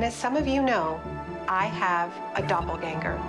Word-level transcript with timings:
And 0.00 0.06
as 0.06 0.14
some 0.14 0.34
of 0.34 0.46
you 0.46 0.62
know, 0.62 0.98
I 1.46 1.66
have 1.66 2.10
a 2.34 2.40
doppelganger, 2.40 3.20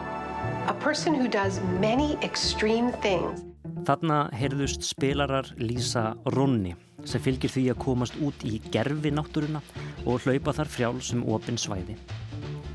a 0.67 0.73
person 0.73 1.13
who 1.13 1.27
does 1.27 1.59
many 1.81 2.15
extreme 2.23 2.93
things. 3.03 3.41
Þarna 3.83 4.29
heyrðust 4.31 4.85
spilarar 4.87 5.49
Lísa 5.59 6.15
Ronni 6.31 6.71
sem 7.03 7.19
fylgir 7.19 7.51
því 7.51 7.63
að 7.73 7.81
komast 7.83 8.15
út 8.23 8.45
í 8.47 8.61
gerfi 8.71 9.11
náttúruna 9.11 9.59
og 10.05 10.23
hlaupa 10.23 10.53
þar 10.61 10.71
frjál 10.71 11.01
sem 11.03 11.25
opin 11.27 11.59
svæði. 11.59 11.97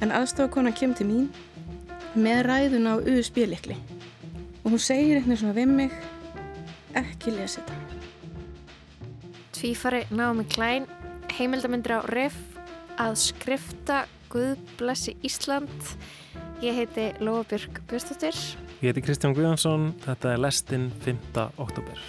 En 0.04 0.12
aðstofakona 0.12 0.74
kemur 0.76 1.00
til 1.00 1.06
mín 1.08 1.30
með 2.12 2.42
ræðun 2.50 2.90
á 2.92 2.94
USB-likli 3.00 3.78
og 4.60 4.74
hún 4.74 4.82
segir 4.90 5.22
eitthvað 5.22 5.40
svona 5.40 5.56
við 5.56 5.72
mig 5.72 5.96
ekki 7.00 7.32
lesa 7.38 7.64
þetta. 7.64 8.04
Tvífari 9.56 10.04
Námi 10.12 10.44
Klein, 10.52 10.84
heimildamindur 11.32 11.96
á 11.96 12.00
RIF 12.12 12.36
að 13.00 13.16
skrifta 13.20 14.04
Guð 14.32 14.56
blessi 14.78 15.14
Ísland. 15.24 15.70
Ég 16.64 16.76
heiti 16.76 17.10
Lóabjörg 17.20 17.82
Björnstóttir. 17.88 18.36
Ég 18.80 18.90
heiti 18.90 19.04
Kristján 19.04 19.36
Guðjónsson, 19.36 19.90
þetta 20.04 20.32
er 20.32 20.40
lestinn 20.40 20.88
5. 21.04 21.44
oktober. 21.60 22.00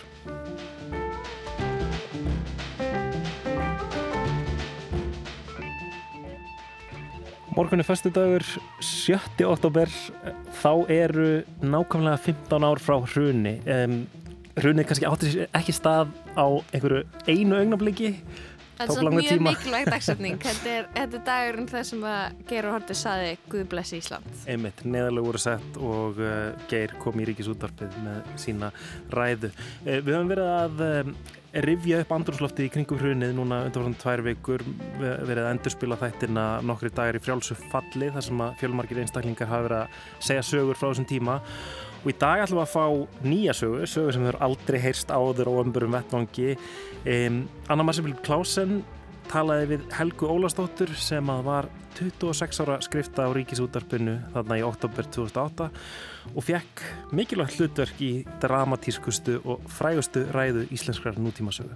Morgun 7.57 7.81
er 7.81 7.87
fyrstu 7.87 8.11
dagur, 8.13 8.45
7. 8.85 9.47
oktober, 9.49 9.89
þá 10.61 10.71
eru 10.93 11.29
nákvæmlega 11.65 12.19
15 12.21 12.67
ár 12.69 12.81
frá 12.83 12.99
hruni. 13.01 13.55
Um, 13.65 14.03
hrunið 14.61 14.89
kannski 14.89 15.07
áttur 15.09 15.39
ekki 15.57 15.73
stað 15.73 16.13
á 16.37 16.45
einhverju 16.75 17.03
einu 17.25 17.57
augnabliki. 17.57 18.13
Það 18.77 18.91
er 18.91 18.99
svona 18.99 19.13
mjög 19.15 19.41
mikilvægt 19.47 19.89
dagsefning. 19.93 20.37
Þetta 20.43 20.73
er, 20.73 20.89
þetta 20.93 21.17
er 21.17 21.23
dagurinn 21.29 21.69
þar 21.71 21.87
sem 21.89 22.03
að 22.11 22.43
Geir 22.51 22.67
og 22.69 22.75
Hortið 22.75 22.99
saði 22.99 23.31
Guð 23.49 23.63
blessi 23.71 24.01
Ísland. 24.01 24.27
Einmitt, 24.45 24.83
neðalega 24.85 25.29
voru 25.29 25.41
sett 25.41 25.79
og 25.81 26.21
uh, 26.21 26.35
Geir 26.69 26.93
kom 27.01 27.17
í 27.17 27.25
ríkisúttarpið 27.31 27.97
með 28.05 28.29
sína 28.43 28.69
ræðu. 29.13 29.49
Uh, 29.81 29.97
við 29.97 30.13
höfum 30.13 30.31
verið 30.35 30.53
að 30.53 30.85
uh, 30.85 31.11
rifja 31.65 32.03
upp 32.03 32.13
andrúrslofti 32.13 32.67
í 32.67 32.71
kringum 32.71 32.99
hrunið 33.01 33.33
núna 33.33 33.63
undan 33.65 33.87
svona 33.87 34.01
tvær 34.03 34.23
vikur 34.27 34.61
verið 34.99 35.41
að 35.41 35.51
endurspila 35.55 35.97
þættina 35.97 36.45
nokkri 36.67 36.91
dagar 36.93 37.17
í 37.17 37.21
frjálsu 37.23 37.57
falli 37.71 38.11
þar 38.13 38.25
sem 38.27 38.43
að 38.45 38.57
fjölmarkir 38.61 39.01
einstaklingar 39.01 39.49
hafa 39.49 39.65
verið 39.65 39.79
að 39.79 40.27
segja 40.27 40.43
sögur 40.45 40.77
frá 40.77 40.89
þessum 40.91 41.07
tíma 41.09 41.39
og 42.03 42.11
í 42.11 42.15
dag 42.19 42.43
ætlum 42.43 42.61
við 42.61 42.65
að 42.65 42.75
fá 42.75 43.25
nýja 43.27 43.55
sögu 43.57 43.87
sögu 43.89 44.13
sem 44.13 44.27
hefur 44.27 44.41
aldrei 44.47 44.79
heyrst 44.83 45.11
áður 45.11 45.51
á 45.51 45.53
ömburum 45.63 45.97
vettvangi 45.97 46.53
um, 46.57 47.41
Anna 47.67 47.87
Marcel 47.87 48.13
Klausen 48.25 48.81
talaði 49.27 49.67
við 49.73 49.85
Helgu 49.97 50.29
Ólastóttur 50.31 50.93
sem 50.99 51.29
að 51.31 51.43
var 51.47 51.67
26 51.97 52.61
ára 52.63 52.77
skrifta 52.85 53.25
á 53.27 53.29
ríkisútarpinu 53.35 54.17
þarna 54.35 54.59
í 54.59 54.63
oktober 54.65 55.07
2008 55.09 55.69
og 56.33 56.45
fekk 56.45 56.83
mikilvægt 57.17 57.57
hlutverk 57.57 58.03
í 58.05 58.11
dramatískustu 58.43 59.39
og 59.43 59.65
frægustu 59.71 60.27
ræðu 60.35 60.67
íslenskrar 60.73 61.17
nútímasögu. 61.19 61.75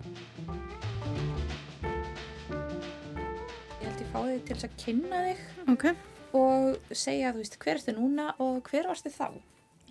Ég 3.81 3.87
held 3.87 4.03
ég 4.05 4.11
fáið 4.13 4.43
til 4.45 4.55
þess 4.55 4.69
að 4.69 4.77
kynna 4.85 5.23
þig 5.27 5.71
okay. 5.75 5.97
og 6.37 6.93
segja 6.93 7.33
þú 7.33 7.43
veist 7.43 7.59
hver 7.63 7.79
ertu 7.79 7.97
núna 7.97 8.31
og 8.37 8.61
hver 8.69 8.91
varstu 8.91 9.11
þá? 9.13 9.31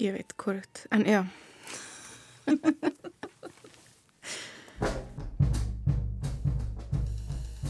Ég 0.01 0.15
veit, 0.17 0.33
korrekt, 0.37 0.87
en 0.89 1.05
já. 1.05 1.27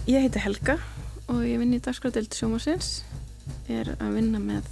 ég 0.06 0.20
heiti 0.22 0.38
Helga 0.38 0.78
og 1.26 1.42
ég 1.42 1.58
vinn 1.58 1.74
í 1.74 1.80
dagskráðdelt 1.82 2.30
sjómasins. 2.38 3.02
Ég 3.66 3.82
er 3.82 3.90
að 3.96 4.14
vinna 4.20 4.38
með 4.38 4.62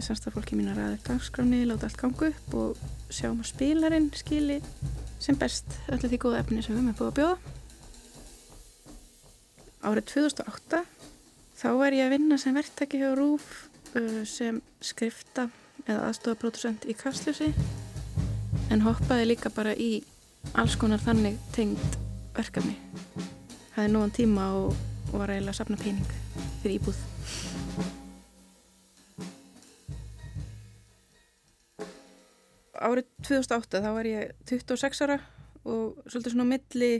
samstafólki 0.00 0.56
mín 0.56 0.70
að 0.72 0.80
ræða 0.80 0.96
dagskráni, 1.10 1.68
láta 1.68 1.84
allt 1.90 2.00
gangu 2.00 2.26
upp 2.30 2.48
og 2.56 2.80
sjá 3.12 3.28
um 3.28 3.42
að 3.44 3.50
spilarinn 3.50 4.08
skili 4.16 4.56
sem 5.20 5.36
best 5.36 5.68
öllu 5.92 6.08
því 6.08 6.18
góða 6.22 6.40
efni 6.40 6.64
sem 6.64 6.72
við 6.72 6.80
erum 6.86 6.96
búið 7.02 7.10
að 7.10 7.18
bjóða. 7.18 7.36
Árið 9.84 10.04
2008 10.14 10.80
þá 11.60 11.68
er 11.74 11.92
ég 11.98 12.06
að 12.08 12.14
vinna 12.16 12.36
sem 12.40 12.56
verktaki 12.56 12.96
hjá 13.04 13.12
RÚF 13.12 13.68
uh, 13.92 14.24
sem 14.24 14.64
skrifta 14.80 15.50
eða 15.84 16.08
aðstofapródusent 16.08 16.86
í 16.88 16.94
Kastljósi 16.96 17.50
en 18.72 18.84
hoppaði 18.84 19.28
líka 19.28 19.52
bara 19.52 19.74
í 19.76 19.98
alls 20.56 20.76
konar 20.80 21.02
þannig 21.02 21.36
tengd 21.54 21.98
verkefni. 22.36 22.76
Það 23.74 23.84
er 23.84 23.92
núan 23.92 24.14
tíma 24.14 24.48
og, 24.56 24.76
og 25.12 25.20
var 25.20 25.34
eiginlega 25.34 25.54
að 25.54 25.60
sapna 25.60 25.78
pening 25.80 26.14
fyrir 26.62 26.78
íbúð. 26.78 27.00
Árið 32.84 33.08
2008 33.24 33.80
þá 33.80 33.90
var 33.96 34.08
ég 34.08 34.34
26 34.50 35.04
ára 35.06 35.20
og 35.64 36.00
svolítið 36.04 36.34
svona 36.34 36.48
milli 36.48 36.92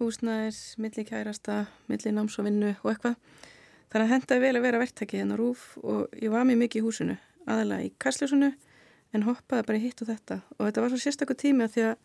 húsnæðis, 0.00 0.60
milli 0.80 1.04
kærasta, 1.08 1.64
milli 1.88 2.12
náms 2.16 2.38
og 2.40 2.48
eitthvað. 2.48 3.16
Þannig 3.90 4.04
að 4.04 4.12
hendaði 4.14 4.44
vel 4.44 4.56
að 4.56 4.64
vera 4.64 4.80
verktækið 4.80 5.24
hennar 5.24 5.40
rúf 5.40 5.72
og 5.82 6.12
ég 6.20 6.32
var 6.32 6.46
mjög 6.46 6.60
mikið 6.64 6.80
í 6.80 6.84
húsinu 6.86 7.16
aðalega 7.46 7.86
í 7.86 7.92
kastljósunu 8.02 8.50
en 9.16 9.26
hoppaði 9.26 9.66
bara 9.68 9.80
í 9.80 9.84
hitt 9.84 10.02
og 10.04 10.10
þetta 10.10 10.40
og 10.56 10.66
þetta 10.66 10.84
var 10.84 10.92
svo 10.92 11.00
sérstaklega 11.02 11.42
tími 11.44 11.66
að 11.66 11.74
því 11.76 11.86
að 11.88 11.96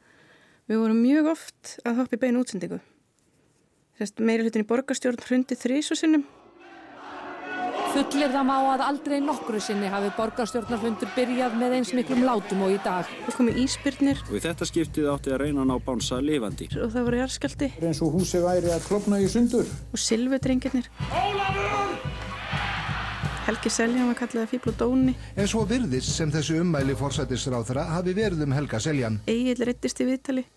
við 0.72 0.82
vorum 0.82 1.04
mjög 1.04 1.32
oft 1.36 1.76
að 1.86 2.02
hoppa 2.02 2.18
í 2.18 2.24
beinu 2.24 2.42
útsendingu 2.46 2.82
meiri 4.20 4.46
hlutin 4.46 4.66
í 4.66 4.70
borgarstjórn 4.70 5.22
hrundi 5.28 5.58
þrísu 5.60 5.98
sinnum 6.00 6.26
Fullir 7.96 8.28
það 8.28 8.44
má 8.44 8.56
að 8.74 8.82
aldrei 8.84 9.22
nokkru 9.24 9.60
sinni 9.64 9.88
hafi 9.88 10.10
borgarstjórnarfundur 10.18 11.14
byrjað 11.16 11.54
með 11.62 11.76
eins 11.78 11.94
miklum 11.96 12.26
látum 12.28 12.66
og 12.66 12.74
í 12.76 12.80
dag. 12.84 13.08
Það 13.24 13.38
komi 13.38 13.54
íspyrnir. 13.64 14.20
Og 14.28 14.36
í 14.36 14.42
þetta 14.44 14.68
skiptið 14.68 15.08
átti 15.14 15.32
að 15.32 15.40
reyna 15.46 15.64
að 15.64 15.70
ná 15.72 15.76
bánsa 15.86 16.20
lifandi. 16.20 16.68
Og 16.76 16.92
það 16.92 17.08
voru 17.08 17.22
jarðskjaldi. 17.22 17.72
Eins 17.80 18.04
og 18.04 18.20
húsi 18.20 18.44
væri 18.44 18.76
að 18.76 18.90
klopna 18.90 19.22
í 19.24 19.32
sundur. 19.32 19.72
Og 19.96 20.06
silvedrengirnir. 20.10 20.92
Ólafur! 21.08 22.15
Helgi 23.46 23.70
Seljan 23.70 24.08
var 24.10 24.18
kallið 24.18 24.42
að 24.42 24.52
fýbla 24.56 24.72
dóni. 24.80 25.12
En 25.38 25.50
svo 25.50 25.66
virðist 25.70 26.10
sem 26.16 26.32
þessu 26.34 26.60
ummæli 26.64 26.96
fórsættisráþra 26.98 27.84
hafi 27.94 28.16
verið 28.18 28.42
um 28.48 28.56
Helga 28.58 28.80
Seljan. 28.82 29.20
Egil 29.30 29.60
reyttist 29.70 30.02
í 30.02 30.08
viðtali 30.08 30.48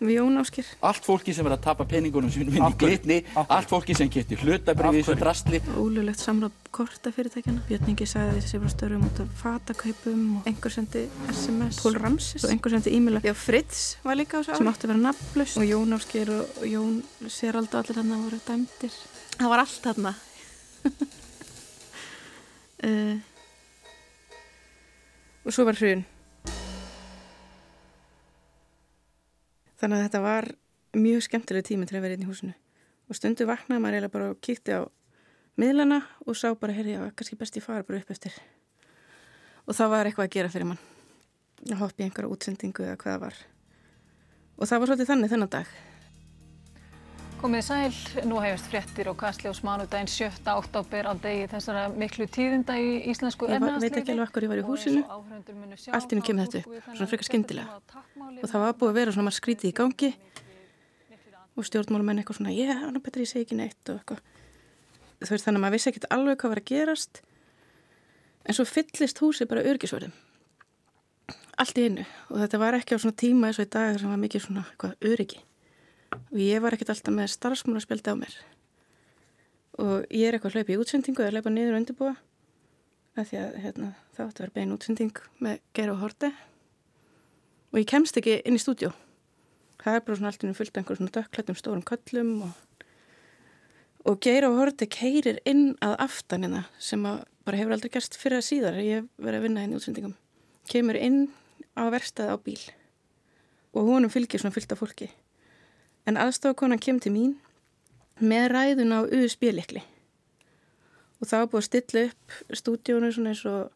við 0.00 0.16
Jón 0.16 0.40
Áskir. 0.40 0.68
Allt 0.84 1.04
fólki 1.04 1.32
sem 1.36 1.44
er 1.48 1.54
að 1.56 1.62
tapa 1.66 1.84
peningunum 1.88 2.30
sínum 2.32 2.54
inn 2.56 2.64
í 2.64 2.76
glitni, 2.80 3.18
allt 3.36 3.68
fólki 3.68 3.96
sem 3.96 4.08
getur 4.12 4.40
hlutabrið 4.44 4.96
í 4.96 5.02
þessu 5.02 5.16
drastli. 5.20 5.60
Ólulegt 5.76 6.22
samráð 6.22 6.56
kortafyrirtækjana. 6.76 7.64
Björningi 7.68 8.08
sagði 8.08 8.38
þessi 8.38 8.54
sem 8.54 8.64
var 8.64 8.72
störum 8.72 9.04
út 9.08 9.20
af 9.20 9.30
fatakaupum 9.42 10.24
og 10.38 10.48
einhver 10.48 10.76
sendi 10.76 11.04
SMS. 11.34 11.82
Pól 11.84 12.00
Ramses 12.00 12.46
og 12.46 12.54
einhver 12.54 12.76
sendi 12.76 12.96
e-maila. 12.96 13.20
Já, 13.24 13.36
Fritz 13.36 13.84
var 14.06 14.16
líka 14.20 14.40
á 14.40 14.44
þessu 14.44 14.56
ári. 14.56 14.62
Sem 14.62 14.72
átti 14.72 14.88
að 14.88 14.94
vera 14.94 15.04
nafnlaust. 15.04 15.60
Og 15.60 15.68
Jón 15.68 15.96
Áskir 15.98 16.34
og 16.36 16.68
Jón 16.68 17.00
Serald 17.28 17.72
og 17.74 17.82
allir 17.82 18.00
hann 18.00 18.16
voru 18.24 18.40
dæmdir. 18.48 19.00
Það 19.36 19.52
var 19.52 19.66
allt 19.66 19.80
þarna. 19.84 20.16
uh, 22.86 23.18
og 25.44 25.54
svo 25.54 25.66
var 25.68 25.78
hrjun. 25.80 26.04
Þannig 29.80 29.96
að 29.96 30.04
þetta 30.04 30.22
var 30.24 30.48
mjög 31.00 31.24
skemmtileg 31.24 31.66
tími 31.66 31.88
til 31.88 31.98
að 31.98 32.04
vera 32.06 32.16
inn 32.18 32.24
í 32.24 32.28
húsinu. 32.28 32.54
Og 33.08 33.18
stundu 33.18 33.46
vaknaði 33.48 33.82
maður 33.82 33.96
eiginlega 33.98 34.14
bara 34.14 34.30
og 34.34 34.40
kíkti 34.44 34.76
á 34.76 34.84
miðlana 35.60 36.02
og 36.26 36.36
sá 36.36 36.52
bara, 36.54 36.74
herri, 36.76 36.94
já, 36.96 37.04
kannski 37.16 37.38
best 37.40 37.56
ég 37.58 37.64
fara 37.64 37.86
bara 37.86 38.00
upp 38.02 38.10
eftir. 38.12 38.36
Og 39.66 39.76
það 39.76 39.94
var 39.94 40.08
eitthvað 40.08 40.28
að 40.28 40.34
gera 40.36 40.52
fyrir 40.52 40.70
mann. 40.72 40.82
Að 41.70 41.80
hoppa 41.82 42.02
í 42.02 42.06
einhverja 42.06 42.32
útsendingu 42.32 42.84
eða 42.86 42.98
hvaða 43.00 43.22
var. 43.26 43.40
Og 44.60 44.68
það 44.68 44.82
var 44.82 44.92
svolítið 44.92 45.10
þannig 45.14 45.32
þennan 45.32 45.56
dag 45.56 45.78
Komið 47.40 47.62
sæl, 47.64 47.94
nú 48.28 48.36
hefist 48.44 48.66
fréttir 48.68 49.08
og 49.08 49.14
kastljós 49.16 49.62
mánudaginn 49.64 50.10
7. 50.12 50.42
oktober 50.52 51.06
á 51.08 51.16
degi 51.16 51.46
þessara 51.48 51.86
miklu 51.88 52.26
tíðinda 52.28 52.76
í 52.76 52.98
íslensku 53.08 53.48
ennastlífi. 53.48 53.80
Ég 53.80 53.94
veit 53.94 53.96
ekki 54.02 54.12
alveg 54.12 54.28
okkur 54.28 54.44
ég 54.44 54.52
var 54.52 54.60
í 54.60 54.64
húsinu, 54.66 55.00
allt 55.96 56.12
inn 56.12 56.20
kemur 56.26 56.50
þetta 56.50 56.60
upp, 56.60 56.90
svona 56.90 57.08
frekar 57.08 57.28
skindilega. 57.30 57.80
Og 58.42 58.44
það 58.44 58.66
var 58.66 58.76
búið 58.76 58.92
að 58.92 59.00
vera 59.00 59.16
svona 59.16 59.26
marg 59.30 59.38
skrítið 59.38 59.70
í 59.70 59.74
gangi 59.80 60.12
og 61.56 61.70
stjórnmálumenn 61.70 62.20
eitthvað 62.20 62.42
svona, 62.42 62.52
ég 62.52 62.76
er 62.76 63.00
betur 63.00 63.24
ég 63.24 63.32
segi 63.32 63.48
ekki 63.48 63.60
neitt 63.62 63.88
og 63.88 64.02
eitthvað. 64.02 64.24
Þú 65.24 65.32
veist 65.32 65.48
þannig 65.48 65.62
að 65.62 65.64
maður 65.64 65.78
vissi 65.78 65.92
ekkert 65.94 66.08
alveg 66.12 66.40
hvað 66.44 66.56
var 66.56 66.60
að 66.60 66.70
gerast, 66.74 67.22
en 68.44 68.60
svo 68.60 68.68
fyllist 68.68 69.24
húsi 69.24 69.48
bara 69.48 69.64
örgisverðum. 69.64 70.12
Allt 71.56 71.80
í 71.80 71.88
einu 71.88 72.04
og 72.28 72.42
þetta 72.44 72.66
var 72.68 72.76
ekki 72.76 72.96
á 72.96 72.98
svona 73.00 73.22
tíma 73.24 73.48
eins 73.48 73.60
og 73.60 73.70
í 73.70 73.72
dag 73.72 73.96
sem 73.96 74.12
var 74.12 74.20
mikið 74.20 74.50
svona 74.50 74.68
eitthvað 74.68 75.08
öryggi 75.08 75.46
og 76.16 76.38
ég 76.40 76.62
var 76.62 76.76
ekkert 76.76 76.94
alltaf 76.94 77.14
með 77.14 77.30
starfsmálarspjaldi 77.34 78.14
á 78.14 78.16
mér. 78.18 78.38
Og 79.80 80.08
ég 80.10 80.26
er 80.28 80.36
eitthvað 80.36 80.58
hlaupið 80.58 80.74
í 80.76 80.80
útsendingu 80.82 81.24
eða 81.24 81.38
hlaupa 81.38 81.54
niður 81.54 81.76
og 81.76 81.82
undirbúa. 81.82 82.16
Af 83.18 83.30
því 83.30 83.42
að 83.42 83.60
hérna, 83.64 83.92
það 84.16 84.26
átti 84.26 84.40
að 84.40 84.46
vera 84.46 84.56
bein 84.56 84.74
útsending 84.74 85.22
með 85.42 85.62
Geir 85.74 85.94
og 85.94 86.02
Horti 86.04 86.34
og 87.70 87.78
ég 87.78 87.88
kemst 87.90 88.16
ekki 88.18 88.40
inn 88.46 88.58
í 88.58 88.62
stúdjó 88.62 88.90
það 89.80 89.96
er 89.96 90.04
bara 90.04 90.18
svona 90.18 90.32
alltaf 90.32 90.58
fullt 90.58 90.78
einhver 90.78 90.98
svona 90.98 91.14
dökklættum 91.14 91.58
stórum 91.58 91.84
köllum 91.86 92.32
og, 92.46 92.86
og 94.08 94.20
Geir 94.24 94.46
á 94.48 94.50
horti 94.52 94.88
keirir 94.90 95.40
inn 95.48 95.74
að 95.84 95.96
aftanina 96.06 96.64
sem 96.78 97.04
að 97.08 97.22
bara 97.46 97.60
hefur 97.60 97.76
aldrei 97.76 97.92
gerst 97.94 98.18
fyrir 98.20 98.40
að 98.40 98.48
síðar. 98.50 98.76
Ég 98.84 99.08
verið 99.16 99.40
að 99.40 99.46
vinna 99.46 99.64
inn 99.64 99.72
í 99.72 99.78
útsendingum. 99.78 100.14
Kemur 100.70 100.98
inn 101.00 101.22
á 101.74 101.88
verstaði 101.92 102.36
á 102.36 102.38
bíl. 102.44 102.60
Og 103.72 103.88
honum 103.88 104.12
fylgir 104.12 104.42
svona 104.42 104.54
fylgt 104.54 104.74
af 104.74 104.82
fólki 104.82 105.08
en 106.08 106.20
aðstofakonan 106.20 106.80
kemur 106.82 107.04
til 107.04 107.14
mín 107.14 107.36
með 108.20 108.50
ræðun 108.54 108.96
á 108.96 109.00
USB-likli 109.04 109.82
og 111.20 111.28
það 111.28 111.42
var 111.42 111.50
búið 111.52 111.60
að 111.60 111.68
stilla 111.68 112.04
upp 112.08 112.36
stúdíónu 112.60 113.12
svona 113.12 113.34
eins 113.34 113.44
og 113.48 113.70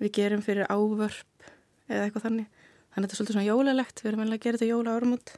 við 0.00 0.14
gerum 0.18 0.44
fyrir 0.44 0.68
ávörp 0.72 1.48
eða 1.88 2.06
eitthvað 2.06 2.26
þannig. 2.28 2.48
Þannig 2.94 2.96
að 2.96 3.04
þetta 3.04 3.14
er 3.14 3.18
svolítið 3.18 3.36
svona 3.36 3.48
jólalegt. 3.48 4.00
Við 4.00 4.10
erum 4.10 4.22
vel 4.22 4.32
að 4.32 4.42
gera 4.44 4.60
þetta 4.60 4.70
jóla 4.70 4.94
árumót 4.94 5.34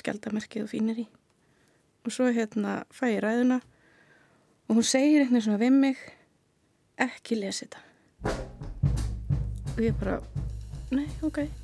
skjaldamerkið 0.00 0.66
og 0.66 0.70
fínir 0.72 1.02
í. 1.04 1.06
Og 2.02 2.14
svo 2.14 2.28
hérna 2.34 2.82
fæ 2.92 3.06
ég 3.14 3.22
ræðuna. 3.24 3.60
Og 4.68 4.78
hún 4.78 4.88
segir 4.88 5.24
eitthvað 5.24 5.46
svona 5.46 5.62
við 5.62 5.74
mig 5.78 6.04
ekki 7.00 7.40
lesi 7.40 7.66
þetta. 7.66 7.82
Og 9.72 9.82
ég 9.82 9.96
bara 10.00 10.20
nei, 10.92 11.08
ok. 11.24 11.44
þú 11.46 11.61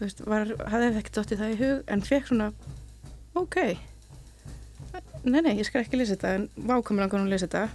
veist, 0.00 0.24
var, 0.28 0.52
hafði 0.72 0.90
ekkert 1.00 1.18
dótt 1.20 1.34
í 1.34 1.40
það 1.40 1.54
í 1.54 1.60
hug 1.62 1.92
en 1.92 2.06
fekk 2.06 2.30
svona 2.30 2.50
ok. 3.38 3.58
Nei, 5.22 5.40
nei, 5.40 5.54
ég 5.56 5.68
skal 5.68 5.84
ekki 5.84 6.00
lesa 6.00 6.16
þetta 6.16 6.34
en 6.38 6.48
vákamur 6.56 7.04
langar 7.04 7.20
hún 7.20 7.28
að 7.30 7.36
lesa 7.36 7.48
þetta. 7.48 7.68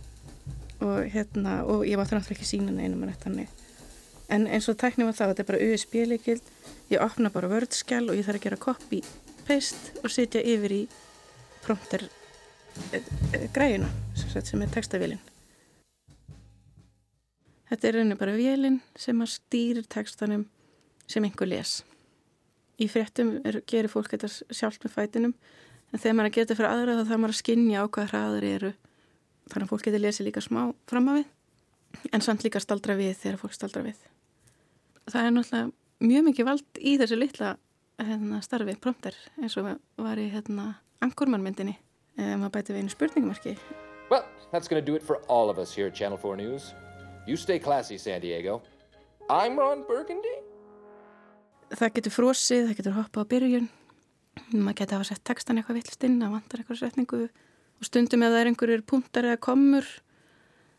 Og 0.86 1.08
hérna, 1.10 1.62
og 1.66 1.88
ég 1.90 1.98
mátti 1.98 2.14
náttúrulega 2.14 2.38
ekki 2.38 2.52
sína 2.52 2.76
neinum 2.76 3.02
en 3.02 3.16
þetta 3.16 3.32
hannig 3.32 3.56
en 4.30 4.48
eins 4.48 4.68
og 4.70 4.78
tæknum 4.80 5.08
var 5.08 5.16
það, 5.16 5.32
þetta 5.32 5.44
er 5.44 5.50
bara 5.52 5.68
USB-leikild 5.68 6.52
ég 6.92 7.04
opna 7.04 7.32
bara 7.32 7.50
vördskjál 7.52 8.06
og 8.10 8.18
ég 8.18 8.28
þarf 8.28 8.42
að 8.42 8.46
gera 8.48 8.60
copy, 8.60 9.00
paste 9.48 10.04
og 10.04 10.12
setja 10.12 10.44
yfir 10.44 10.76
í 10.76 10.82
prompter 11.64 12.04
e, 12.92 13.00
e, 13.00 13.48
græuna 13.56 13.90
sem 14.16 14.64
er 14.64 14.72
textavélin. 14.74 15.24
Þetta 17.68 17.88
er 17.88 17.98
rauninni 17.98 18.20
bara 18.20 18.36
vélin 18.36 18.80
sem 19.00 19.20
að 19.24 19.34
stýrir 19.34 19.88
textanum 19.92 20.46
sem 21.08 21.24
einhver 21.24 21.50
les 21.50 21.80
í 22.78 22.88
fréttum 22.92 23.38
er, 23.48 23.62
gerir 23.66 23.92
fólk 23.92 24.12
þetta 24.14 24.30
sjálf 24.30 24.78
með 24.84 24.94
fætinum 24.94 25.34
en 25.92 26.02
þegar 26.02 26.18
maður 26.20 26.36
getur 26.38 26.60
fyrir 26.60 26.70
aðra 26.70 26.98
þá 26.98 27.04
þarf 27.04 27.22
maður 27.24 27.36
að 27.36 27.40
skinja 27.42 27.82
á 27.82 27.86
hvað 27.88 28.12
hraður 28.12 28.48
eru 28.52 28.74
þannig 29.48 29.66
að 29.66 29.72
fólk 29.72 29.88
getur 29.88 30.04
lesið 30.04 30.30
líka 30.30 30.44
smá 30.44 30.62
fram 30.90 31.10
á 31.10 31.14
við 31.18 32.14
en 32.14 32.26
samt 32.26 32.46
líka 32.46 32.62
staldra 32.62 32.98
við 33.00 33.16
þegar 33.22 33.42
fólk 33.42 33.56
staldra 33.56 33.86
við 33.88 34.04
það 35.08 35.24
er 35.24 35.34
náttúrulega 35.34 36.08
mjög 36.12 36.28
mikið 36.28 36.50
vald 36.52 36.82
í 36.84 36.94
þessu 37.02 37.18
litla 37.18 37.56
hérna, 37.98 38.42
starfi 38.46 38.78
prompter 38.82 39.18
eins 39.42 39.58
og 39.58 39.72
var 39.98 40.22
í 40.22 40.28
hérna 40.34 40.76
angurmannmyndinni 41.02 41.78
ef 42.18 42.38
maður 42.38 42.56
bæti 42.60 42.76
við 42.76 42.84
einu 42.84 42.94
spurningumarki 42.94 43.58
Well, 44.10 44.24
that's 44.52 44.70
gonna 44.70 44.82
do 44.82 44.96
it 44.96 45.04
for 45.04 45.18
all 45.28 45.50
of 45.50 45.60
us 45.60 45.74
here 45.76 45.88
at 45.88 45.94
Channel 45.94 46.18
4 46.18 46.38
News. 46.38 46.74
You 47.26 47.36
stay 47.36 47.60
classy, 47.60 47.98
San 47.98 48.22
Diego. 48.22 48.62
I'm 49.30 49.60
Ron 49.60 49.84
Burgundy. 49.86 50.47
Það 51.68 51.94
getur 51.98 52.14
frosið, 52.16 52.66
það 52.70 52.78
getur 52.80 52.96
hoppað 52.96 53.28
á 53.28 53.32
byrjun. 53.34 53.70
Maður 54.54 54.78
getur 54.80 54.98
hafa 54.98 55.08
sett 55.10 55.24
textan 55.28 55.60
eitthvað 55.60 55.82
villst 55.82 56.06
inn 56.08 56.22
að 56.24 56.36
vantar 56.38 56.62
eitthvað 56.62 56.80
setningu. 56.80 57.22
Og 57.78 57.88
stundum 57.88 58.24
ef 58.24 58.32
það 58.32 58.40
er 58.40 58.50
einhverjur 58.52 58.84
punktar 58.88 59.28
eða 59.28 59.42
komur 59.44 59.88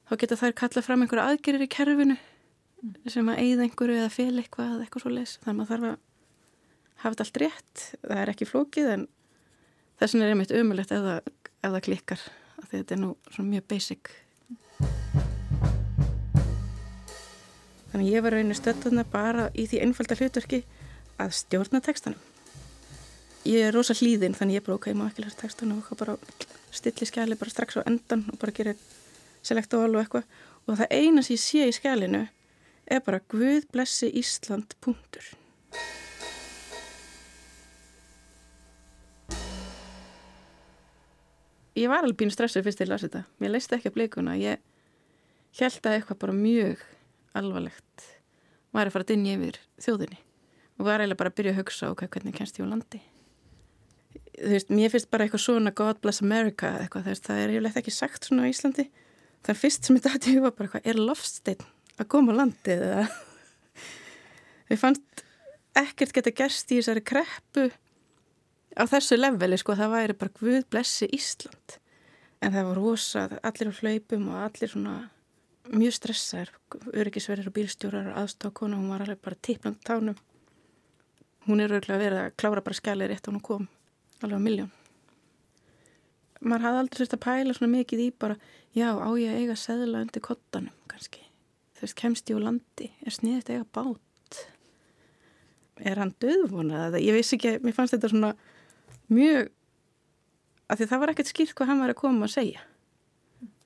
þá 0.09 0.17
getur 0.23 0.41
þær 0.41 0.57
kalla 0.63 0.83
fram 0.83 1.05
einhverja 1.05 1.27
aðgerir 1.29 1.65
í 1.67 1.71
kerfinu 1.71 2.17
sem 3.11 3.29
að 3.29 3.43
eigða 3.43 3.67
einhverju 3.67 3.99
eða 3.99 4.15
fel 4.15 4.33
eitthvað 4.41 4.73
eða 4.73 4.87
eitthvað 4.87 5.05
svo 5.05 5.13
les 5.13 5.35
þannig 5.43 5.51
að 5.51 5.59
maður 5.59 5.73
þarf 5.73 5.89
að 5.89 5.97
hafa 7.03 7.13
þetta 7.13 7.27
allt 7.27 7.41
rétt. 7.43 7.85
Það 8.01 8.23
er 8.23 8.33
ekki 8.33 8.49
flókið 8.49 8.91
en 8.95 9.05
þess 10.01 10.15
vegna 10.15 10.27
er 10.27 10.35
einmitt 10.35 10.57
umulett 10.57 10.95
ef, 10.95 11.11
ef 11.61 11.75
það 11.75 11.85
klikkar 11.89 12.25
því 12.69 12.81
þetta 12.81 12.97
er 12.97 13.03
nú 13.03 13.13
svona 13.29 13.53
mjög 13.53 13.69
basic. 13.71 14.11
Þannig 17.89 18.11
ég 18.13 18.25
var 18.25 18.37
rauninu 18.37 18.57
stöðuna 18.57 19.05
bara 19.09 19.49
í 19.57 19.65
því 19.69 19.83
einfalda 19.87 20.17
hlutverki 20.19 20.63
að 21.19 21.35
stjórna 21.39 21.81
textanum. 21.85 22.21
Ég 23.49 23.69
er 23.69 23.75
rosa 23.75 23.95
hlýðin 23.97 24.37
þannig 24.37 24.59
ég 24.59 24.63
er 24.63 24.67
bara 24.67 24.79
ok, 24.79 24.89
má 24.95 25.07
ekki 25.09 25.25
lesa 25.25 25.41
textanum 25.41 25.81
og 25.81 25.99
bara 26.01 26.17
stilli 26.75 27.07
skjali 27.09 27.39
bara 27.39 27.53
strax 27.53 27.79
á 27.81 27.83
endan 27.89 28.27
og 28.33 28.39
bara 28.41 28.55
gera 28.55 28.75
select 29.43 29.75
all 29.75 29.95
og 29.95 30.03
eitthvað 30.03 30.27
og 30.69 30.77
það 30.81 30.95
eina 30.99 31.25
sem 31.25 31.37
ég 31.37 31.43
sé 31.43 31.69
í 31.69 31.75
skjalinu 31.77 32.25
er 32.89 33.05
bara 33.05 33.23
Guð 33.31 33.69
blessi 33.73 34.11
Ísland 34.21 34.77
punktur. 34.85 35.25
Ég 41.79 41.87
var 41.87 42.03
alveg 42.03 42.19
bínu 42.19 42.35
stressið 42.35 42.65
fyrst 42.67 42.81
til 42.81 42.89
að 42.89 42.95
lasa 42.97 43.07
þetta. 43.07 43.25
Mér 43.39 43.55
leist 43.55 43.75
ekki 43.77 43.93
að 43.93 43.99
bleikuna. 44.01 44.39
Ég 44.41 44.59
held 45.61 45.85
að 45.87 45.99
eitthvað 45.99 46.23
bara 46.25 46.37
mjög 46.37 46.87
alvarlegt 47.39 48.09
var 48.75 48.89
að 48.89 48.97
fara 48.97 49.07
að 49.07 49.13
dinja 49.15 49.37
yfir 49.39 49.61
þjóðinni 49.81 50.28
og 50.79 50.87
var 50.87 51.03
eiginlega 51.03 51.21
bara 51.21 51.33
að 51.33 51.39
byrja 51.41 51.55
að 51.55 51.61
hugsa 51.63 51.91
ok, 51.93 52.05
hvernig 52.15 52.37
kennst 52.37 52.61
ég 52.61 52.69
á 52.69 52.73
landi? 52.73 53.01
Þú 54.39 54.53
veist, 54.55 54.71
mér 54.71 54.93
finnst 54.93 55.11
bara 55.11 55.27
eitthvað 55.27 55.45
svona 55.45 55.75
God 55.75 55.99
bless 56.03 56.23
America 56.23 56.71
eitthvað, 56.79 57.11
veist, 57.11 57.27
það 57.27 57.43
er 57.43 57.55
eiginlega 57.55 57.83
ekki 57.83 57.95
sagt 57.95 58.29
svona 58.29 58.47
á 58.47 58.51
Íslandi. 58.51 58.87
Þannig 59.47 59.63
fyrst 59.63 59.89
sem 59.89 59.99
ég 59.99 60.07
dæti 60.07 60.37
var 60.43 60.55
bara 60.55 60.69
eitthvað, 60.69 60.87
er 60.87 61.03
lofsteinn 61.03 61.67
að 61.99 62.11
koma 62.15 62.35
á 62.35 62.39
landi 62.39 62.77
eða? 62.77 63.09
Við 64.69 64.81
fannst 64.83 65.25
ekkert 65.79 66.15
geta 66.15 66.35
gerst 66.43 66.71
í 66.71 66.79
þessari 66.79 67.03
kreppu 67.07 67.69
á 68.79 68.85
þessu 68.87 69.19
leveli 69.19 69.59
sko, 69.59 69.75
það 69.79 69.95
væri 69.95 70.19
bara 70.19 70.35
Guð 70.39 70.65
blessi 70.71 71.09
Ísland. 71.15 71.79
En 72.39 72.55
það 72.55 72.69
var 72.69 72.79
rosa, 72.79 73.25
allir 73.43 73.73
á 73.75 73.79
hlaupum 73.81 74.29
og 74.31 74.43
allir 74.45 74.71
svona 74.71 74.97
mjög 75.69 75.97
stressaður, 75.99 76.53
öryggisverðir 76.95 77.51
og 77.51 77.57
bílstjórar 77.57 78.13
og 78.13 78.21
aðstákona, 78.23 78.79
hún 78.79 78.93
var 78.93 79.05
alveg 79.05 79.21
bara 79.25 79.41
tippland 79.43 79.81
tánum. 79.85 80.17
Hún 81.49 81.63
er 81.65 81.73
örgulega 81.73 82.03
verið 82.03 82.21
að 82.23 82.35
klára 82.41 82.65
bara 82.65 82.77
skælið 82.79 83.11
rétt 83.13 83.29
og 83.29 83.35
hún 83.35 83.45
kom 83.45 83.65
alveg 84.23 84.39
á 84.39 84.47
miljón. 84.47 84.71
Maður 86.39 86.67
hafði 86.67 86.83
aldrei 86.83 87.01
sérst 87.01 87.17
að 87.17 87.25
pæla 87.25 87.57
svona 87.57 87.73
mikið 87.73 88.05
í 88.05 88.09
bara, 88.15 88.37
já, 88.77 88.89
á 88.95 89.09
ég 89.19 89.33
að 89.33 89.41
eiga 89.41 89.59
seðla 89.59 90.05
undir 90.05 90.23
kottanum 90.23 90.77
kannski. 90.93 91.25
Þú 91.75 91.87
veist, 91.87 91.99
kemst 91.99 92.31
ég 92.31 92.39
á 92.39 92.47
landi, 92.47 92.91
er 93.03 93.17
sniðist 93.17 93.51
að 93.51 93.59
eiga 93.59 93.69
bát? 93.75 94.43
Er 95.89 96.03
hann 96.03 96.15
döðvonað? 96.23 97.01
Ég 97.03 97.17
vissi 97.17 97.39
ekki, 97.39 97.57
mér 97.65 97.75
fannst 97.75 97.97
þetta 97.97 98.13
svona 98.13 98.35
mjög, 99.11 99.51
af 100.69 100.79
því 100.79 100.91
það 100.93 101.03
var 101.03 101.15
ekkert 101.15 101.33
skýrt 101.33 101.57
hvað 101.59 101.73
hann 101.73 101.83
var 101.83 101.95
að 101.95 102.03
koma 102.05 102.29
að 102.29 102.37
segja 102.37 102.67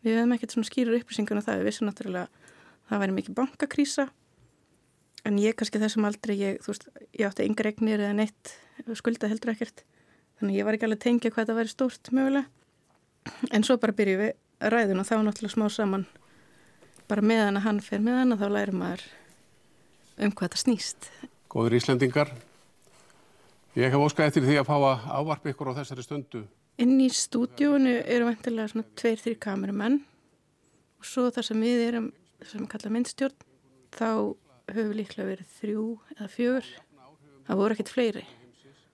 við 0.03 0.19
hefum 0.19 0.35
ekkert 0.35 0.55
svona 0.55 0.69
skýrur 0.69 0.99
upplýsingun 0.99 1.41
á 1.43 1.47
það, 1.47 1.61
við 1.61 1.69
vissum 1.69 1.89
náttúrulega 1.89 2.27
að 2.27 2.91
það 2.91 3.03
væri 3.03 3.17
mikið 3.19 3.37
bankakrísa 3.39 4.07
en 5.29 5.39
ég 5.39 5.57
kannski 5.59 5.81
þessum 5.83 6.07
aldrei, 6.09 6.37
ég, 6.41 6.61
þú 6.65 6.73
veist, 6.73 6.89
ég 7.15 7.27
átti 7.29 7.47
yngra 7.47 7.73
egnir 7.73 8.03
eða 8.03 8.17
neitt, 8.19 8.55
skulda 8.99 9.31
heldur 9.31 9.55
ekkert. 9.55 9.85
Þannig 10.41 10.59
ég 10.59 10.67
var 10.67 10.77
ekki 10.77 10.89
alveg 10.89 10.99
að 10.99 11.05
tengja 11.07 11.33
hvað 11.35 11.51
það 11.51 11.59
væri 11.61 11.73
stórt 11.73 12.11
mögulega. 12.11 12.49
En 13.55 13.63
svo 13.63 13.77
bara 13.79 13.95
byrjum 13.95 14.23
við 14.25 14.33
ræðun 14.73 15.03
og 15.03 15.07
þá 15.07 15.15
náttúrulega 15.23 15.55
smá 15.55 15.69
saman. 15.71 16.07
Bara 17.11 17.23
meðan 17.23 17.61
að 17.61 17.67
hann 17.69 17.83
fer 17.85 18.03
meðan 18.03 18.35
og 18.35 18.41
þá 18.41 18.49
lærum 18.51 18.81
maður 18.83 19.05
um 20.23 20.33
hvað 20.35 20.55
það 20.55 20.63
snýst. 20.65 21.11
Góður 21.53 21.77
Íslendingar 21.79 22.33
ég 23.79 23.93
hef 23.93 24.03
óskað 24.03 24.31
eftir 24.31 24.47
því 24.47 24.59
að 24.61 24.69
fá 24.69 24.75
að 24.79 25.07
ávarpa 25.21 25.53
ykkur 25.53 25.73
á 25.73 25.79
þessari 25.79 26.07
stundu. 26.07 26.43
Inn 26.83 26.99
í 27.05 27.09
stúdíónu 27.13 27.99
eru 28.01 28.27
vantilega 28.27 28.71
svona 28.73 28.89
tveir, 28.99 29.21
þrjir 29.21 29.39
kamerumenn 29.43 30.01
og 30.99 31.09
svo 31.09 31.29
þar 31.35 31.49
sem 31.51 31.63
við 31.63 31.85
erum, 31.87 32.09
sem 32.43 32.63
við 32.63 32.71
kalla 32.73 32.93
myndstjórn, 32.97 33.49
þá 33.93 34.09
höfum 34.79 34.97
líklega 34.97 35.29
verið 35.29 35.53
þrjú 35.59 35.85
eða 36.17 36.31
fjögur. 36.33 36.71
Það 37.47 37.61
voru 37.61 37.77
ekkert 37.77 37.93
fleiri 37.93 38.25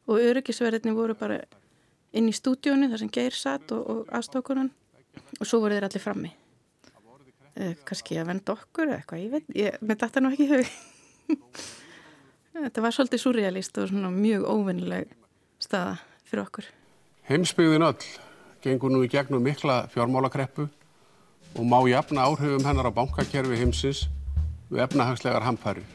og 0.09 0.25
öryggisverðinni 0.25 0.95
voru 0.97 1.17
bara 1.19 1.41
inn 2.17 2.29
í 2.31 2.37
stúdíónu 2.37 2.89
þar 2.89 3.03
sem 3.03 3.11
Geir 3.13 3.37
satt 3.37 3.73
og, 3.77 3.83
og 3.85 4.13
aðstókunan 4.17 4.71
og 5.39 5.45
svo 5.45 5.61
voru 5.63 5.77
þeir 5.77 5.89
allir 5.89 6.05
frammi. 6.05 6.31
Eh, 7.59 7.75
Kanski 7.85 8.17
að 8.21 8.31
venda 8.31 8.55
okkur 8.55 8.89
eða 8.89 9.01
eitthvað, 9.03 9.25
ég 9.25 9.35
veit, 9.35 9.51
ég 9.59 9.83
með 9.83 10.01
þetta 10.05 10.23
nú 10.23 10.33
ekki 10.33 10.49
þau. 10.53 10.63
Þetta 12.59 12.83
var 12.83 12.95
svolítið 12.95 13.21
surrealist 13.23 13.77
og 13.79 13.91
svona 13.91 14.09
mjög 14.11 14.47
óvinnileg 14.51 15.13
staða 15.63 15.99
fyrir 16.27 16.43
okkur. 16.43 16.67
Heimsbyggðin 17.29 17.87
öll 17.87 18.09
gengur 18.65 18.91
nú 18.91 19.05
í 19.07 19.11
gegnum 19.13 19.45
mikla 19.45 19.85
fjármálakreppu 19.93 20.67
og 21.55 21.65
má 21.69 21.79
jafna 21.87 22.27
áhrifum 22.27 22.67
hennar 22.67 22.91
á 22.91 22.93
bankakerfi 22.97 23.61
heimsins 23.61 24.07
við 24.71 24.85
efnahagslegar 24.87 25.47
hamfæri. 25.49 25.87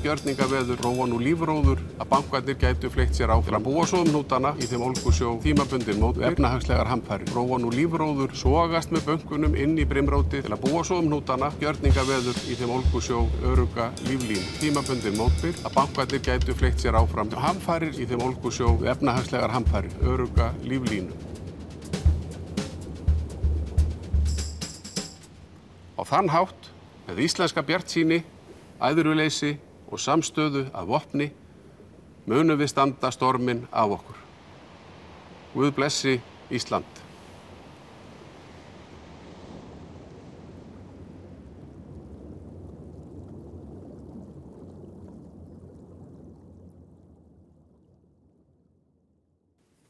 gjörningaveður, 0.00 0.80
róan 0.80 1.12
og 1.12 1.22
lífróður 1.24 1.80
að 2.00 2.08
bankarnir 2.08 2.58
gætu 2.60 2.90
fleikt 2.92 3.18
sér 3.18 3.32
áfram. 3.34 3.64
Búa 3.64 3.84
svo 3.88 4.00
um 4.04 4.10
nútana 4.14 4.54
í 4.56 4.68
þeim 4.68 4.84
ólgusjó 4.88 5.34
tímabundin 5.44 6.00
mót 6.00 6.20
efnahagslegar 6.24 6.88
hamfæri. 6.88 7.28
Róan 7.34 7.66
og 7.68 7.76
lífróður 7.76 8.34
sogast 8.42 8.94
með 8.94 9.06
böngunum 9.10 9.56
inn 9.60 9.76
í 9.78 9.86
brimróti 9.88 10.40
til 10.40 10.54
að 10.56 10.64
búa 10.64 10.84
svo 10.86 11.00
um 11.02 11.10
nútana 11.12 11.52
gjörningaveður 11.60 12.40
í 12.48 12.56
þeim 12.60 12.76
ólgusjó 12.78 13.24
öruga 13.52 13.90
líflín. 14.08 14.44
Tímabundin 14.62 15.18
mótbyr 15.20 15.58
að 15.64 15.74
bankarnir 15.76 16.24
gætu 16.24 16.56
fleikt 16.56 16.80
sér 16.80 16.96
áfram. 17.00 17.32
Hamfærir 17.36 18.00
í 18.00 18.08
þeim 18.08 18.24
ólgusjó 18.30 18.78
efnahagslegar 18.94 19.52
hamfæri, 19.52 19.92
öruga 20.00 20.54
líflínu. 20.64 21.29
Á 26.00 26.02
þann 26.08 26.30
hátt 26.32 26.70
með 27.04 27.18
íslenska 27.26 27.60
bjartsýni, 27.60 28.22
æðuruleysi 28.80 29.50
og 29.92 30.00
samstöðu 30.00 30.62
af 30.72 30.88
vopni 30.88 31.26
munum 32.24 32.56
við 32.56 32.70
standa 32.72 33.10
stormin 33.12 33.66
af 33.68 33.98
okkur. 33.98 34.22
Guð 35.52 35.74
blessi 35.76 36.16
Ísland. 36.48 36.88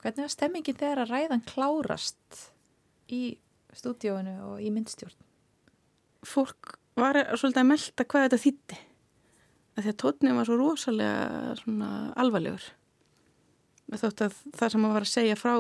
Hvernig 0.01 0.27
var 0.27 0.33
stemmingin 0.33 0.75
þegar 0.75 1.05
að 1.05 1.11
ræðan 1.15 1.47
klárast 1.47 2.47
í 3.13 3.37
stúdíóinu 3.79 4.41
og 4.49 4.63
í 4.65 4.75
myndstjórn? 4.75 5.30
Fólk 6.27 6.77
var 7.01 7.17
svolítið 7.39 7.63
að 7.63 7.69
melda 7.71 8.07
hvað 8.07 8.27
þetta 8.27 8.41
þýtti. 8.45 8.79
Því 9.81 9.93
að 9.93 10.01
tótnið 10.03 10.37
var 10.37 10.49
svo 10.49 10.57
rosalega 10.61 11.77
alvarlegur. 12.21 12.67
Þótt 13.91 14.25
að 14.27 14.35
það 14.59 14.73
sem 14.73 14.83
maður 14.83 14.99
var 14.99 15.07
að 15.07 15.13
segja 15.15 15.39
frá 15.39 15.55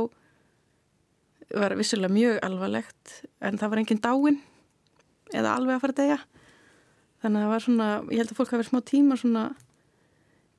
var 1.50 1.74
vissulega 1.78 2.14
mjög 2.14 2.36
alvarlegt 2.46 3.14
en 3.42 3.58
það 3.58 3.72
var 3.72 3.80
enginn 3.80 4.02
dáin 4.04 4.36
eða 5.34 5.54
alveg 5.56 5.74
að 5.74 5.82
fara 5.84 5.96
að 5.96 6.02
deyja. 6.02 6.18
Þannig 7.20 7.40
að 7.40 7.44
það 7.44 7.54
var 7.54 7.64
svona, 7.64 7.88
ég 8.10 8.20
held 8.20 8.30
að 8.30 8.38
fólk 8.38 8.52
hafi 8.52 8.60
verið 8.60 8.70
smá 8.70 8.84
tíma 8.90 9.18
svona, 9.20 9.46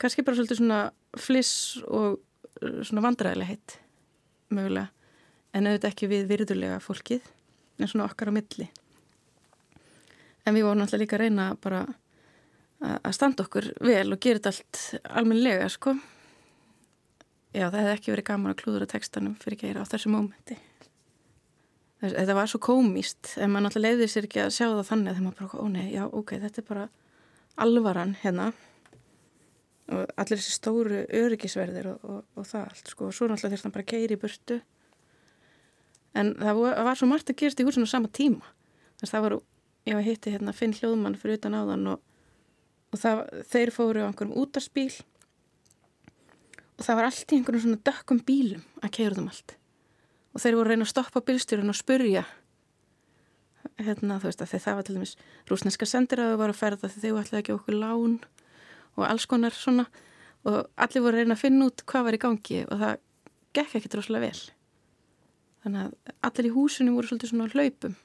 kannski 0.01 0.25
bara 0.25 0.39
svolítið 0.39 0.59
svona 0.59 0.81
fliss 1.21 1.53
og 1.87 2.19
svona 2.61 3.05
vandræðilega 3.05 3.53
heitt 3.53 3.77
mögulega 4.51 4.89
en 5.55 5.67
auðvitað 5.67 5.89
ekki 5.91 6.09
við 6.11 6.27
virðulega 6.31 6.77
fólkið 6.83 7.25
en 7.79 7.89
svona 7.89 8.07
okkar 8.07 8.31
á 8.31 8.33
milli 8.35 8.67
en 10.45 10.55
við 10.55 10.65
vorum 10.67 10.85
alltaf 10.85 11.01
líka 11.01 11.17
að 11.17 11.25
reyna 11.25 11.51
bara 11.61 11.83
að 12.81 13.13
standa 13.13 13.45
okkur 13.45 13.69
vel 13.83 14.07
og 14.13 14.19
gera 14.23 14.41
þetta 14.41 14.51
allt 14.51 15.11
almenlega 15.21 15.69
sko. 15.69 15.93
Já 17.51 17.67
það 17.67 17.79
hefði 17.81 17.93
ekki 17.97 18.13
verið 18.13 18.27
gaman 18.31 18.53
að 18.53 18.59
klúðura 18.63 18.89
textanum 18.89 19.35
fyrir 19.39 19.59
að 19.59 19.65
gera 19.67 19.83
á 19.85 19.91
þessu 19.91 20.11
mómenti. 20.13 20.57
Þetta 22.01 22.33
var 22.33 22.49
svo 22.49 22.57
komíst 22.63 23.35
en 23.37 23.51
maður 23.53 23.69
alltaf 23.69 23.83
leiði 23.83 24.07
sér 24.09 24.25
ekki 24.25 24.41
að 24.41 24.53
sjá 24.55 24.65
það 24.71 24.87
þannig 24.87 25.11
þegar 25.11 25.25
maður 25.27 25.39
bara, 25.41 25.61
ó 25.61 25.65
nei, 25.69 25.87
já 25.93 26.03
ok, 26.07 26.31
þetta 26.41 26.61
er 26.61 26.67
bara 26.71 26.85
alvaran 27.61 28.15
hérna. 28.23 28.47
Og 29.91 30.13
allir 30.23 30.39
þessi 30.39 30.55
stóru 30.55 31.03
öryggisverðir 31.19 31.91
og, 31.91 32.07
og, 32.07 32.23
og 32.39 32.47
það 32.47 32.63
allt 32.71 32.93
sko. 32.93 33.09
Og 33.09 33.13
svo 33.13 33.27
náttúrulega 33.27 33.53
þurfti 33.53 33.67
hann 33.67 33.75
bara 33.75 33.85
að 33.85 33.91
keira 33.91 34.15
í 34.15 34.21
burtu. 34.21 34.57
En 36.17 36.33
það 36.39 36.61
var, 36.63 36.79
var 36.87 36.99
svo 36.99 37.09
margt 37.11 37.29
að 37.29 37.39
gerast 37.43 37.61
í 37.61 37.67
húsinu 37.67 37.85
á 37.85 37.93
sama 37.93 38.09
tíma. 38.09 38.49
Þess 39.01 39.11
að 39.11 39.17
það 39.17 39.25
var, 39.27 39.35
ég 39.87 39.97
var 39.97 40.05
hitti 40.05 40.33
hérna 40.33 40.53
Finn 40.55 40.75
Hljóðmann 40.77 41.17
fyrir 41.19 41.39
utan 41.39 41.57
áðan 41.57 41.87
og, 41.93 42.03
og 42.93 43.01
það, 43.01 43.23
þeir 43.49 43.73
fóru 43.75 44.03
á 44.03 44.07
einhverjum 44.09 44.37
útarspíl 44.41 44.91
og 46.77 46.85
það 46.85 46.99
var 46.99 47.07
allt 47.07 47.33
í 47.33 47.39
einhverjum 47.39 47.65
svona 47.65 47.81
dökkum 47.87 48.21
bílum 48.25 48.61
að 48.81 48.93
keira 48.97 49.17
þeim 49.17 49.31
allt. 49.31 49.55
Og 50.31 50.43
þeir 50.43 50.55
voru 50.57 50.69
að 50.69 50.73
reyna 50.73 50.87
að 50.87 50.93
stoppa 50.93 51.23
bílstjórun 51.27 51.73
og 51.73 51.77
spurja 51.77 52.23
hérna 53.81 54.19
þú 54.21 54.29
veist 54.29 54.41
að 54.41 54.53
þeir 54.53 54.63
það 54.63 54.77
var 54.77 54.87
til 54.87 54.95
dæmis 54.95 55.13
rúsneska 55.49 55.87
sendir 55.89 56.21
að 56.21 56.31
þau 56.31 56.39
var 56.41 56.53
að 56.53 56.59
ferða 56.61 56.89
þegar 56.89 57.01
þau 57.01 57.21
ætlaði 57.21 57.41
ekki 57.41 57.55
okkur 57.55 57.77
lán 57.77 58.15
og 58.97 59.05
alls 59.07 59.27
konar 59.29 59.55
svona. 59.55 59.85
Og 60.41 60.57
allir 60.81 61.03
voru 61.05 61.17
að 61.17 61.21
reyna 61.21 61.37
að 61.37 61.43
finna 61.43 61.67
út 61.69 61.83
hvað 61.85 62.07
var 62.07 62.17
í 62.17 62.21
gangi 62.21 62.61
og 62.65 62.81
það 62.81 62.93
gekk 63.57 63.75
ekki 63.77 63.91
droslega 63.93 64.25
vel. 64.25 64.39
Þannig 65.61 65.83
að 65.83 66.15
allir 66.27 66.49
í 66.49 66.53
húsinu 66.55 66.95
voru 66.95 67.11
svolítið 67.11 67.33
svona 67.33 67.51
hlaupum. 67.51 67.97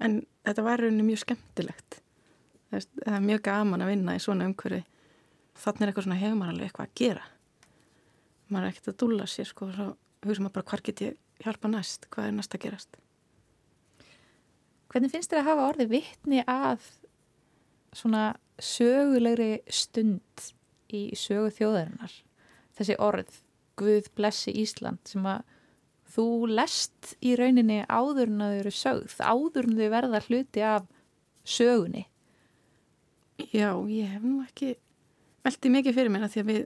En 0.00 0.22
þetta 0.44 0.64
var 0.66 0.82
rauninni 0.82 1.06
mjög 1.06 1.22
skemmtilegt. 1.24 2.00
Það 2.70 3.14
er 3.14 3.24
mjög 3.24 3.44
gaman 3.46 3.84
að 3.84 3.92
vinna 3.92 4.16
í 4.16 4.22
svona 4.22 4.48
umhverfi. 4.48 4.82
Þannig 5.54 5.84
er 5.84 5.92
eitthvað 5.92 6.06
svona 6.08 6.18
hefur 6.20 6.38
maður 6.40 6.54
alveg 6.54 6.70
eitthvað 6.70 6.88
að 6.88 6.96
gera? 7.00 7.26
Maður 8.50 8.66
er 8.66 8.72
ekkert 8.72 8.90
að 8.90 8.98
dúla 9.02 9.28
sér 9.30 9.48
sko 9.48 9.68
og 9.70 9.78
hugsa 10.26 10.42
maður 10.42 10.56
bara 10.58 10.68
hvað 10.70 10.84
get 10.88 11.02
ég 11.04 11.44
hjálpa 11.44 11.70
næst? 11.70 12.08
Hvað 12.10 12.28
er 12.28 12.36
næst 12.38 12.56
að 12.56 12.64
gerast? 12.66 12.98
Hvernig 14.90 15.14
finnst 15.14 15.32
þér 15.32 15.42
að 15.42 15.48
hafa 15.48 15.68
orði 15.70 15.86
vittni 15.90 16.42
að 16.50 16.90
svona 17.94 18.24
sögulegri 18.62 19.52
stund 19.70 20.44
í 20.94 21.06
sögu 21.18 21.54
þjóðarinnar? 21.54 22.14
Þessi 22.74 22.98
orð 23.02 23.40
Guð 23.78 24.10
blessi 24.14 24.52
Ísland 24.54 25.02
sem 25.10 25.24
að 25.26 25.42
þú 26.14 26.26
lest 26.50 27.14
í 27.24 27.34
rauninni 27.38 27.82
áður 27.88 28.30
en 28.30 28.44
að 28.44 28.52
þau 28.52 28.60
eru 28.62 28.74
sögð 28.78 29.16
áður 29.20 29.68
en 29.68 29.78
þau 29.78 29.88
verða 29.96 30.22
hluti 30.28 30.64
af 30.66 30.86
sögunni. 31.44 32.04
Já, 33.50 33.74
ég 33.90 34.12
hef 34.14 34.22
nú 34.22 34.38
ekki 34.44 34.74
veldið 35.44 35.74
mikið 35.74 35.96
fyrir 35.98 36.14
mér 36.14 36.26
að 36.26 36.34
því 36.34 36.44
að 36.44 36.50
við 36.52 36.62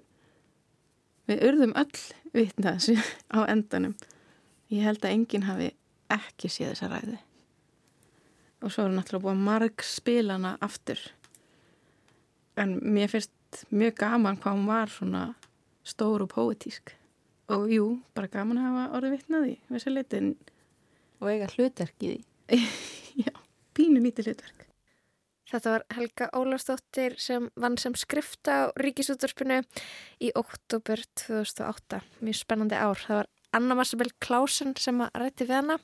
við 1.28 1.44
urðum 1.44 1.74
öll 1.76 2.02
vitna 2.32 2.74
þessu 2.76 2.96
á 3.36 3.38
endanum. 3.48 3.96
Ég 4.72 4.84
held 4.84 5.04
að 5.04 5.14
enginn 5.14 5.48
hafi 5.48 5.72
ekki 6.12 6.50
séð 6.52 6.74
þessa 6.74 6.92
ræði 6.92 7.18
og 8.58 8.72
svo 8.74 8.88
er 8.88 8.94
náttúrulega 8.96 9.22
búið 9.22 9.42
marg 9.46 9.82
spilana 9.86 10.56
aftur. 10.64 10.98
En 12.58 12.78
mér 12.82 13.12
finnst 13.12 13.60
mjög 13.70 14.00
gaman 14.00 14.38
hvað 14.42 14.56
hún 14.56 14.66
var 14.66 14.90
svona 14.90 15.20
stór 15.86 16.24
og 16.24 16.32
póetísk 16.32 16.97
og 17.54 17.66
jú, 17.72 17.88
bara 18.16 18.30
gaman 18.32 18.60
að 18.60 18.68
hafa 18.68 18.86
orðið 18.98 19.14
vittnaði 19.16 19.56
þessi 19.70 19.92
litin 19.92 20.30
og 21.18 21.30
eiga 21.32 21.50
hlutverk 21.54 22.06
í 22.06 22.14
því. 22.14 22.62
Já, 23.24 23.32
pínu 23.76 24.02
lítið 24.04 24.30
hlutverk. 24.30 24.64
Þetta 25.48 25.72
var 25.72 25.84
Helga 25.96 26.28
Ólafsdóttir 26.36 27.14
sem 27.24 27.46
vann 27.56 27.78
sem 27.80 27.94
skrifta 27.96 28.56
á 28.60 28.64
Ríkisúttarpinu 28.76 29.62
í 30.20 30.28
oktober 30.36 31.00
2008 31.16 32.02
mjög 32.20 32.36
spennandi 32.36 32.76
ár, 32.76 33.00
það 33.00 33.22
var 33.22 33.30
Anna 33.56 33.78
Marsabell 33.78 34.12
Klausen 34.20 34.76
sem 34.76 35.00
að 35.00 35.14
rætti 35.22 35.48
við 35.48 35.56
hana. 35.62 35.78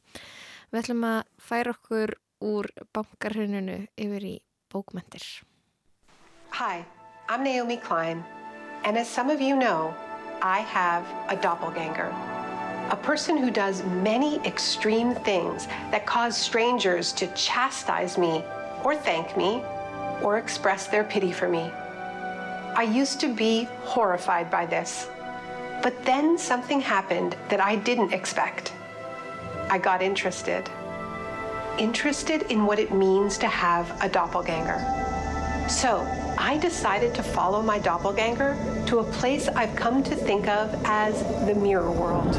Við 0.68 0.82
ætlum 0.82 1.08
að 1.08 1.20
færa 1.40 1.72
okkur 1.72 2.12
úr 2.44 2.68
bankarhrauninu 2.92 3.86
yfir 3.96 4.28
í 4.28 4.34
bókmentir 4.72 5.24
Hi, 6.54 6.84
I'm 7.28 7.42
Naomi 7.42 7.76
Klein, 7.78 8.22
and 8.84 8.98
as 8.98 9.08
some 9.08 9.30
of 9.30 9.40
you 9.40 9.56
know, 9.56 9.94
I 10.42 10.60
have 10.60 11.06
a 11.28 11.36
doppelganger. 11.40 12.12
A 12.90 12.96
person 12.96 13.36
who 13.36 13.50
does 13.50 13.82
many 13.84 14.36
extreme 14.46 15.14
things 15.14 15.66
that 15.90 16.06
cause 16.06 16.36
strangers 16.36 17.12
to 17.14 17.26
chastise 17.34 18.18
me 18.18 18.44
or 18.84 18.94
thank 18.94 19.36
me 19.36 19.62
or 20.22 20.38
express 20.38 20.86
their 20.86 21.04
pity 21.04 21.32
for 21.32 21.48
me. 21.48 21.70
I 22.76 22.82
used 22.82 23.20
to 23.20 23.32
be 23.32 23.64
horrified 23.82 24.50
by 24.50 24.66
this, 24.66 25.08
but 25.82 26.04
then 26.04 26.36
something 26.36 26.80
happened 26.80 27.36
that 27.48 27.60
I 27.60 27.76
didn't 27.76 28.12
expect. 28.12 28.72
I 29.70 29.78
got 29.78 30.02
interested. 30.02 30.68
Interested 31.78 32.42
in 32.50 32.66
what 32.66 32.78
it 32.78 32.92
means 32.92 33.38
to 33.38 33.46
have 33.46 33.90
a 34.02 34.08
doppelganger. 34.08 34.78
So 35.68 36.06
I 36.38 36.58
decided 36.58 37.14
to 37.14 37.22
follow 37.22 37.62
my 37.62 37.78
doppelganger 37.78 38.56
to 38.86 38.98
a 38.98 39.04
place 39.04 39.48
I've 39.48 39.74
come 39.76 40.02
to 40.02 40.14
think 40.16 40.48
of 40.48 40.74
as 40.84 41.22
the 41.46 41.54
mirror 41.54 41.90
world. 41.90 42.34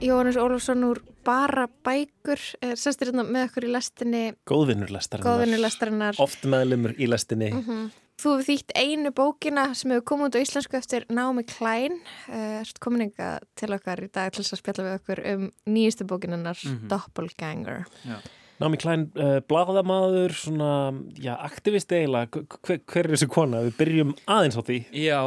Jóhannes 0.00 0.36
Ólafsson 0.36 0.84
úr 0.84 1.00
bara 1.24 1.68
bækur 1.86 2.40
er 2.60 2.76
sestir 2.76 3.08
hérna 3.08 3.24
með 3.24 3.48
okkur 3.48 3.66
í 3.68 3.72
lestinni. 3.72 4.22
Góðvinnur 4.50 4.92
lestarinnar. 4.92 5.30
Góðvinnur 5.30 5.62
lestarinnar. 5.64 6.20
Oft 6.20 6.44
meðlumur 6.44 6.92
í 6.98 7.08
lestinni. 7.08 7.50
Mm 7.54 7.64
-hmm. 7.64 7.90
Þú 8.20 8.30
hefur 8.30 8.46
þýtt 8.46 8.70
einu 8.76 9.10
bókina 9.10 9.74
sem 9.74 9.90
hefur 9.90 10.04
komið 10.04 10.26
út 10.26 10.36
á 10.36 10.44
íslensku 10.44 10.76
eftir 10.76 11.06
Naomi 11.08 11.42
Klein. 11.42 11.98
Uh, 12.28 12.60
Erst 12.60 12.78
kominninga 12.78 13.40
til 13.56 13.72
okkar 13.72 14.04
í 14.04 14.10
dag 14.12 14.32
til 14.32 14.44
þess 14.44 14.52
að 14.52 14.58
spjalla 14.58 14.84
við 14.84 15.00
okkur 15.00 15.20
um 15.34 15.50
nýjastu 15.66 16.04
bókinannar 16.04 16.58
mm 16.64 16.78
-hmm. 16.78 16.88
Doppelganger. 16.88 17.84
Já 18.04 18.20
Námi 18.62 18.78
Klein, 18.78 19.08
uh, 19.18 19.40
bladamaður, 19.50 20.34
svona, 20.38 20.70
já, 21.18 21.32
aktivist 21.42 21.90
eiginlega, 21.90 22.44
hver, 22.62 22.80
hver 22.86 23.08
er 23.08 23.16
þessu 23.16 23.28
kona? 23.32 23.64
Við 23.66 23.76
byrjum 23.80 24.14
aðeins 24.30 24.58
á 24.58 24.62
því. 24.62 24.78
Já, 24.94 25.20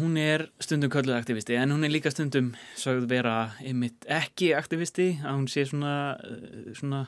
hún 0.00 0.16
er 0.20 0.46
stundum 0.64 0.92
kölluð 0.92 1.18
aktivisti, 1.18 1.58
en 1.60 1.74
hún 1.74 1.84
er 1.84 1.92
líka 1.92 2.12
stundum 2.14 2.54
sögð 2.80 3.10
vera 3.12 3.36
einmitt 3.60 4.08
ekki 4.08 4.54
aktivisti, 4.56 5.12
að 5.20 5.42
hún 5.42 5.48
sé 5.52 5.66
svona, 5.68 5.94
uh, 6.24 6.70
svona 6.78 7.04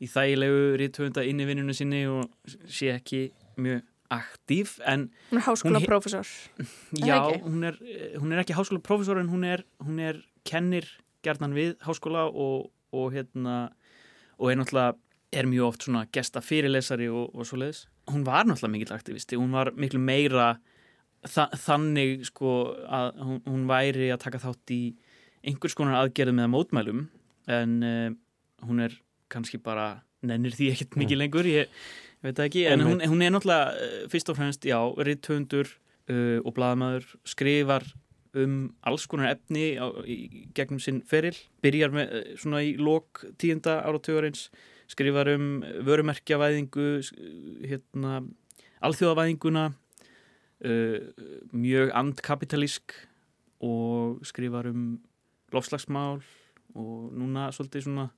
í 0.00 0.08
þægilegu 0.08 0.64
rítvönda 0.80 1.24
inn 1.28 1.42
í 1.42 1.46
vinnunum 1.48 1.76
sinni 1.76 2.04
og 2.08 2.30
sé 2.70 2.94
ekki 2.94 3.28
mjög 3.60 3.84
aktív 4.10 4.78
en 4.90 5.08
hún 5.30 5.38
er 5.38 5.46
háskólaprófessor 5.46 6.26
já, 7.08 7.20
hún 7.44 7.62
er, 7.68 7.76
hún 8.18 8.32
er 8.32 8.42
ekki 8.42 8.56
háskólaprófessor 8.56 9.20
en 9.20 9.30
hún 9.30 9.44
er, 9.46 9.64
hún 9.84 10.00
er 10.02 10.18
kennir 10.48 10.88
gerðan 11.24 11.54
við 11.54 11.76
háskóla 11.84 12.26
og, 12.30 12.70
og 12.96 13.12
hérna 13.14 13.70
og 14.40 14.50
er 14.50 14.60
náttúrulega 14.60 14.96
er 15.30 15.46
mjög 15.46 15.68
oft 15.68 15.86
svona 15.86 16.06
gesta 16.10 16.42
fyrirlesari 16.42 17.06
og, 17.12 17.30
og 17.36 17.46
svo 17.46 17.60
leiðis. 17.60 17.84
Hún 18.10 18.24
var 18.26 18.48
náttúrulega 18.48 18.74
mikill 18.74 18.96
aktivisti, 18.96 19.38
hún 19.38 19.54
var 19.54 19.70
miklu 19.78 20.00
meira 20.02 20.54
þa 21.28 21.46
þannig 21.60 22.24
sko 22.30 22.54
að 22.88 23.20
hún, 23.20 23.40
hún 23.46 23.64
væri 23.68 24.10
að 24.10 24.22
taka 24.24 24.40
þátt 24.42 24.72
í 24.74 24.82
einhvers 25.46 25.76
konar 25.76 26.00
aðgerðum 26.00 26.40
eða 26.40 26.52
mótmælum 26.52 27.02
en 27.50 27.74
uh, 27.84 28.08
hún 28.66 28.84
er 28.84 28.96
kannski 29.32 29.60
bara 29.62 30.00
nennir 30.26 30.54
því 30.56 30.72
ekkert 30.74 30.96
mikið 31.00 31.16
mm. 31.16 31.22
lengur 31.22 31.48
ég, 31.48 31.68
ég 32.20 32.26
veit 32.26 32.42
ekki, 32.44 32.64
en 32.68 32.84
hún, 32.84 33.04
hún 33.04 33.24
er 33.24 33.34
náttúrulega 33.34 33.72
uh, 33.76 34.06
fyrst 34.12 34.32
og 34.32 34.40
fremst, 34.40 34.66
já, 34.68 34.78
ritthundur 34.80 35.68
uh, 35.68 36.40
og 36.40 36.54
bladamæður, 36.56 37.06
skrifar 37.28 37.86
um 38.38 38.74
alls 38.86 39.06
konar 39.10 39.34
efni 39.34 39.74
á, 39.80 39.86
í 40.06 40.46
gegnum 40.54 40.80
sinn 40.82 41.00
feril. 41.06 41.36
Byrjar 41.64 41.94
með 41.94 42.14
svona 42.40 42.62
í 42.66 42.74
lok 42.78 43.24
tíunda 43.40 43.80
áratögarins 43.82 44.48
skrifar 44.90 45.30
um 45.34 45.60
vörumerkjavæðingu 45.86 46.88
hérna, 47.66 48.22
alþjóðavæðinguna 48.86 49.68
uh, 49.70 50.98
mjög 51.52 51.94
andkapitalísk 51.94 52.96
og 53.60 54.24
skrifar 54.26 54.70
um 54.70 54.98
lofslagsmál 55.54 56.20
og 56.74 57.14
núna 57.18 57.50
svolítið 57.54 57.88
svona 57.88 58.10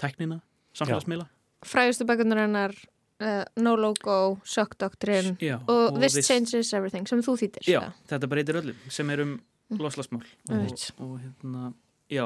tæknina, 0.00 0.40
samfélagsmiðla. 0.74 1.28
Fræðustu 1.66 2.06
bækunar 2.08 2.42
hennar 2.44 2.74
uh, 3.20 3.44
No 3.60 3.76
Logo, 3.76 4.40
Shock 4.44 4.78
Doctrine 4.80 5.36
já, 5.40 5.58
og, 5.66 5.92
og 5.92 6.00
This, 6.00 6.12
this 6.14 6.28
Changes 6.28 6.72
Everything 6.74 7.08
sem 7.08 7.22
þú 7.24 7.36
þýttir 7.42 7.68
Já, 7.68 7.80
þetta 8.10 8.30
breytir 8.30 8.60
öllum 8.62 8.90
sem 8.90 9.10
er 9.14 9.24
um 9.26 9.38
mm. 9.70 9.80
lofslagsmál 9.80 10.26
og, 10.50 10.74
og 10.98 11.14
hérna 11.22 11.70
Já, 12.10 12.24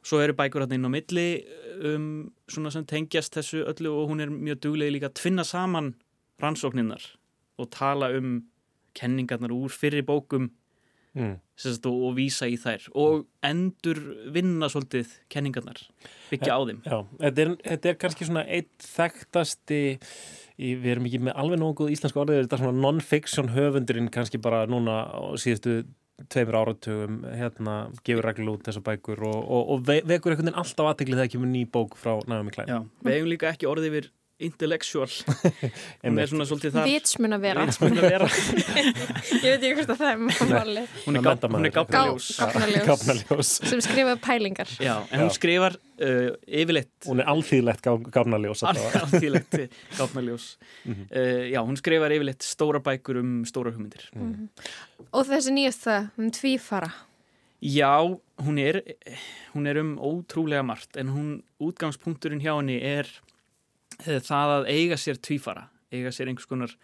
svo 0.00 0.22
eru 0.24 0.32
bækur 0.32 0.64
hérna 0.64 0.78
inn 0.78 0.88
á 0.88 0.90
milli 0.92 1.28
um, 1.84 2.04
svona 2.48 2.72
sem 2.72 2.86
tengjast 2.88 3.36
þessu 3.36 3.66
öllu 3.68 3.92
og 3.92 4.12
hún 4.12 4.22
er 4.24 4.32
mjög 4.32 4.62
duglega 4.64 4.94
líka 4.94 5.10
að 5.10 5.18
tvinna 5.20 5.44
saman 5.44 5.92
rannsókninnar 6.40 7.04
og 7.60 7.68
tala 7.74 8.08
um 8.16 8.38
kenningarnar 8.96 9.52
úr 9.52 9.72
fyrir 9.72 10.06
bókum 10.08 10.48
mm. 11.12 11.34
og, 11.36 11.86
og 11.92 12.16
vísa 12.16 12.48
í 12.48 12.56
þær 12.60 12.88
og 12.96 13.26
endur 13.44 14.00
vinna 14.32 14.70
svolítið 14.72 15.12
kenningarnar, 15.32 15.84
byggja 16.30 16.56
á 16.56 16.60
þeim. 16.70 16.80
Já, 16.88 16.98
þetta 17.20 17.44
er, 17.44 17.54
þetta 17.68 17.92
er 17.92 18.00
kannski 18.00 18.30
svona 18.30 18.46
eitt 18.48 18.88
þekktasti 18.96 19.82
Í, 20.56 20.70
við 20.80 20.94
erum 20.94 21.04
ekki 21.04 21.18
með 21.20 21.34
alveg 21.36 21.58
nóguð 21.60 21.90
íslensku 21.92 22.20
orðið 22.22 22.46
þetta 22.46 22.56
er 22.56 22.60
svona 22.62 22.80
non-fiction 22.80 23.50
höfundurinn 23.52 24.06
kannski 24.08 24.38
bara 24.40 24.62
núna 24.64 25.02
á 25.04 25.36
síðustu 25.36 25.82
tveimur 26.32 26.56
áratugum 26.62 27.18
hérna 27.28 27.74
gefur 28.06 28.26
reglu 28.30 28.56
út 28.56 28.64
þessar 28.66 28.84
bækur 28.86 29.20
og, 29.28 29.36
og, 29.36 29.72
og 29.74 29.82
vekur 29.86 30.32
einhvern 30.32 30.48
veginn 30.48 30.60
alltaf 30.62 30.90
aðteglið 30.90 31.20
þegar 31.20 31.32
kemur 31.34 31.50
ný 31.52 31.64
bók 31.68 31.98
frá 32.00 32.14
Naomi 32.30 32.54
Klein. 32.54 32.70
Já, 32.72 32.78
við 33.04 33.18
hefum 33.18 33.32
líka 33.34 33.50
ekki 33.52 33.68
orðið 33.68 33.90
yfir 33.90 34.08
intellectual. 34.38 35.08
Hún 36.04 36.18
er 36.20 36.28
svona 36.28 36.46
svolítið 36.48 36.74
þar. 36.76 36.88
Vitsmun 36.90 37.36
að 37.36 37.44
vera 37.46 37.64
ég 39.44 39.46
veit 39.46 39.64
ekki 39.64 39.72
hvort 39.78 39.92
að 39.94 40.00
það 40.02 40.10
er 40.10 40.18
máli 40.52 40.84
hún 41.06 41.18
er 41.68 41.72
gáfnaljós 41.76 43.54
sem 43.70 43.80
skrifaði 43.84 44.18
pælingar. 44.24 44.74
Já, 44.82 44.94
en 45.08 45.24
hún 45.24 45.32
skrifar 45.32 45.78
uh, 45.78 46.36
yfirleitt 46.44 47.08
hún 47.08 47.24
er 47.24 47.30
alþýðlegt 47.32 47.88
gáfnaljós 48.12 48.64
alþýðlegt 48.68 49.58
gáfnaljós 49.98 50.46
mm 50.84 50.92
-hmm. 50.92 51.08
uh, 51.16 51.44
já, 51.54 51.60
hún 51.64 51.80
skrifar 51.80 52.12
yfirleitt 52.12 52.44
stóra 52.44 52.80
bækur 52.80 53.22
um 53.22 53.44
stóra 53.44 53.72
hugmyndir. 53.72 54.10
Mm 54.14 54.32
-hmm. 54.32 54.48
og 55.12 55.26
þessi 55.26 55.50
nýjasta 55.52 56.10
um 56.18 56.30
tvífara. 56.30 56.92
Já, 57.62 58.20
hún 58.44 58.58
er 58.58 58.82
hún 59.54 59.66
er 59.66 59.78
um 59.80 59.96
ótrúlega 59.98 60.62
margt 60.62 60.96
en 60.96 61.08
hún, 61.08 61.42
útgangspunkturinn 61.58 62.40
hjá 62.40 62.58
henni 62.58 62.76
er 62.82 63.08
það 64.02 64.52
að 64.58 64.68
eiga 64.72 64.98
sér 65.00 65.20
tvífara 65.22 65.68
eiga 65.94 66.12
sér 66.14 66.30
einhvers 66.30 66.48
konar 66.50 66.74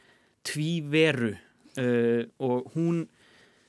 tvíveru 0.46 1.34
uh, 1.34 2.24
og 2.42 2.72
hún 2.76 3.06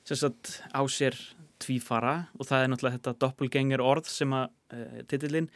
sagt, 0.04 0.60
á 0.74 0.82
sér 0.90 1.16
tvífara 1.62 2.28
og 2.38 2.48
það 2.48 2.64
er 2.64 2.72
náttúrulega 2.72 2.98
þetta 2.98 3.16
doppelgänger 3.24 3.84
orð 3.84 4.10
sem 4.10 4.34
að 4.36 4.50
uh, 4.74 4.98
titillin 5.10 5.48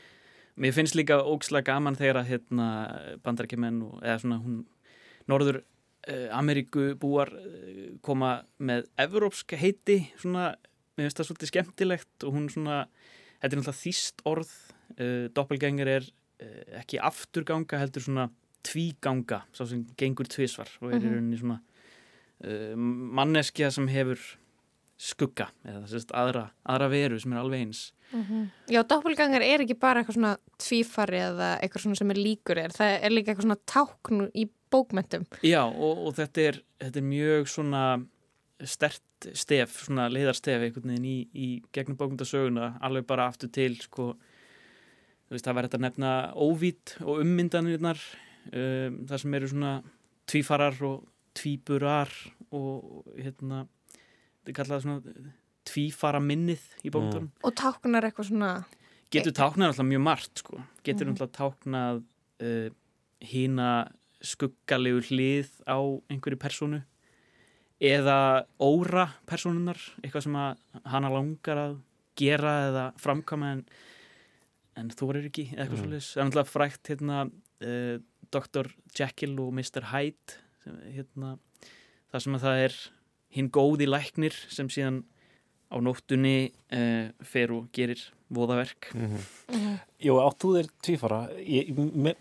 mér 0.58 0.74
finnst 0.74 0.96
líka 0.98 1.20
ógslæg 1.22 1.68
gaman 1.68 1.98
þegar 1.98 2.22
að 2.22 2.32
hérna, 2.32 2.68
bandarækjumenn 3.22 3.82
eða 4.02 4.20
svona 4.22 4.40
hún 4.42 4.62
norður 5.30 5.60
uh, 5.62 6.28
Ameríku 6.38 6.92
búar 6.98 7.32
koma 8.02 8.40
með 8.58 8.88
evrópsk 8.98 9.54
heiti 9.60 10.00
svona, 10.18 10.54
mér 10.96 11.08
finnst 11.08 11.22
það 11.22 11.30
svolítið 11.30 11.52
skemmtilegt 11.52 12.26
og 12.26 12.34
hún 12.34 12.48
svona, 12.52 12.82
þetta 13.38 13.52
er 13.52 13.60
náttúrulega 13.60 13.82
þýst 13.84 14.26
orð 14.28 14.56
doppelgänger 15.36 15.88
er 15.98 16.06
Eh, 16.08 16.27
ekki 16.80 17.00
afturganga 17.02 17.80
heldur 17.80 18.04
svona 18.04 18.28
tvíganga, 18.66 19.42
sá 19.54 19.64
sem 19.68 19.84
gengur 19.98 20.28
tvísvar 20.30 20.70
og 20.82 20.90
er 20.92 20.98
í 20.98 21.06
mhm. 21.06 21.14
rauninni 21.14 21.40
svona 21.40 21.58
uh, 22.44 22.74
manneskja 23.18 23.70
sem 23.74 23.88
hefur 23.90 24.22
skugga 24.98 25.46
eða 25.62 25.84
að 25.86 26.12
aðra, 26.18 26.44
aðra 26.66 26.88
veru 26.90 27.18
sem 27.22 27.32
er 27.32 27.40
alveg 27.40 27.60
eins 27.62 27.82
mm 28.10 28.22
-hmm. 28.22 28.46
Já, 28.66 28.82
doppelgangar 28.82 29.42
er 29.42 29.62
ekki 29.62 29.78
bara 29.78 30.00
eitthvað 30.00 30.14
svona 30.14 30.36
tvífari 30.58 31.18
eða 31.18 31.58
eitthvað 31.62 31.82
svona 31.82 31.94
sem 31.94 32.10
er 32.10 32.16
líkur 32.16 32.58
er, 32.58 32.70
það 32.70 32.98
er 33.02 33.10
líka 33.10 33.30
eitthvað 33.30 33.46
svona 33.46 33.64
tákn 33.66 34.30
í 34.34 34.48
bókmentum 34.70 35.26
Já, 35.42 35.64
og, 35.64 36.06
og 36.06 36.14
þetta, 36.14 36.40
er, 36.40 36.62
þetta 36.80 36.98
er 36.98 37.04
mjög 37.04 37.48
svona 37.48 38.06
stert 38.64 39.02
stef, 39.34 39.84
svona 39.84 40.08
leiðarstef 40.08 40.62
einhvern 40.62 40.90
veginn 40.90 41.04
í, 41.04 41.28
í 41.34 41.62
gegnum 41.72 41.96
bókmyndasöguna 41.96 42.78
alveg 42.80 43.06
bara 43.06 43.28
aftur 43.28 43.48
til 43.48 43.76
sko 43.80 44.16
veist, 45.28 45.44
það 45.44 45.58
verður 45.58 45.68
þetta 45.68 45.78
að 45.78 45.86
nefna 45.86 46.12
óvít 46.34 46.94
og 47.04 47.22
ummyndanirnar 47.24 48.00
um, 48.52 49.02
það 49.08 49.22
sem 49.22 49.36
eru 49.38 49.50
svona 49.52 49.74
tvífarar 50.28 50.80
og 50.88 51.04
tvíburar 51.38 52.14
og 52.56 53.06
hérna 53.14 53.64
þetta 53.68 54.52
er 54.52 54.58
kallað 54.58 54.84
svona 54.86 55.28
tvífara 55.68 56.20
minnið 56.24 56.64
í 56.82 56.90
bókundunum. 56.90 57.28
Mm. 57.28 57.44
Og 57.44 57.56
táknar 57.58 58.08
eitthvað 58.08 58.30
svona 58.32 58.52
Getur 59.08 59.32
táknar 59.32 59.70
alltaf 59.70 59.86
mjög 59.88 60.02
margt 60.04 60.42
sko 60.42 60.58
getur 60.84 61.08
mm. 61.08 61.14
alltaf 61.14 61.32
táknað 61.36 62.02
uh, 62.44 62.68
hína 63.24 63.70
skuggalegu 64.24 65.00
hlið 65.08 65.50
á 65.64 65.78
einhverju 66.10 66.40
personu 66.40 66.82
eða 67.78 68.46
óra 68.58 69.06
personunar, 69.28 69.78
eitthvað 70.02 70.24
sem 70.26 70.38
hana 70.90 71.10
langar 71.12 71.60
að 71.62 71.76
gera 72.18 72.54
eða 72.66 72.84
framkama 72.98 73.52
en 73.54 73.60
en 74.78 74.92
þú 74.94 75.10
verður 75.10 75.28
ekki 75.30 75.46
eitthvað 75.50 75.74
mm. 75.74 75.82
svolítið 75.82 76.06
það 76.08 76.22
er 76.22 76.28
náttúrulega 76.28 76.52
frækt 76.52 76.92
hérna 76.92 77.18
uh, 77.26 77.68
eh, 77.68 77.96
Dr. 78.28 78.70
Jekyll 78.92 79.36
og 79.40 79.52
Mr. 79.56 79.88
Hyde 79.92 80.38
sem, 80.64 80.80
hérna, 80.96 81.36
það 82.12 82.24
sem 82.24 82.38
að 82.38 82.44
það 82.46 82.64
er 82.66 82.78
hinn 83.38 83.52
góði 83.52 83.88
læknir 83.88 84.36
sem 84.52 84.68
síðan 84.72 85.02
á 85.68 85.76
nóttunni 85.84 86.50
uh, 86.72 87.10
fer 87.24 87.52
og 87.52 87.68
gerir 87.72 88.00
voðaverk. 88.28 88.90
Mm 88.94 89.06
-hmm. 89.06 89.22
Mm 89.54 89.60
-hmm. 89.60 89.78
Jú, 89.98 90.14
áttu 90.20 90.52
þér 90.56 90.68
tvífara? 90.82 91.28
Ég, 91.38 91.68
ég, 91.68 92.16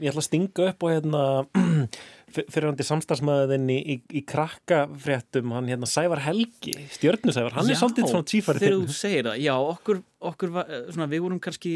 ég 0.00 0.08
ætla 0.10 0.22
að 0.22 0.28
stinga 0.28 0.68
upp 0.68 0.82
og 0.82 0.90
hérna 0.90 1.46
fyrir 2.52 2.66
hann 2.66 2.76
til 2.76 2.86
samstagsmaðinni 2.86 3.78
í, 3.78 3.94
í, 3.94 3.96
í 4.18 4.22
krakkafréttum 4.28 5.52
hann 5.52 5.68
hérna 5.68 5.86
Sævar 5.86 6.22
Helgi, 6.24 6.74
stjörnusævar 6.96 7.52
hann 7.52 7.68
já, 7.68 7.74
er 7.74 7.80
svolítið 7.80 8.08
svona 8.08 8.28
tvífari 8.30 8.58
þegar 8.58 8.78
þú 8.78 8.96
segir 8.96 9.28
það, 9.28 9.38
já, 9.44 9.54
okkur, 9.74 10.02
okkur 10.32 10.54
var, 10.56 10.66
svona, 10.90 11.08
við 11.12 11.24
vorum 11.26 11.40
kannski 11.40 11.74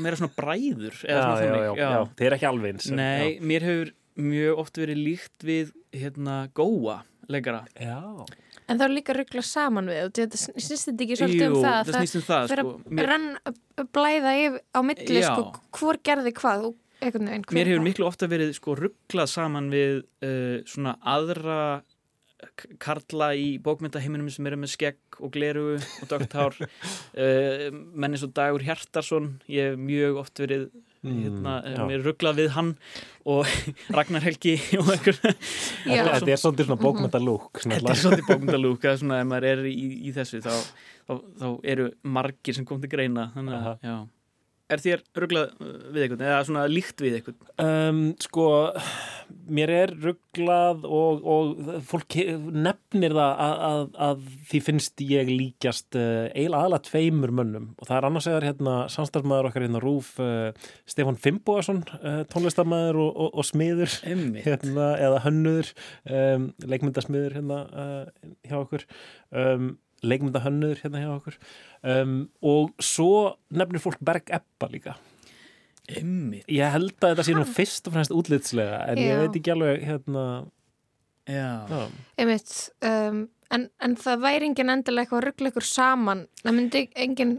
meira 0.00 0.16
svona 0.16 0.34
bræður 0.36 0.94
já, 1.04 1.20
já, 1.44 1.74
já, 1.78 1.90
þeir 2.18 2.28
er 2.30 2.38
ekki 2.38 2.50
alveg 2.50 2.74
eins 2.74 2.90
Nei, 2.90 3.38
mér 3.40 3.68
hefur 3.68 3.92
mjög 4.14 4.62
oft 4.64 4.78
verið 4.78 5.02
líkt 5.08 5.46
við 5.46 5.74
hérna 5.94 6.44
góa 6.54 7.02
leggara 7.30 7.64
Já 7.78 8.24
En 8.64 8.80
þá 8.80 8.84
líka 8.88 9.12
ruggla 9.16 9.42
saman 9.44 9.90
við 9.92 10.06
þetta 10.16 10.38
snýst 10.40 10.88
þetta 10.88 11.04
ekki 11.04 11.18
svolítið 11.20 11.46
um 11.50 11.58
það 11.60 11.80
það 11.90 11.98
snýst 11.98 12.16
um 12.16 12.24
það 12.28 12.52
sko, 12.52 12.74
mér... 12.88 13.08
rann 13.10 13.26
að 13.44 13.90
blæða 13.96 14.32
yfir 14.40 14.62
á 14.72 14.80
milli 14.88 15.24
sko, 15.26 15.42
hvor 15.76 16.00
gerði 16.08 16.32
hvað 16.38 16.70
veginn, 17.04 17.44
Mér 17.52 17.68
hefur 17.68 17.84
miklu 17.84 18.06
ofta 18.08 18.28
verið 18.30 18.54
sko, 18.56 18.76
rugglað 18.78 19.28
saman 19.34 19.68
við 19.72 19.98
uh, 20.24 20.62
svona 20.70 20.96
aðra 21.00 21.58
karla 22.82 23.30
í 23.36 23.54
bókmyndaheiminum 23.64 24.30
sem 24.32 24.46
eru 24.48 24.58
með 24.60 24.74
skegg 24.74 25.20
og 25.20 25.32
gleru 25.34 25.66
og 25.76 26.08
dögthár 26.10 26.56
uh, 26.60 27.68
menn 28.00 28.12
eins 28.12 28.24
og 28.26 28.34
Dagur 28.36 28.64
Hjartarsson 28.64 29.34
ég 29.50 29.72
hef 29.72 29.80
mjög 29.80 30.20
oft 30.24 30.40
verið 30.40 30.68
Mm, 31.04 31.20
hérna, 31.20 31.84
mér 31.84 32.00
rugglað 32.06 32.38
við 32.40 32.50
hann 32.54 32.70
og 33.28 33.44
Ragnar 33.96 34.24
Helgi 34.24 34.54
og 34.80 34.88
einhver 34.94 35.18
Þetta 35.20 36.32
er 36.32 36.40
svolítið 36.40 36.70
svona 36.70 36.80
bókmyndalúk 36.80 37.60
Þetta 37.60 37.92
er 37.92 38.00
svolítið 38.00 38.26
bókmyndalúk 38.30 38.88
ef 38.88 39.04
maður 39.04 39.48
er 39.50 39.64
í, 39.68 39.74
í 40.08 40.14
þessu 40.16 40.40
þá, 40.44 40.54
þá, 41.04 41.14
þá 41.42 41.48
eru 41.74 41.90
margir 42.16 42.56
sem 42.56 42.64
kom 42.68 42.80
til 42.80 42.92
greina 42.94 43.28
þannig 43.36 43.58
að 43.60 43.98
er 44.72 44.80
þér 44.80 45.02
rugglað 45.20 45.50
við 45.92 46.04
eitthvað 46.04 46.22
eða 46.24 46.44
svona 46.48 46.62
líkt 46.70 47.02
við 47.04 47.18
eitthvað? 47.18 47.50
Um, 47.60 47.98
sko, 48.22 48.46
mér 49.58 49.72
er 49.74 49.92
rugglað 50.00 50.86
og, 50.88 51.26
og 51.28 51.82
fólk 51.88 52.16
nefnir 52.54 53.14
það 53.16 53.42
að, 53.44 53.54
að, 53.68 53.84
að 54.06 54.24
því 54.50 54.62
finnst 54.68 55.04
ég 55.04 55.32
líkjast 55.32 55.98
uh, 56.00 56.30
eiginlega 56.32 56.62
aðalega 56.62 56.88
tveimur 56.88 57.34
mönnum. 57.40 57.68
Og 57.76 57.90
það 57.90 57.96
er 57.98 58.08
annars 58.08 58.30
eða 58.30 58.42
hérna 58.48 58.78
samstarfmaður 58.96 59.50
okkar 59.50 59.66
hérna 59.66 59.84
Rúf 59.84 60.14
uh, 60.22 60.50
Stefan 60.88 61.20
Fimboason 61.20 61.84
uh, 62.00 62.22
tónlistarmaður 62.32 63.02
og, 63.04 63.12
og, 63.12 63.30
og 63.34 63.48
smiður. 63.50 63.98
Hérna, 64.44 64.90
eða 65.00 65.22
hönnuður 65.26 65.72
um, 66.08 66.50
leikmyndasmiður 66.64 67.38
hérna 67.38 67.62
hjá 68.46 68.60
okkur. 68.62 68.88
Um, 69.34 69.74
leikmyndahönnuður 70.06 70.82
hérna 70.84 71.02
hjá 71.02 71.10
okkur 71.16 71.38
um, 71.94 72.14
og 72.44 72.72
svo 72.82 73.34
nefnir 73.54 73.82
fólk 73.82 74.00
Berg 74.04 74.30
Ebba 74.34 74.70
líka 74.72 74.96
Einmitt. 75.84 76.46
ég 76.48 76.72
held 76.72 76.94
að 76.96 77.10
þetta 77.12 77.26
sé 77.26 77.36
nú 77.36 77.44
fyrst 77.44 77.88
og 77.88 77.96
fremst 77.96 78.14
útlitslega 78.14 78.84
en 78.88 79.00
Já. 79.00 79.08
ég 79.10 79.22
veit 79.24 79.38
ekki 79.40 79.52
alveg 79.52 79.82
hérna 79.84 80.26
Já. 81.28 81.88
Einmitt, 82.20 82.52
um, 82.84 83.24
en, 83.52 83.66
en 83.80 83.96
það 84.00 84.22
væri 84.24 84.48
engin 84.50 84.72
endilega 84.72 85.06
eitthvað 85.06 85.20
að 85.22 85.26
ruggla 85.28 85.52
ykkur 85.52 85.66
saman 85.68 86.24
það 86.42 86.56
myndi 86.58 86.82
engin 87.04 87.34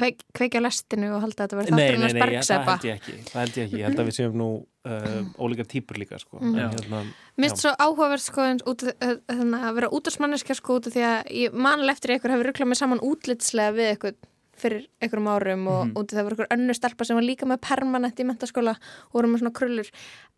kveik, 0.00 0.24
kveikja 0.36 0.64
lestinu 0.64 1.12
og 1.14 1.24
halda 1.26 1.44
að 1.44 1.46
þetta 1.46 1.60
verði 1.60 1.76
Nei, 1.76 1.80
þáttur 1.80 1.92
nei, 1.92 2.02
hans 2.02 2.14
nei, 2.16 2.20
það 2.20 2.34
bergseppa 2.34 2.76
held 2.76 2.88
ég 2.88 3.00
ekki 3.00 3.16
það 3.30 3.40
held 3.40 3.58
ég 3.60 3.68
ekki, 3.68 3.80
ég 3.80 3.88
held 3.88 4.02
að 4.02 4.10
við 4.10 4.16
séum 4.18 4.38
nú 4.40 4.48
uh, 4.88 5.20
ólíka 5.38 5.66
típur 5.68 6.00
líka 6.00 6.18
sko. 6.20 6.40
En, 6.40 6.56
hérna, 6.56 7.02
finnst 7.40 7.64
svo 7.64 7.72
áhugavert 7.76 8.24
sko 8.24 8.46
eins 8.46 8.66
út, 8.68 8.84
uh, 8.88 9.14
þannig 9.28 9.66
að 9.68 9.78
vera 9.78 9.92
útastmanniska 9.98 10.56
sko 10.58 10.80
út 10.80 10.90
af 10.90 10.96
því 10.96 11.06
að 11.10 11.32
ég 11.42 11.56
manlega 11.66 11.96
eftir 11.96 12.16
ykkur 12.16 12.34
hefur 12.34 12.50
rugglað 12.50 12.72
mig 12.72 12.80
saman 12.80 13.04
útlitslega 13.04 13.76
við 13.76 13.92
ykkur 13.96 14.16
fyrir 14.60 14.86
einhverjum 15.00 15.28
árum 15.32 15.66
og 15.72 15.80
Mhm. 15.86 15.92
út 15.96 16.12
af 16.12 16.18
það 16.18 16.24
var 16.28 16.34
ykkur 16.36 16.50
önnu 16.56 16.74
stelpa 16.76 17.04
sem 17.08 17.16
var 17.16 17.24
líka 17.26 17.48
með 17.48 17.60
permanent 17.64 18.20
í 18.20 18.26
mentaskóla 18.28 18.74
og 18.76 19.12
voru 19.16 19.28
með 19.32 19.40
svona 19.42 19.52
krullur 19.56 19.90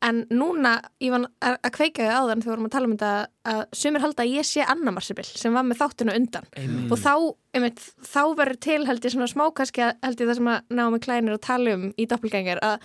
en 0.02 0.24
núna, 0.30 0.80
ég 1.00 1.10
var 1.10 1.26
að 1.42 1.70
kveika 1.76 2.06
þau 2.06 2.14
áðan 2.22 2.42
þegar 2.42 2.48
við 2.48 2.54
vorum 2.56 2.66
að 2.66 2.74
tala 2.76 2.86
um 2.86 2.96
þetta 2.96 3.26
að 3.44 3.62
sumir 3.82 4.00
halda 4.00 4.22
að 4.24 4.34
ég 4.34 4.44
sé 4.48 4.64
Anna 4.66 4.90
Marsibil 4.92 5.24
sem 5.24 5.52
var 5.52 5.62
með 5.64 5.78
þáttuna 5.82 6.16
undan 6.16 6.46
Einmitt. 6.56 6.92
og 6.92 6.98
þá, 6.98 7.14
einmitt, 7.54 7.80
þá 8.02 8.22
verður 8.36 8.60
til 8.60 8.86
held 8.86 9.00
ég 9.04 9.12
svona 9.14 9.28
smá 9.30 9.50
kannski 9.54 9.82
að 9.82 9.94
held 10.02 10.18
ég 10.20 10.28
það 10.28 10.34
sem 10.40 10.52
að 10.56 10.62
námi 10.70 10.98
klænir 11.00 11.32
og 11.34 11.40
tala 11.40 11.74
um 11.74 11.92
í 11.98 12.06
doppelgænger 12.06 12.58
að 12.62 12.78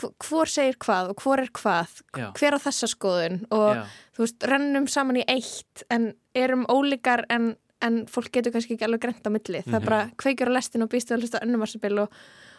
hv- 0.00 0.12
hvor 0.26 0.46
segir 0.50 0.74
hvað 0.82 1.10
og 1.12 1.20
hvor 1.22 1.38
er 1.38 1.50
hvað 1.54 2.00
Já. 2.18 2.32
hver 2.34 2.56
á 2.56 2.64
þessa 2.64 2.88
skoðun 2.90 3.44
og 3.54 3.76
Já. 3.76 3.84
þú 4.16 4.24
veist, 4.24 4.46
rennum 4.50 4.88
saman 4.90 5.16
í 5.20 5.24
eitt 5.28 5.84
en 5.90 6.14
erum 6.34 6.64
ólíkar 6.66 7.24
en, 7.30 7.54
en 7.84 8.00
fólk 8.10 8.32
getur 8.32 8.54
kannski 8.54 8.74
ekki 8.78 8.86
alveg 8.88 9.02
grent 9.04 9.26
á 9.28 9.30
milli 9.34 9.60
það 9.62 9.74
er 9.76 9.80
Mhm. 9.80 9.88
bara 9.90 10.00
kveikjur 10.20 10.50
á 10.50 10.56
lestinu 10.56 10.84
og 10.88 10.90
býstu 10.94 11.14
að 11.14 11.20
hlusta 11.24 11.42
önnumarsabil 11.44 11.98
og 12.04 12.08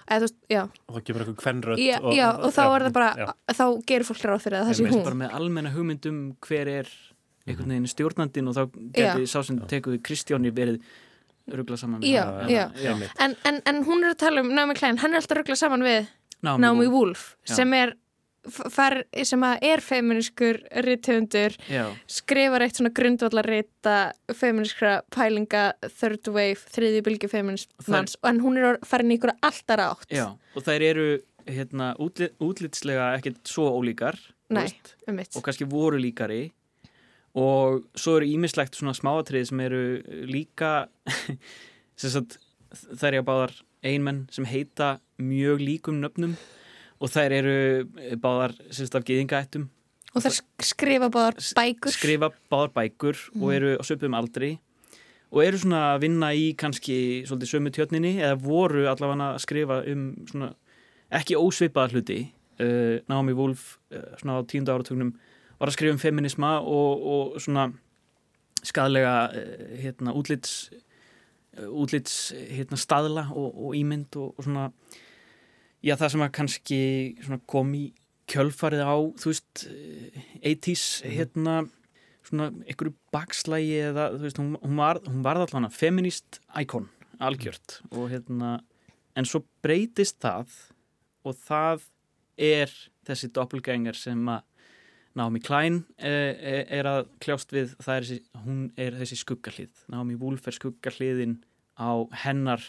eða, 0.05 0.29
já, 0.49 0.61
og 0.87 0.95
það 0.99 1.03
kemur 1.07 1.21
eitthvað 1.25 1.39
kvennrödd 1.43 1.81
já, 1.81 1.97
já, 2.13 2.27
og 2.37 2.53
þá 2.53 2.63
er 2.75 2.81
það 2.85 2.93
bara 2.93 3.09
já. 3.17 3.27
þá 3.57 3.65
gerur 3.89 4.05
fólk 4.11 4.23
ráð 4.29 4.43
fyrir 4.45 4.59
að 4.61 4.69
það 4.69 4.77
sé 4.79 4.87
hún 4.93 5.03
bara 5.03 5.19
með 5.23 5.33
almenna 5.39 5.71
hugmyndum 5.73 6.19
hver 6.45 6.67
er 6.79 6.87
einhvern 7.47 7.69
veginn 7.73 7.89
stjórnandinn 7.89 8.47
og 8.49 8.55
þá 8.57 8.63
geti 8.93 9.25
Já. 9.25 9.27
sá 9.29 9.43
sem 9.45 9.59
tekur 9.69 9.93
við 9.97 10.01
Kristjáni 10.07 10.51
verið 10.51 10.79
ruggla 11.53 11.77
saman. 11.77 12.01
En, 12.01 13.35
en, 13.45 13.61
en 13.69 13.83
hún 13.85 14.01
er 14.03 14.15
að 14.15 14.17
tala 14.23 14.41
um 14.41 14.49
Naomi 14.49 14.73
Klein, 14.73 14.97
hann 14.97 15.13
er 15.13 15.21
alltaf 15.21 15.37
ruggla 15.37 15.55
saman 15.59 15.83
við 15.85 16.07
Naomi 16.41 16.61
Naomi 16.63 16.87
Wolf. 16.89 17.35
Sem 17.45 17.71
er 17.77 17.93
f- 18.47 18.71
far, 18.73 18.95
sem 19.27 19.43
að 19.47 19.63
er 19.69 19.81
feminískur 19.83 20.59
rithöfundur, 20.85 21.55
Já. 21.71 21.85
skrifar 22.07 22.65
eitt 22.65 22.79
svona 22.79 22.91
grundvallarita 22.95 23.95
feminískra 24.33 24.97
pælinga 25.13 25.63
third 25.99 26.27
wave, 26.33 26.61
þriði 26.75 27.03
bylgi 27.05 27.29
feminismans 27.31 28.17
en 28.23 28.41
hún 28.43 28.57
er 28.61 28.79
farin 28.85 29.11
í 29.13 29.17
ykkur 29.19 29.33
alltaf 29.41 29.83
átt 29.89 30.13
Já, 30.15 30.27
og 30.55 30.65
þær 30.67 30.87
eru 30.91 31.07
hérna, 31.45 31.91
útli, 32.01 32.31
útlitslega 32.41 33.11
ekkert 33.19 33.43
svo 33.49 33.67
ólíkar 33.77 34.17
Nei, 34.49 34.63
veist, 34.65 34.95
einmitt. 35.07 35.35
og 35.37 35.43
kannski 35.45 35.65
voru 35.69 35.97
líkari 36.01 36.47
og 37.35 37.83
svo 37.99 38.15
eru 38.19 38.29
ímislegt 38.31 38.77
svona 38.77 38.93
smáatrið 38.95 39.49
sem 39.49 39.59
eru 39.65 39.81
líka 40.29 40.87
sem 41.99 42.09
sagt, 42.13 42.37
þær 42.73 43.17
eru 43.19 43.25
báðar 43.27 43.53
einmenn 43.85 44.23
sem 44.33 44.47
heita 44.49 44.95
mjög 45.21 45.61
líkum 45.61 45.99
nöfnum 46.01 46.33
og 47.01 47.09
þær 47.11 47.31
eru 47.41 47.55
báðar 48.21 48.53
sem 48.71 48.85
sagt 48.85 48.95
af 49.01 49.05
geðingaættum 49.07 49.69
og 50.15 50.23
það 50.23 50.37
skrifa 50.63 51.09
báðar 51.11 51.35
bækur? 51.57 51.91
skrifa 51.91 52.29
báðar 52.51 52.71
bækur 52.77 53.17
og 53.35 53.41
Mhm. 53.49 53.55
eru 53.57 53.71
á 53.75 53.83
söpum 53.83 54.15
aldri. 54.15 54.59
Og 55.31 55.43
eru 55.43 55.57
svona 55.57 55.95
að 55.97 56.01
vinna 56.05 56.29
í 56.31 56.55
kannski 56.55 57.25
svolítið 57.27 57.51
sömu 57.51 57.71
tjötninni 57.75 58.13
eða 58.23 58.37
voru 58.39 58.85
allavega 58.87 59.33
að 59.35 59.41
skrifa 59.43 59.81
um 59.91 60.15
svona 60.31 60.53
ekki 61.11 61.35
ósvipaða 61.35 61.91
hluti. 61.91 62.31
Uh, 62.59 62.99
Naomi 63.09 63.33
Wolf 63.35 63.77
uh, 63.91 64.15
svona 64.15 64.39
á 64.39 64.47
tíundu 64.47 64.71
áratugnum 64.71 65.11
var 65.59 65.67
að 65.67 65.73
skrifa 65.75 65.91
um 65.91 65.99
feminisma 65.99 66.61
og, 66.61 67.03
og 67.03 67.41
svona 67.41 67.73
skadlega 68.63 69.15
uh, 69.35 69.75
hérna 69.83 70.13
útlits 70.15 70.69
útlits 71.55 72.31
hérna 72.31 72.77
staðla 72.79 73.27
og, 73.35 73.51
og 73.67 73.75
ímynd 73.75 74.15
og, 74.19 74.33
og 74.37 74.43
svona 74.47 74.69
já 75.85 75.95
það 75.99 76.11
sem 76.13 76.25
að 76.25 76.35
kannski 76.39 76.81
kom 77.49 77.73
í 77.77 77.85
kjölfarið 78.31 78.81
á 78.81 78.95
þú 79.21 79.31
veist 79.31 79.65
eh, 79.69 80.21
80s 80.41 80.85
hérna 81.05 81.59
svona 82.25 82.49
einhverju 82.65 82.95
bakslægi 83.13 83.75
eða 83.91 84.09
þú 84.15 84.23
veist 84.23 84.41
hún, 84.41 84.53
hún 84.63 84.79
var 84.81 84.99
hún 85.05 85.21
var 85.25 85.37
allavega 85.37 85.69
feminist 85.69 86.39
íkon 86.57 86.89
algjört. 87.19 87.81
Og 87.93 88.09
hérna 88.11 88.59
en 89.15 89.27
svo 89.27 89.43
breytist 89.63 90.19
það 90.23 90.51
og 91.25 91.37
það 91.45 91.87
er 92.35 92.73
þessi 93.07 93.31
doppelgänger 93.35 93.97
sem 93.97 94.21
að 94.29 94.43
Naomi 95.15 95.39
Klein 95.39 95.85
er, 95.95 96.65
er 96.67 96.87
að 96.89 97.05
kljást 97.23 97.53
við. 97.55 97.75
Það 97.79 97.95
er 97.95 98.07
þessi, 98.07 98.17
hún 98.43 98.63
er 98.75 98.97
þessi 98.99 99.19
skuggahlið. 99.21 99.85
Naomi 99.93 100.17
Wolf 100.19 100.49
er 100.49 100.57
skuggahliðin 100.57 101.37
á 101.79 102.03
hennar 102.25 102.65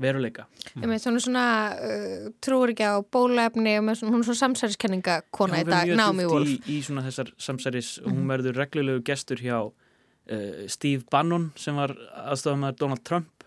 veruleika. 0.00 0.46
Einmitt, 0.80 1.04
hún 1.06 1.18
er 1.18 1.24
svona 1.24 1.44
uh, 1.76 2.30
trúur 2.44 2.72
ekki 2.72 2.86
á 2.88 2.96
bólaefni 3.04 3.76
og 3.80 3.84
með 3.88 4.00
svona, 4.00 4.14
hún 4.16 4.22
er 4.24 4.28
svona 4.30 4.42
samsæriskenninga 4.44 5.16
kona 5.34 5.60
í 5.60 5.66
dag, 5.68 5.92
Wolf 5.92 6.48
djúpt 6.48 6.68
í, 6.68 6.78
í 6.78 6.80
svona 6.86 7.04
þessar 7.06 7.32
samsæris 7.38 7.90
og 8.04 8.10
hún 8.12 8.22
Mhm. 8.24 8.30
verður 8.34 8.60
reglulegu 8.64 9.02
gestur 9.04 9.40
hjá 9.44 9.58
uh, 9.60 10.62
Steve 10.68 11.04
Bannon 11.10 11.50
sem 11.56 11.76
var 11.76 11.92
aðstofamæður 12.26 12.78
Donald 12.80 13.04
Trump 13.04 13.44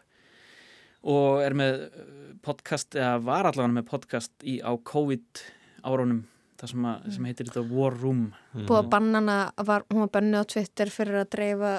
og 1.04 1.42
er 1.44 1.56
með 1.58 1.82
uh, 1.88 2.12
podcast, 2.44 2.96
eða 2.96 3.18
var 3.24 3.50
allavega 3.50 3.74
með 3.80 3.90
podcast 3.90 4.34
í, 4.48 4.60
á 4.64 4.72
COVID 4.78 5.44
árunum 5.84 6.24
það 6.64 6.70
sem, 6.72 6.86
að, 6.88 7.08
sem 7.12 7.26
heitir 7.28 7.48
þetta 7.50 7.64
War 7.76 7.96
Room. 8.00 8.20
Búið 8.56 8.78
að 8.78 8.90
bannana, 8.94 9.38
var, 9.68 9.84
hún 9.92 10.06
var 10.06 10.12
bönnuð 10.14 10.46
á 10.46 10.52
Twitter 10.54 10.92
fyrir 10.94 11.18
að 11.20 11.30
dreifa 11.36 11.72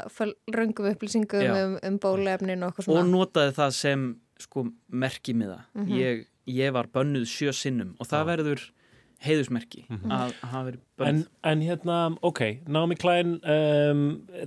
röngum 0.53 0.91
upplýsingum 0.91 1.47
um, 1.57 1.77
um 1.89 1.97
bólaefnin 2.03 2.67
og 2.67 2.75
og 2.83 2.85
svona. 2.85 3.05
notaði 3.09 3.55
það 3.57 3.73
sem 3.79 4.03
sko 4.45 4.69
merkimiða 4.93 5.65
Mhm. 5.75 5.99
ég, 5.99 6.25
ég 6.47 6.73
var 6.73 6.87
bönnuð 6.93 7.27
sjö 7.27 7.53
sinnum 7.57 7.95
og 7.99 8.07
það 8.07 8.27
verður 8.33 8.65
heiðusmerki 9.25 9.85
að 9.89 10.33
hafa 10.43 10.65
verið 10.67 10.81
Mhm. 10.81 11.07
En, 11.09 11.17
bönnuð 11.17 11.27
en 11.45 11.61
hérna, 11.63 12.19
ok, 12.23 12.41
Naomi 12.69 12.95
Klein, 13.01 13.31
um, 13.43 14.03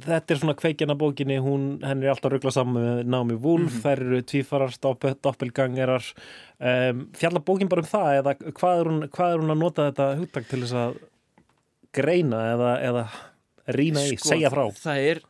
þetta 0.05 0.31
er 0.31 0.37
svona 0.37 0.53
kveikjana 0.55 0.95
bókinni, 0.95 1.39
hún, 1.41 1.79
henni 1.81 2.05
er 2.05 2.11
alltaf 2.13 2.31
ruggla 2.31 2.51
saman 2.53 2.75
með 2.77 3.05
Naomi 3.09 3.33
Wolf, 3.35 3.73
Mhm. 3.73 3.81
þær 3.81 4.01
eru 4.05 4.21
tvífarar, 4.21 4.77
doppel, 4.79 5.15
doppelgangerar, 5.15 6.03
um, 6.61 7.07
fjalla 7.13 7.39
bókin 7.43 7.67
bara 7.69 7.81
um 7.81 7.87
það 7.87 8.21
eða 8.21 8.35
hvað 8.53 8.79
er, 8.79 8.85
hún, 8.91 9.09
hvað 9.09 9.33
er 9.33 9.39
hún 9.39 9.51
að 9.55 9.57
nota 9.57 9.91
þetta 9.91 10.17
hugtak 10.19 10.47
til 10.47 10.59
þess 10.61 10.73
að 10.73 10.97
greina 11.93 12.43
eða, 12.53 12.71
eða 12.83 13.07
rýna 13.73 14.03
í, 14.05 14.17
Sko, 14.17 14.29
segja 14.35 14.49
frá? 14.53 14.67
Það 14.77 14.97
er 15.11 15.21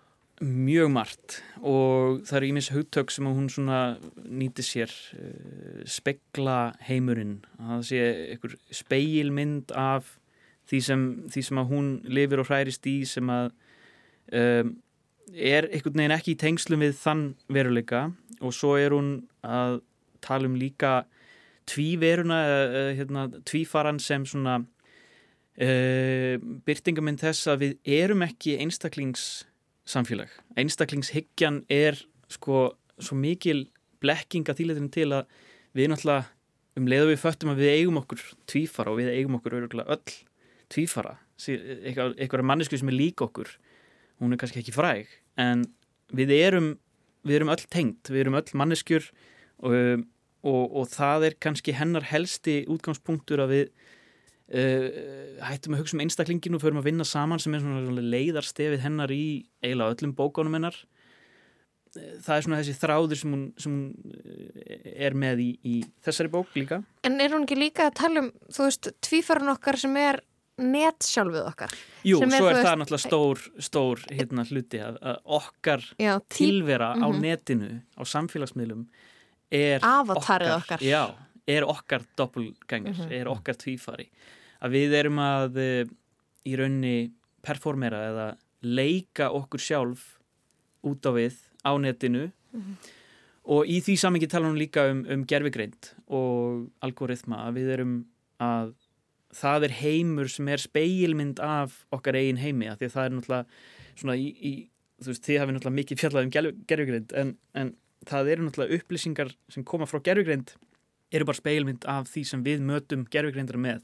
mjög 0.43 0.91
margt 0.93 1.39
og 1.65 2.21
það 2.27 2.37
eru 2.37 2.49
ímis 2.51 2.69
hugtök 2.69 3.11
sem 3.13 3.25
hún 3.25 3.49
svona 3.49 3.79
nýti 4.21 4.65
sér 4.65 4.91
uh, 5.17 5.81
spekla 5.89 6.75
heimurinn. 6.85 7.39
Að 7.57 7.71
það 7.71 7.85
sé 7.89 8.01
einhver 8.33 8.57
speilmynd 8.81 9.73
af 9.73 10.17
því 10.67 10.81
sem, 10.83 11.05
því 11.31 11.43
sem 11.47 11.61
að 11.61 11.71
hún 11.71 11.89
lifir 12.05 12.43
og 12.43 12.51
hærist 12.51 12.87
í 12.89 12.99
sem 13.07 13.29
að 13.33 13.51
um, 14.35 14.75
er 15.33 15.67
einhvern 15.71 16.01
veginn 16.03 16.15
ekki 16.15 16.35
í 16.35 16.39
tengslum 16.39 16.83
við 16.85 16.97
þann 17.01 17.27
veruleika. 17.51 18.07
Og 18.43 18.53
svo 18.53 18.75
er 18.77 18.95
hún 18.95 19.11
að 19.41 19.81
tala 20.23 20.49
um 20.49 20.57
líka 20.59 21.05
tvíveruna 21.67 22.41
uh, 22.45 22.91
hérna, 22.97 23.27
tvífaran 23.47 23.99
sem 23.99 24.25
svona 24.27 24.59
uh, 24.61 26.35
byrtingamind 26.67 27.23
þess 27.25 27.49
að 27.51 27.65
við 27.65 27.95
erum 27.97 28.25
ekki 28.27 28.59
einstaklingssamfélag 29.87 30.31
einstaklingshyggjan 30.57 31.61
er 31.69 31.95
sko 32.29 32.75
svo 32.99 33.15
mikil 33.15 33.67
blekking 34.01 34.47
að 34.49 34.59
þýleitinu 34.59 34.91
til 34.91 35.11
að 35.15 35.29
við 35.77 35.91
náttúrulega 35.91 36.25
um 36.77 36.89
leiðu 36.89 37.11
við 37.13 37.21
föttum 37.21 37.51
að 37.53 37.61
við 37.61 37.73
eigum 37.77 38.01
okkur 38.01 38.23
tvífara 38.49 38.91
og 38.91 38.99
við 38.99 39.13
eigum 39.15 39.37
okkur 39.39 39.55
öll 39.63 40.01
tvífara 40.67 41.17
eitthvað, 41.37 42.43
mannesku 42.43 42.77
sem 42.77 42.89
er 42.91 42.97
líka 42.97 43.25
okkur 43.27 43.49
hún 44.19 44.33
er 44.33 44.41
kannski 44.41 44.61
ekki 44.61 44.75
fræg 44.75 45.07
en 45.39 45.65
við 46.11 46.33
erum 46.35 46.73
við 47.23 47.39
erum 47.39 47.51
öll 47.53 47.65
tengt, 47.69 48.09
við 48.11 48.25
erum 48.25 48.37
öll 48.39 48.53
manneskjur 48.55 49.07
og, 49.63 50.03
og, 50.43 50.63
og 50.81 50.89
það 50.91 51.29
er 51.29 51.37
kannski 51.39 51.75
hennar 51.75 52.07
helsti 52.07 52.65
útgangspunktur 52.71 53.43
að 53.43 53.53
við 53.53 53.71
uh, 54.53 55.41
hættum 55.47 55.75
að 55.75 55.83
hugsa 55.83 55.97
um 55.97 56.03
einstaklinginu 56.05 56.59
og 56.59 56.63
förum 56.63 56.81
að 56.81 56.91
vinna 56.91 57.07
saman 57.07 57.39
sem 57.39 57.53
er 57.53 57.65
svona 57.65 58.01
leiðarstefið 58.01 58.85
hennar 58.85 59.11
í 59.11 59.47
eiginlega 59.63 59.97
öllum 59.97 60.15
bókánum 60.17 60.55
hennar 60.59 60.77
það 61.95 62.33
er 62.35 62.45
svona 62.45 62.61
þessi 62.61 62.77
þráður 62.77 63.19
sem 63.21 63.33
hún, 63.33 63.43
sem 63.61 63.75
hún 63.75 64.95
er 65.07 65.17
með 65.17 65.43
í, 65.43 65.49
í 65.65 65.75
þessari 66.05 66.31
bók 66.33 66.55
líka 66.57 66.81
En 67.07 67.19
er 67.23 67.33
hún 67.33 67.45
ekki 67.47 67.59
líka 67.59 67.87
að 67.89 67.99
tala 68.01 68.25
um, 68.25 68.31
þú 68.53 68.67
veist, 68.67 68.89
tvífarun 69.05 69.53
okkar 69.53 69.79
sem 69.81 69.95
er 70.01 70.21
net 70.57 71.05
sjálfuð 71.05 71.43
okkar? 71.45 71.75
Jú, 72.07 72.21
er, 72.23 72.31
svo 72.33 72.49
er 72.49 72.55
veist, 72.57 72.65
það 72.65 72.79
náttúrulega 72.81 73.03
stór, 73.03 73.43
stór 73.67 74.03
hérna 74.09 74.45
hluti 74.49 74.81
að, 74.81 74.97
að 75.11 75.19
okkar 75.37 75.85
já, 76.01 76.13
tilvera 76.33 76.93
mm 76.95 77.03
-hmm. 77.03 77.19
á 77.19 77.21
netinu, 77.21 77.71
á 77.93 78.01
samfélagsmiðlum 78.13 78.87
er 79.51 79.79
Avatarið 79.85 80.55
okkar, 80.55 80.79
okkar. 80.79 80.81
Já, 80.81 81.13
er 81.47 81.63
okkar 81.63 82.01
doppelgænger, 82.17 82.93
mm 82.93 83.05
-hmm. 83.05 83.13
er 83.13 83.27
okkar 83.27 83.55
tvífari 83.55 84.09
að 84.63 84.77
við 84.77 84.95
erum 85.01 85.19
að 85.21 85.59
í 86.47 86.55
raunni 86.57 86.97
performera 87.45 88.03
eða 88.11 88.27
leika 88.65 89.31
okkur 89.35 89.61
sjálf 89.61 90.17
út 90.87 91.05
á 91.05 91.11
við 91.13 91.35
á 91.63 91.71
netinu 91.79 92.27
mm 92.27 92.61
-hmm. 92.61 92.75
og 93.43 93.67
í 93.67 93.79
því 93.81 93.95
samingi 93.97 94.27
tala 94.27 94.47
hún 94.47 94.59
líka 94.59 94.89
um, 94.91 95.05
um 95.09 95.25
gerfigreind 95.25 95.93
og 96.07 96.69
algoritma 96.81 97.47
að 97.47 97.53
við 97.59 97.73
erum 97.77 97.95
að 98.39 98.73
það 99.33 99.63
er 99.63 99.73
heimur 99.81 100.29
sem 100.29 100.47
er 100.47 100.57
speilmynd 100.57 101.39
af 101.39 101.85
okkar 101.91 102.15
eigin 102.15 102.41
heimi 102.41 102.69
að 102.69 102.79
því 102.79 102.85
að 102.85 102.95
það 102.95 103.05
er 103.05 103.13
náttúrulega 103.15 103.45
svona 103.95 104.15
í, 104.15 104.27
í 104.41 104.53
þú 105.01 105.11
veist, 105.11 105.25
þið 105.25 105.39
hafið 105.39 105.53
náttúrulega 105.53 105.79
mikið 105.79 105.99
fjallað 106.01 106.23
um 106.23 106.55
gerfigreind 106.67 107.13
en, 107.13 107.37
en 107.53 107.75
það 108.07 108.31
eru 108.31 108.45
náttúrulega 108.45 108.79
upplýsingar 108.79 109.35
sem 109.49 109.63
koma 109.63 109.85
frá 109.85 109.99
gerfigreind 110.01 110.55
eru 111.11 111.27
bara 111.27 111.39
speilmynd 111.39 111.85
af 111.85 112.09
því 112.11 112.23
sem 112.27 112.43
við 112.43 112.63
mötum 112.65 113.05
gerfigreindra 113.11 113.59
með 113.61 113.83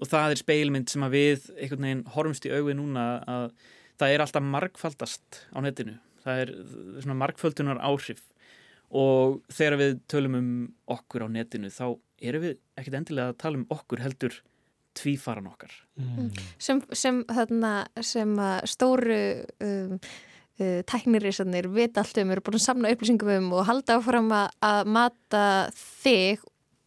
og 0.00 0.10
það 0.10 0.34
er 0.34 0.40
speilmynd 0.40 0.90
sem 0.90 1.06
að 1.06 1.16
við 1.16 1.48
einhvern 1.54 1.86
veginn 1.86 2.04
horfumst 2.14 2.48
í 2.48 2.52
auði 2.54 2.76
núna 2.78 3.04
að 3.30 3.46
það 4.00 4.14
er 4.14 4.24
alltaf 4.24 4.46
margfaldast 4.46 5.42
á 5.54 5.58
netinu. 5.62 5.98
Það 6.24 6.40
er 6.44 6.54
svona 7.04 7.18
markföldunar 7.20 7.82
áhrif. 7.84 8.22
Og 8.94 9.40
þegar 9.52 9.78
við 9.80 9.94
tölum 10.10 10.38
um 10.38 10.50
okkur 10.90 11.26
á 11.26 11.28
netinu 11.30 11.70
þá 11.72 11.86
erum 12.24 12.44
við 12.44 12.58
ekkert 12.78 12.98
endilega 13.00 13.32
að 13.32 13.40
tala 13.42 13.60
um 13.60 13.66
okkur 13.74 14.02
heldur 14.02 14.36
tvífaran 14.94 15.48
okkar. 15.50 15.72
Mm. 15.98 16.30
sem, 16.58 16.80
sem, 16.94 17.20
þarna, 17.26 17.72
sem 18.02 18.30
stóru 18.70 19.18
um, 19.64 19.96
uh, 20.60 20.80
tæknirísarnir 20.90 21.68
vit 21.74 21.98
allt 21.98 22.20
um, 22.22 22.30
eru 22.30 22.44
búin 22.46 22.60
að 22.60 22.66
samna 22.68 22.92
upplýsingum 22.94 23.32
um 23.38 23.50
og 23.58 23.66
halda 23.66 23.98
áfram 23.98 24.30
að, 24.34 24.54
að 24.70 24.92
mata 24.94 25.44
þig 25.74 26.44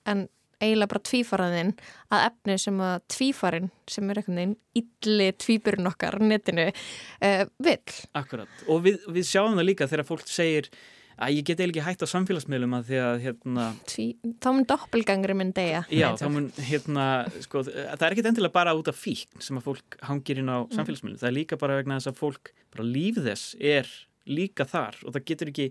en 0.07 0.27
eiginlega 0.63 0.91
bara 0.93 1.05
tvífaraðinn 1.11 1.73
að 2.13 2.27
efni 2.31 2.57
sem 2.61 2.83
að 2.83 2.99
tvífarin 3.13 3.71
sem 3.89 4.11
er 4.11 4.21
einhvern 4.21 4.41
veginn 4.41 4.57
illi 4.81 5.31
tvíburinn 5.43 5.89
okkar 5.89 6.19
netinu 6.23 6.67
uh, 6.69 7.41
vill. 7.63 7.97
Akkurat 8.17 8.67
og 8.67 8.85
við, 8.85 9.01
við 9.13 9.27
sjáum 9.29 9.57
það 9.57 9.69
líka 9.71 9.89
þegar 9.89 10.09
fólk 10.09 10.29
segir 10.31 10.69
að 11.17 11.33
ég 11.33 11.47
get 11.47 11.61
eiginlega 11.61 11.81
ekki 11.81 11.85
hægt 11.87 12.05
á 12.05 12.13
samfélagsmiðlum 12.13 12.75
að 12.77 12.89
því 12.91 12.99
að 13.01 13.15
hérna 13.23 13.63
Tví, 13.89 14.05
þá 14.43 14.49
mun 14.53 14.67
doppelgangri 14.69 15.35
minn 15.37 15.53
degja. 15.57 15.81
Já, 15.89 16.11
þá 16.19 16.27
mun 16.33 16.49
hérna 16.67 17.07
sko, 17.41 17.63
það 17.65 18.05
er 18.05 18.15
ekkit 18.15 18.29
endilega 18.31 18.57
bara 18.59 18.75
út 18.77 18.91
af 18.91 18.99
fíkn 19.01 19.41
sem 19.41 19.57
að 19.57 19.65
fólk 19.71 19.97
hangir 20.05 20.43
inn 20.43 20.51
á 20.53 20.61
mm. 20.61 20.75
samfélagsmiðlum 20.77 21.21
það 21.23 21.31
er 21.31 21.37
líka 21.39 21.59
bara 21.61 21.79
vegna 21.79 21.97
þess 21.97 22.11
að 22.11 22.21
fólk 22.21 22.53
bara 22.75 22.85
líf 22.85 23.17
þess 23.25 23.57
er 23.57 23.89
líka 24.29 24.67
þar 24.69 25.01
og 25.03 25.15
það 25.15 25.27
getur 25.31 25.53
ekki 25.53 25.67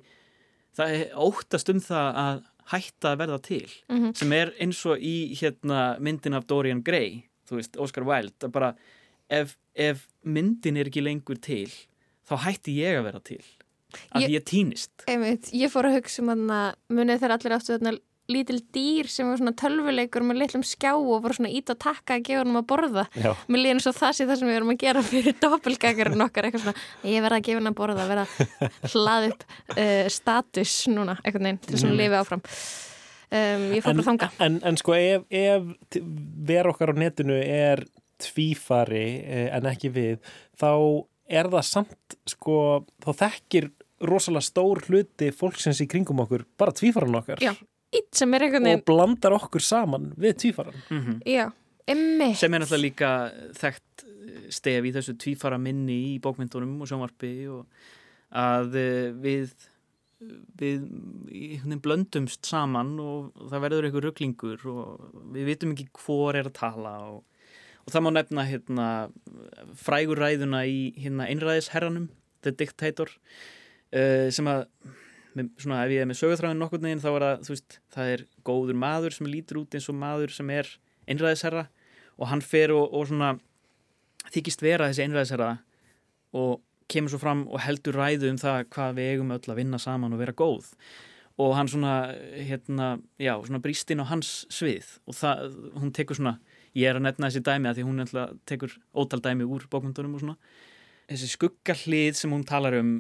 það 0.77 0.96
er 0.96 1.16
óttast 1.29 1.72
um 1.72 1.83
það 1.85 2.20
að 2.25 2.44
hætta 2.72 3.12
að 3.12 3.20
verða 3.22 3.38
til 3.42 3.66
mm 3.88 3.96
-hmm. 3.96 4.14
sem 4.14 4.33
er 4.33 4.52
eins 4.61 4.87
og 4.87 4.98
í 4.98 5.35
hérna, 5.40 5.98
myndin 6.00 6.35
af 6.35 6.46
Dorian 6.46 6.83
Gray 6.83 7.22
þú 7.48 7.61
veist, 7.61 7.76
Oscar 7.76 8.05
Wilde 8.05 8.48
bara, 8.48 8.74
ef, 9.31 9.57
ef 9.74 10.07
myndin 10.22 10.76
er 10.76 10.87
ekki 10.87 11.02
lengur 11.02 11.38
til 11.40 11.70
þá 12.29 12.37
hætti 12.37 12.76
ég 12.83 12.98
að 12.98 13.05
vera 13.05 13.20
til 13.20 13.44
að 14.11 14.22
ég, 14.22 14.31
ég 14.31 14.44
týnist 14.44 15.05
Ég 15.52 15.70
fór 15.70 15.87
að 15.87 16.00
hugsa 16.00 16.22
um 16.22 16.50
að 16.50 16.74
munið 16.88 17.20
þegar 17.20 17.37
allir 17.37 17.52
áttu 17.52 18.00
lítil 18.31 18.59
dýr 18.75 19.09
sem 19.11 19.29
var 19.29 19.39
svona 19.39 19.53
tölvuleikur 19.59 20.25
með 20.27 20.41
litlum 20.41 20.65
skjá 20.67 20.93
og 20.95 21.23
voru 21.25 21.37
svona 21.37 21.53
ít 21.55 21.71
að 21.71 21.79
takka 21.85 22.17
að 22.17 22.25
gefa 22.27 22.43
hann 22.43 22.59
að 22.59 22.67
borða. 22.73 23.05
Já. 23.15 23.31
mér 23.53 23.62
líðin 23.62 23.83
svo 23.85 23.93
það 23.95 24.17
sé 24.19 24.27
það 24.27 24.41
sem 24.41 24.51
við 24.51 24.59
erum 24.59 24.73
að 24.73 24.81
gera 24.83 25.03
fyrir 25.07 25.37
doppelgækarinn 25.45 26.25
okkar 26.27 26.49
eitthvað 26.49 26.65
svona, 26.65 26.85
ég 27.07 27.25
verða 27.27 27.39
að 27.39 27.47
gefa 27.47 27.61
hann 27.61 27.71
að 27.71 27.79
borða 27.79 28.09
verða 28.11 28.25
að 28.27 28.97
hlaða 28.97 29.31
upp 29.31 29.47
uh, 29.77 30.09
status 30.17 30.75
núna, 30.91 31.17
eitthvað 31.23 31.47
neinn, 31.47 31.61
til 31.62 31.79
svona 31.79 31.95
mm. 31.95 32.01
lifi 32.03 32.19
áfram. 32.23 32.45
Um, 33.27 33.69
ég 33.75 33.83
fór 33.83 33.97
bara 33.99 34.07
þanga 34.07 34.31
en, 34.47 34.59
en 34.71 34.77
sko 34.79 34.95
ef, 34.95 35.25
ef 35.35 35.97
ver 36.47 36.69
okkar 36.71 36.93
á 36.95 36.99
netinu 36.99 37.35
er 37.43 37.83
tvífari 38.23 39.07
eh, 39.19 39.49
en 39.51 39.67
ekki 39.67 39.91
við 39.91 40.21
þá 40.55 40.71
er 41.27 41.51
það 41.51 41.65
samt 41.67 42.15
sko, 42.31 42.85
þá 43.03 43.11
þekkir 43.25 43.67
rosalega 44.07 44.47
stór 44.47 44.85
hluti 44.87 45.33
fólksins 45.35 45.83
í 45.83 45.89
kringum 45.91 46.23
okkur 46.23 46.47
bara 46.59 46.75
tvífaran 46.77 47.19
okkar. 47.19 47.43
Já 47.43 47.57
eitt 47.94 48.18
sem 48.18 48.35
er 48.35 48.46
einhvern 48.46 48.66
veginn 48.68 48.83
og 48.83 48.88
blandar 48.88 49.37
okkur 49.37 49.62
saman 49.62 50.11
við 50.16 50.37
tvífaran 50.42 50.75
mm 50.88 51.01
-hmm. 51.01 51.20
já, 51.27 51.53
emmi 51.87 52.35
sem 52.35 52.55
er 52.55 52.61
náttúrulega 52.61 52.87
líka 52.87 53.11
þekkt 53.53 54.05
eh, 54.07 54.51
stef 54.51 54.85
í 54.85 54.92
þessu 54.92 55.16
tvífara 55.18 55.59
minni 55.59 56.16
í 56.16 56.20
bókmyndunum 56.20 56.81
og 56.81 56.88
sjónvarpi 56.88 57.49
og 57.49 57.66
að 58.33 58.77
eh, 58.77 59.12
við 59.12 59.55
við 60.57 60.85
blöndumst 61.85 62.46
saman 62.49 62.94
og 63.03 63.33
það 63.51 63.64
verður 63.66 63.88
einhver 63.88 64.07
rugglingur 64.07 64.62
og 64.72 65.11
við 65.35 65.51
vitum 65.51 65.75
ekki 65.75 65.88
hvor 65.92 66.37
er 66.38 66.49
að 66.49 66.57
tala 66.57 66.94
og, 67.11 67.25
og 67.85 67.92
það 67.92 68.05
má 68.07 68.11
nefna 68.14 68.46
hérna, 68.49 68.87
frægur 69.77 70.22
ræðuna 70.22 70.64
í 70.64 70.94
hérna, 70.96 71.29
einræðisherranum 71.29 72.09
The 72.40 72.55
Dictator 72.57 73.12
uh, 73.92 74.33
sem 74.33 74.49
að 74.49 74.66
með, 75.37 75.51
svona, 75.61 75.83
ef 75.85 75.94
ég 75.94 76.05
er 76.05 76.09
með 76.11 76.20
sögurþráðin 76.20 76.62
nokkur 76.62 76.83
neginn 76.83 77.03
þá 77.03 77.11
er 77.12 77.25
það, 77.27 77.42
þú 77.46 77.55
veist, 77.55 77.79
það 77.94 78.12
er 78.14 78.22
góður 78.46 78.79
maður 78.83 79.16
sem 79.16 79.31
lítur 79.31 79.61
út 79.62 79.77
eins 79.77 79.88
og 79.92 79.99
maður 80.01 80.33
sem 80.35 80.53
er 80.55 80.70
einræðisherra 81.07 81.66
og 82.16 82.31
hann 82.31 82.44
fer 82.44 82.72
og, 82.75 82.87
og 82.96 83.09
svona 83.11 83.35
þykist 84.33 84.64
vera 84.64 84.88
þessi 84.90 85.05
einræðisherra 85.07 85.51
og 86.37 86.62
kemur 86.90 87.12
svo 87.12 87.20
fram 87.20 87.44
og 87.51 87.61
heldur 87.64 87.99
ræðu 87.99 88.31
um 88.31 88.40
það 88.40 88.62
hvað 88.75 88.96
við 88.99 89.12
eigum 89.12 89.35
öll 89.35 89.51
að 89.53 89.59
vinna 89.61 89.81
saman 89.83 90.14
og 90.14 90.22
vera 90.22 90.35
góð. 90.37 90.70
Og 91.42 91.53
hann 91.53 91.68
svona, 91.68 92.14
hérna, 92.33 92.94
já, 93.20 93.35
svona 93.44 93.61
brýst 93.61 93.90
inn 93.92 94.01
á 94.01 94.09
hans 94.09 94.46
svið 94.53 94.94
og 95.05 95.18
það, 95.18 95.59
hún 95.77 95.92
tekur 95.96 96.16
svona, 96.16 96.38
ég 96.77 96.88
er 96.88 96.96
að 96.96 97.09
nefna 97.09 97.29
þessi 97.29 97.44
dæmi 97.44 97.68
að 97.68 97.81
því 97.81 97.88
hún 97.88 98.38
tekur 98.49 98.79
ótal 98.96 99.20
dæmi 99.25 99.44
úr 99.44 99.66
bókmyndunum 99.72 100.16
og 100.16 100.25
svona. 100.25 100.38
Þessi 101.11 101.29
skuggarlið 101.35 102.16
sem 102.18 102.33
hún 102.33 102.46
talar 102.49 102.79
um 102.81 102.94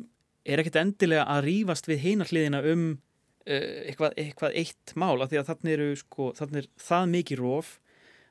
er 0.46 0.62
ekkert 0.62 0.78
endilega 0.80 1.26
að 1.30 1.48
rýfast 1.48 1.88
við 1.90 2.02
hinarliðina 2.04 2.62
um 2.72 2.86
uh, 2.92 3.74
eitthvað, 3.88 4.16
eitthvað 4.22 4.56
eitt 4.62 4.94
mál 4.98 5.16
af 5.20 5.32
því 5.32 5.40
að 5.40 5.50
þannig 5.50 5.76
eru 5.76 5.90
sko, 6.00 6.30
þannig 6.38 6.62
er 6.62 6.70
það 6.86 7.12
mikið 7.14 7.42
róf 7.42 7.76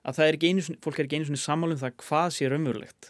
að 0.05 0.17
það 0.17 0.27
er 0.27 0.37
ekki 0.37 0.51
einu, 0.51 0.65
fólk 0.85 0.99
er 0.99 1.07
ekki 1.07 1.21
einu 1.21 1.39
sammálum 1.41 1.81
það 1.81 1.95
hvað 2.03 2.27
sé 2.35 2.49
raunverulegt 2.51 3.09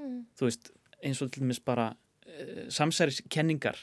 mm. 0.00 0.18
þú 0.38 0.50
veist, 0.50 0.72
eins 1.02 1.22
og 1.24 1.32
til 1.32 1.44
dæmis 1.44 1.62
bara 1.64 1.92
uh, 1.94 2.66
samsæriskenningar 2.72 3.80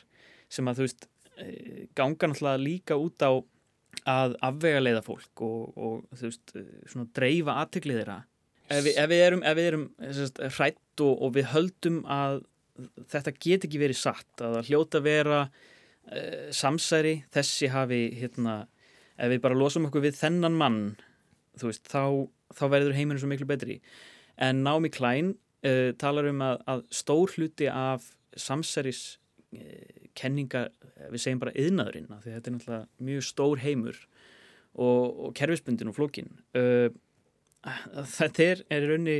sem 0.53 0.69
að 0.69 0.81
þú 0.81 0.87
veist 0.87 1.09
uh, 1.09 1.81
ganga 1.97 2.29
náttúrulega 2.29 2.63
líka 2.63 2.99
út 2.99 3.25
á 3.25 3.31
að 4.09 4.37
afvega 4.41 4.81
leiða 4.81 5.03
fólk 5.05 5.43
og, 5.45 5.75
og 5.77 6.17
þú 6.17 6.29
veist, 6.29 6.55
svona 6.89 7.09
dreifa 7.15 7.59
aðtöklið 7.61 7.99
þeirra 8.01 8.21
ef 8.73 8.87
við, 8.87 8.95
ef 8.97 9.11
við 9.11 9.21
erum, 9.27 9.43
erum 9.45 9.85
hrætt 10.57 11.03
og, 11.03 11.13
og 11.13 11.35
við 11.37 11.49
höldum 11.51 12.01
að 12.09 12.41
þetta 13.09 13.33
get 13.37 13.67
ekki 13.67 13.81
verið 13.81 13.99
satt 13.99 14.43
að 14.43 14.59
hljóta 14.69 15.01
vera 15.03 15.43
uh, 15.45 16.49
samsæri 16.53 17.19
þessi 17.33 17.69
hafi 17.73 18.03
hérna, 18.17 18.63
ef 19.17 19.33
við 19.33 19.43
bara 19.43 19.57
losum 19.57 19.87
okkur 19.89 20.05
við 20.07 20.17
þennan 20.21 20.57
mann 20.57 20.79
veist, 21.61 21.85
þá, 21.91 22.25
þá 22.55 22.65
verður 22.73 22.97
heiminu 22.97 23.21
svo 23.21 23.29
miklu 23.29 23.47
betri. 23.49 23.79
En 24.41 24.63
Námi 24.65 24.89
Klein 24.93 25.35
uh, 25.65 25.91
talar 26.01 26.29
um 26.31 26.41
að, 26.45 26.63
að 26.73 26.85
stór 27.03 27.35
hluti 27.37 27.69
af 27.69 28.09
samsæris 28.33 29.03
uh, 29.53 30.09
kenninga, 30.17 30.67
við 31.13 31.21
segjum 31.21 31.41
bara 31.41 31.55
yðnaðurinn, 31.57 32.09
því 32.21 32.35
þetta 32.35 32.49
er 32.49 32.57
náttúrulega 32.57 33.07
mjög 33.09 33.25
stór 33.29 33.63
heimur 33.63 34.03
og, 34.73 35.05
og 35.27 35.33
kerfisbundin 35.37 35.89
og 35.89 35.97
flókin 35.97 36.29
þetta 38.13 38.45
er, 38.45 38.61
er 38.73 38.85
raunni 38.89 39.17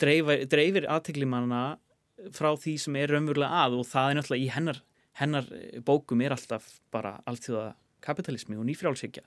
dreifir, 0.00 0.44
dreifir 0.50 0.86
aðteglimanna 0.92 1.62
frá 2.34 2.50
því 2.56 2.74
sem 2.82 2.96
er 2.96 3.12
raunverulega 3.14 3.62
að 3.64 3.78
og 3.80 3.86
það 3.86 4.10
er 4.10 4.18
náttúrulega 4.18 4.44
í 4.44 4.52
hennar, 4.54 4.82
hennar 5.20 5.48
bókum 5.86 6.20
er 6.24 6.34
alltaf 6.36 6.80
bara 6.94 7.20
alltíða 7.26 7.74
kapitalismi 8.04 8.56
og 8.56 8.66
nýfrálsíkja 8.68 9.24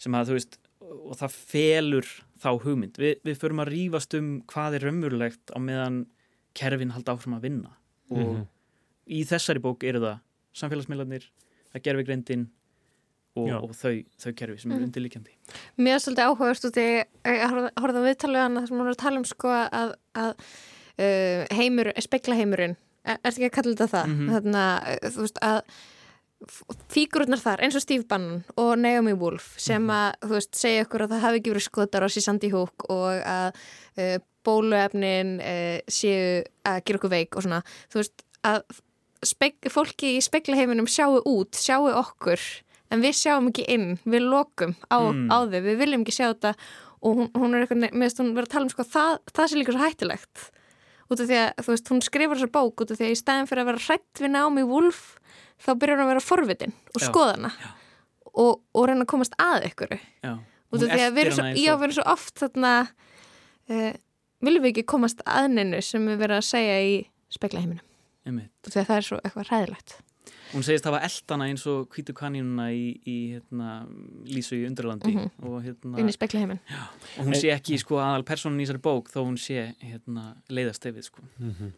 sem 0.00 0.14
að 0.16 0.30
þú 0.30 0.38
veist 0.38 0.58
og 0.90 1.18
það 1.20 1.34
felur 1.52 2.08
þá 2.40 2.50
hugmynd 2.64 2.96
Vi, 2.98 3.14
við 3.24 3.36
förum 3.40 3.60
að 3.62 3.72
rýfast 3.74 4.16
um 4.18 4.30
hvað 4.50 4.78
er 4.78 4.86
raunverulegt 4.88 5.52
á 5.52 5.58
meðan 5.60 6.06
kerfin 6.56 6.94
halda 6.94 7.14
áfram 7.14 7.36
að 7.36 7.44
vinna 7.46 7.76
og 8.10 8.16
mm 8.18 8.30
-hmm. 8.30 8.46
í 9.06 9.24
þessari 9.24 9.60
bók 9.62 9.84
eru 9.84 10.00
það 10.00 10.18
samfélagsmiðlarnir, 10.52 11.24
það 11.72 11.82
gerfi 11.82 12.04
greindin 12.04 12.48
og, 13.36 13.50
og 13.62 13.70
þau, 13.76 14.04
þau 14.18 14.32
kerfi 14.34 14.58
sem 14.58 14.72
er 14.72 14.78
Mhm. 14.78 14.84
undirlíkjandi 14.84 15.30
Mér 15.78 15.94
er 15.94 16.02
svolítið 16.02 16.26
áhugast 16.26 16.64
út 16.64 16.76
í 16.76 17.04
að 17.24 17.70
horfa 17.78 18.00
á 18.00 18.06
viðtalið 18.08 18.42
hann 18.42 18.56
þar 18.56 18.66
sem 18.66 18.78
hún 18.78 18.86
er 18.86 18.94
að 18.94 19.04
tala 19.04 19.18
um 19.18 19.24
sko 19.24 19.48
að, 19.48 19.94
að 20.14 20.34
heimur, 21.56 21.92
speklaheimurinn 22.02 22.76
er, 23.04 23.16
er 23.22 23.30
ekki 23.32 23.48
að 23.48 23.54
kalla 23.58 23.74
þetta 23.74 23.88
það? 23.94 24.10
Mhm. 24.14 24.28
þannig 24.36 24.60
að 24.64 25.14
þú 25.16 25.24
veist 25.26 25.40
að 25.50 25.62
fígururnar 26.90 27.40
þar 27.42 27.60
eins 27.66 27.76
og 27.76 27.82
Steve 27.84 28.06
Bannon 28.08 28.38
og 28.60 28.70
Naomi 28.80 29.12
Wolf 29.20 29.50
sem 29.60 29.84
að 29.92 30.14
þú 30.24 30.30
veist 30.38 30.56
segja 30.56 30.86
okkur 30.86 31.04
að 31.04 31.10
það 31.14 31.24
hafi 31.26 31.40
ekki 31.42 31.52
verið 31.52 31.66
skotar 31.66 32.06
á 32.06 32.08
sér 32.08 32.24
Sandy 32.24 32.48
Hook 32.54 32.86
og 32.88 33.18
að 33.28 33.58
uh, 34.00 34.14
bóluefnin 34.48 35.34
uh, 35.44 35.80
séu 35.92 36.40
að 36.64 36.78
gera 36.88 37.00
okkur 37.00 37.12
veik 37.12 37.36
og 37.36 37.44
svona. 37.44 37.58
Þú 37.92 38.00
veist 38.00 38.24
að 38.48 38.62
spek, 39.28 39.68
fólki 39.68 40.14
í 40.16 40.22
speklaheiminum 40.24 40.88
sjáu 40.88 41.18
út, 41.28 41.52
sjáu 41.60 41.90
okkur 41.92 42.40
en 42.90 43.04
við 43.04 43.18
sjáum 43.20 43.50
ekki 43.52 43.66
inn, 43.70 43.98
við 44.08 44.24
lokum 44.32 44.72
á, 44.88 44.96
Mm. 45.12 45.28
á 45.28 45.36
þau, 45.44 45.60
við 45.60 45.76
viljum 45.82 46.06
ekki 46.06 46.16
sjá 46.16 46.30
þetta 46.32 46.54
og 47.04 47.16
hún, 47.20 47.28
hún 47.36 47.52
er 47.54 47.66
eitthvað, 47.66 47.92
með 47.92 48.06
þess 48.08 48.16
að 48.16 48.24
hún 48.24 48.32
verður 48.38 48.48
að 48.48 48.54
tala 48.56 48.64
um 48.64 48.72
sko, 48.72 48.84
það, 48.96 49.12
það 49.36 49.46
sé 49.52 49.60
líka 49.60 49.74
svo 49.76 49.84
hættulegt 49.84 50.42
út 51.10 51.22
af 51.22 51.28
því 51.30 51.38
að, 51.40 51.48
þú 51.64 51.72
veist, 51.74 51.90
hún 51.90 52.02
skrifar 52.06 52.38
þessar 52.38 52.52
bók 52.54 52.84
út 52.84 52.92
af 52.92 53.00
því 53.00 53.06
að 53.08 53.14
í 53.14 53.18
stæðin 53.18 53.48
fyrir 53.50 53.64
að 53.64 53.70
vera 53.70 53.84
hrætt 53.86 54.22
við 54.22 54.32
Naomi 54.34 54.64
Wolf 54.68 55.00
þá 55.60 55.70
byrjar 55.74 55.98
hún 55.98 56.04
að 56.04 56.12
vera 56.14 56.24
forvitin 56.24 56.74
og 56.94 57.00
Já. 57.00 57.06
skoða 57.08 57.32
hana 57.36 57.52
og, 58.30 58.60
og 58.74 58.86
reyna 58.88 59.06
að 59.06 59.10
komast 59.10 59.34
að 59.42 59.66
ykkur 59.70 59.96
Já, 59.98 60.32
út 60.70 60.84
af 60.84 60.92
því 60.94 61.02
að 61.06 61.16
við 61.16 61.22
erum 61.24 61.36
svo, 61.38 61.48
já, 61.50 61.72
við 61.74 61.86
erum 61.88 61.96
svo 61.98 62.06
oft 62.14 62.44
þarna 62.44 62.74
uh, 62.86 63.92
viljum 64.40 64.66
við 64.66 64.72
ekki 64.74 64.86
komast 64.94 65.24
að 65.26 65.50
neinu 65.56 65.82
sem 65.84 66.06
við 66.08 66.22
verðum 66.22 66.42
að 66.42 66.48
segja 66.50 66.78
í 66.86 66.94
út 68.46 68.70
af 68.70 68.74
því 68.76 68.80
að 68.84 68.88
það 68.92 69.00
er 69.00 69.08
svo 69.08 69.20
eitthvað 69.24 69.50
hræðilegt 69.50 69.96
Hún 70.50 70.64
segist 70.66 70.84
hafa 70.88 70.98
eldana 71.06 71.46
eins 71.50 71.62
og 71.70 71.88
hvítu 71.94 72.12
kanínuna 72.16 72.68
í, 72.74 72.96
í 73.06 73.16
hérna, 73.36 73.86
Lísu 74.26 74.56
í 74.58 74.64
Undralandi 74.66 75.12
Mhm. 75.14 75.30
og 75.46 75.62
hérna 75.62 75.98
inn 76.02 76.08
í 76.10 76.14
speklaheimin 76.16 76.58
og 77.18 77.24
hún 77.28 77.36
sé 77.38 77.52
ekki 77.54 77.78
sko 77.78 78.00
aðal 78.02 78.24
personin 78.26 78.58
í 78.60 78.66
þessari 78.66 78.82
bók 78.82 79.10
þó 79.12 79.20
hún 79.28 79.38
sé 79.38 79.74
hérna, 79.80 80.34
leiðast 80.50 80.86
yfir 80.90 81.02
sko. 81.06 81.22
Mhm. 81.38 81.72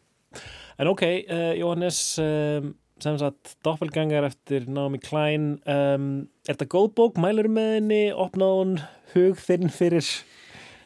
En 0.81 0.89
ok, 0.89 1.03
uh, 1.29 1.53
Jóhannes 1.61 2.19
um, 2.19 2.75
sem 3.03 3.19
sagt 3.19 3.57
Doppelganger 3.63 4.25
eftir 4.25 4.67
Naomi 4.69 4.99
Klein 4.99 5.59
um, 5.67 6.29
er 6.49 6.55
þetta 6.55 6.69
góð 6.73 6.95
bók, 6.95 7.19
mælur 7.21 7.49
með 7.53 7.75
henni 7.81 8.03
opnað 8.15 8.55
hún 8.63 8.75
hug 9.15 9.37
þinn 9.37 9.69
fyrir 9.69 10.07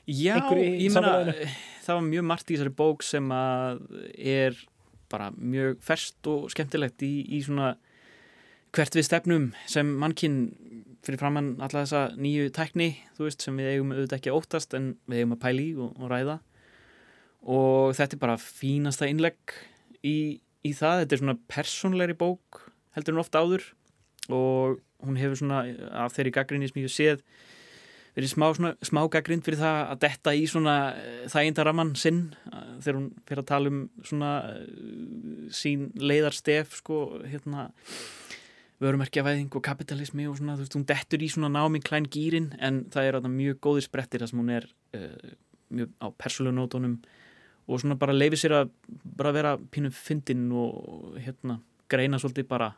Já, 0.08 0.36
ég 0.38 0.90
meina 0.90 1.00
samfélaginu? 1.02 1.48
það 1.86 1.94
var 2.00 2.06
mjög 2.10 2.24
margt 2.26 2.50
í 2.50 2.56
þessari 2.56 2.74
bók 2.74 3.02
sem 3.06 3.28
að 3.30 3.80
er 4.18 4.58
bara 5.12 5.30
mjög 5.36 5.80
ferst 5.84 6.30
og 6.30 6.48
skemmtilegt 6.52 7.02
í, 7.06 7.12
í 7.36 7.42
svona 7.44 7.74
hvert 8.76 8.96
við 8.96 9.06
stefnum 9.08 9.46
sem 9.70 9.88
mannkinn 10.00 10.40
fyrir 11.06 11.20
framann 11.20 11.54
alla 11.62 11.84
þessa 11.84 12.02
nýju 12.18 12.50
tækni 12.56 12.90
þú 13.16 13.28
veist 13.28 13.44
sem 13.46 13.56
við 13.56 13.70
eigum 13.72 13.94
auðvitað 13.94 14.18
ekki 14.18 14.34
óttast 14.34 14.76
en 14.76 14.90
við 15.06 15.22
eigum 15.22 15.36
að 15.36 15.42
pæli 15.44 15.68
og, 15.78 15.92
og 16.00 16.12
ræða. 16.12 16.38
Og 17.46 17.94
þetta 17.96 18.16
er 18.16 18.22
bara 18.24 18.40
fínasta 18.42 19.08
innlegg 19.08 19.54
í, 20.02 20.16
í 20.66 20.72
það, 20.74 21.04
þetta 21.04 21.16
er 21.16 21.22
svona 21.22 21.38
persónleiri 21.52 22.18
bók 22.18 22.64
heldur 22.96 23.14
en 23.14 23.22
ofta 23.22 23.44
áður 23.44 23.68
og 24.32 24.80
hún 25.04 25.20
hefur 25.20 25.38
svona 25.38 25.62
af 26.02 26.16
þeirri 26.16 26.34
gaggrinni 26.34 26.70
sem 26.70 26.82
ég 26.82 26.92
séð 26.92 27.22
verið 28.16 28.32
smá, 28.32 28.46
svona, 28.56 28.72
smá 28.86 29.02
gaggrind 29.12 29.44
fyrir 29.44 29.60
það 29.60 29.80
að 29.92 30.02
detta 30.06 30.32
í 30.32 30.44
svona 30.48 30.76
þægindaraman 31.32 31.92
sinn 32.00 32.22
eh, 32.48 32.70
þegar 32.80 33.00
hún 33.00 33.10
fyrir 33.28 33.42
að 33.42 33.50
tala 33.50 33.72
um 33.72 33.82
svona 34.06 34.30
eh, 34.52 35.50
sín 35.56 35.90
leiðarstef 36.00 36.78
sko, 36.80 37.02
hérna 37.28 37.68
vörumerkjavæðing 38.82 39.52
og 39.56 39.64
kapitalismi 39.64 40.26
og 40.28 40.38
svona, 40.38 40.56
þú 40.56 40.64
veist, 40.64 40.76
hún 40.76 40.88
dettur 40.88 41.24
í 41.24 41.30
svona 41.32 41.52
náminn 41.52 41.84
klæn 41.84 42.08
gýrin 42.12 42.50
en 42.60 42.84
það 42.92 43.08
er 43.08 43.18
þarna 43.18 43.32
mjög 43.32 43.60
góðir 43.64 43.86
sprettir 43.86 44.24
þar 44.24 44.32
sem 44.32 44.42
hún 44.42 44.50
er 44.52 44.66
uh, 44.96 45.30
mjög 45.72 45.94
á 45.96 46.06
persólugnótonum 46.20 46.98
og 47.66 47.80
svona 47.80 47.96
bara 47.98 48.16
leifir 48.16 48.42
sér 48.42 48.56
að 48.58 48.74
bara 49.16 49.32
vera 49.32 49.54
pínum 49.72 49.94
fyndin 49.96 50.44
og 50.52 51.16
hérna 51.16 51.56
greina 51.88 52.20
svolítið 52.20 52.50
bara 52.50 52.74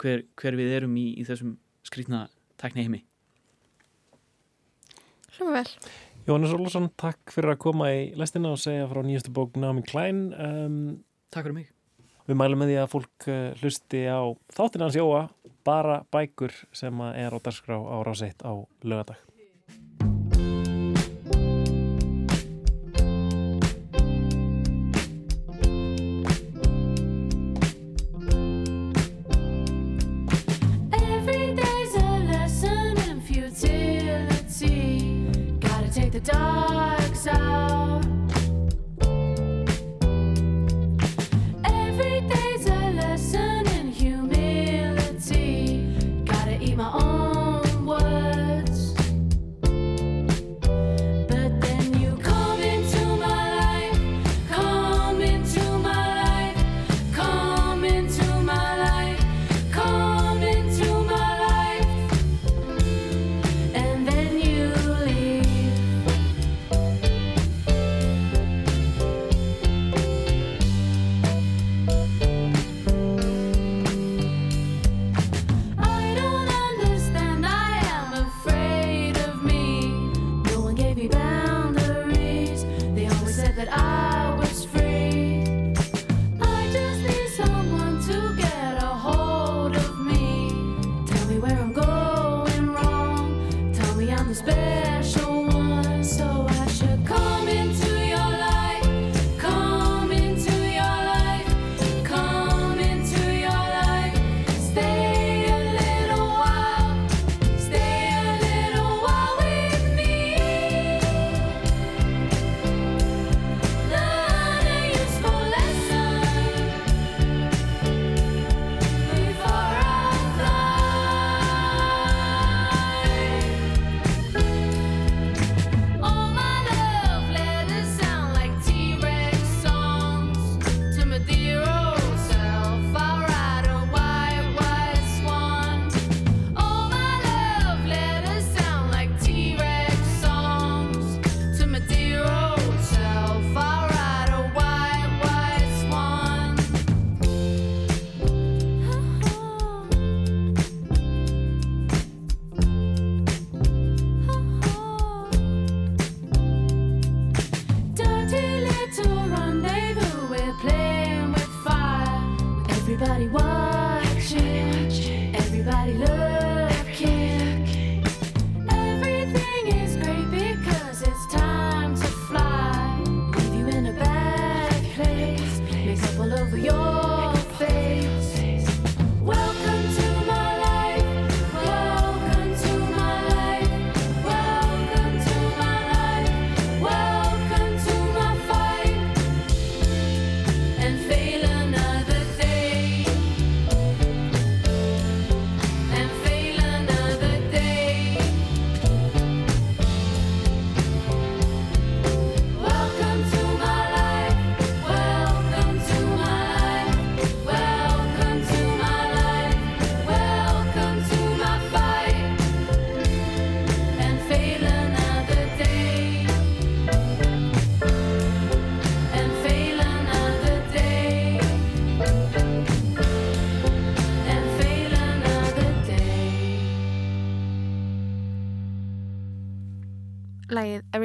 hver, 0.00 0.24
hver 0.40 0.56
við 0.56 0.72
erum 0.80 0.96
í, 0.96 1.10
í 1.20 1.28
þessum 1.28 1.58
skrýtna 1.84 2.26
tækni 2.56 2.86
heimi 2.86 3.04
Hljóma 5.36 5.58
vel. 5.58 5.92
Jóhannes 6.26 6.54
Olsson, 6.56 6.88
takk 6.98 7.30
fyrir 7.34 7.52
að 7.52 7.62
koma 7.62 7.90
í 7.92 8.00
lestina 8.18 8.54
og 8.54 8.60
segja 8.62 8.88
frá 8.90 9.02
nýjastu 9.04 9.34
bók 9.36 9.58
Naomi 9.60 9.84
Klein. 9.86 10.22
Um, 10.32 10.78
Takk 11.30 11.46
fyrir 11.46 11.58
mig. 11.60 11.68
Við 12.26 12.40
mælum 12.40 12.62
með 12.62 12.72
því 12.72 12.78
að 12.82 12.90
fólk 12.96 13.28
uh, 13.28 13.38
hlusti 13.60 14.02
á 14.08 14.20
þáttina 14.56 14.88
hans 14.88 14.98
Jóa 14.98 15.22
bara 15.66 16.00
bækur 16.14 16.54
sem 16.74 17.04
að 17.04 17.22
er 17.22 17.36
á 17.36 17.38
dagskrá 17.38 17.76
á 17.78 17.96
ráseitt 18.06 18.42
á 18.42 18.52
lögadag 18.82 19.35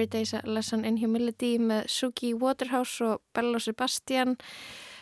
lagið 0.02 0.26
Everyday's 0.26 0.34
a 0.34 0.42
Lesson 0.46 0.86
in 0.86 0.98
Humility 0.98 1.58
með 1.60 1.86
Suki 1.88 2.34
Waterhouse 2.34 3.04
og 3.04 3.22
Bello 3.34 3.60
Sebastian. 3.60 4.38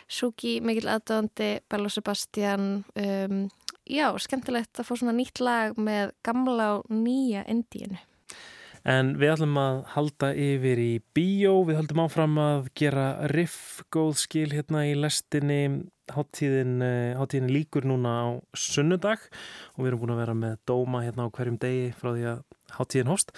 Suki 0.08 0.60
mikill 0.60 0.90
aðdóðandi, 0.90 1.62
Bello 1.70 1.88
Sebastian. 1.88 2.84
Um, 2.96 3.48
já, 3.86 4.12
skemmtilegt 4.18 4.76
að 4.78 4.88
fá 4.88 4.94
svona 4.98 5.14
nýtt 5.16 5.40
lag 5.40 5.78
með 5.78 6.12
gamla 6.22 6.80
og 6.80 6.90
nýja 6.90 7.46
indíinu. 7.48 7.98
En 8.84 9.16
við 9.20 9.34
ætlum 9.34 9.56
að 9.60 9.80
halda 9.94 10.32
yfir 10.34 10.78
í 10.80 10.92
bíó, 11.14 11.64
við 11.64 11.80
höldum 11.80 12.04
áfram 12.04 12.38
að 12.40 12.70
gera 12.74 13.28
riff 13.32 13.82
góð 13.92 14.14
skil 14.20 14.48
hérna 14.52 14.86
í 14.88 14.94
lestinni, 14.96 15.86
háttíðin, 16.12 16.80
eh, 16.82 17.16
háttíðin 17.16 17.52
líkur 17.52 17.84
núna 17.84 18.14
á 18.24 18.28
sunnudag 18.56 19.20
og 19.76 19.84
við 19.84 19.92
erum 19.92 20.00
búin 20.00 20.16
að 20.16 20.24
vera 20.24 20.34
með 20.34 20.56
dóma 20.66 21.04
hérna 21.04 21.28
á 21.28 21.32
hverjum 21.32 21.60
degi 21.60 21.92
frá 21.92 22.12
því 22.12 22.24
að 22.32 22.42
háttíðin 22.78 23.12
hóst. 23.12 23.36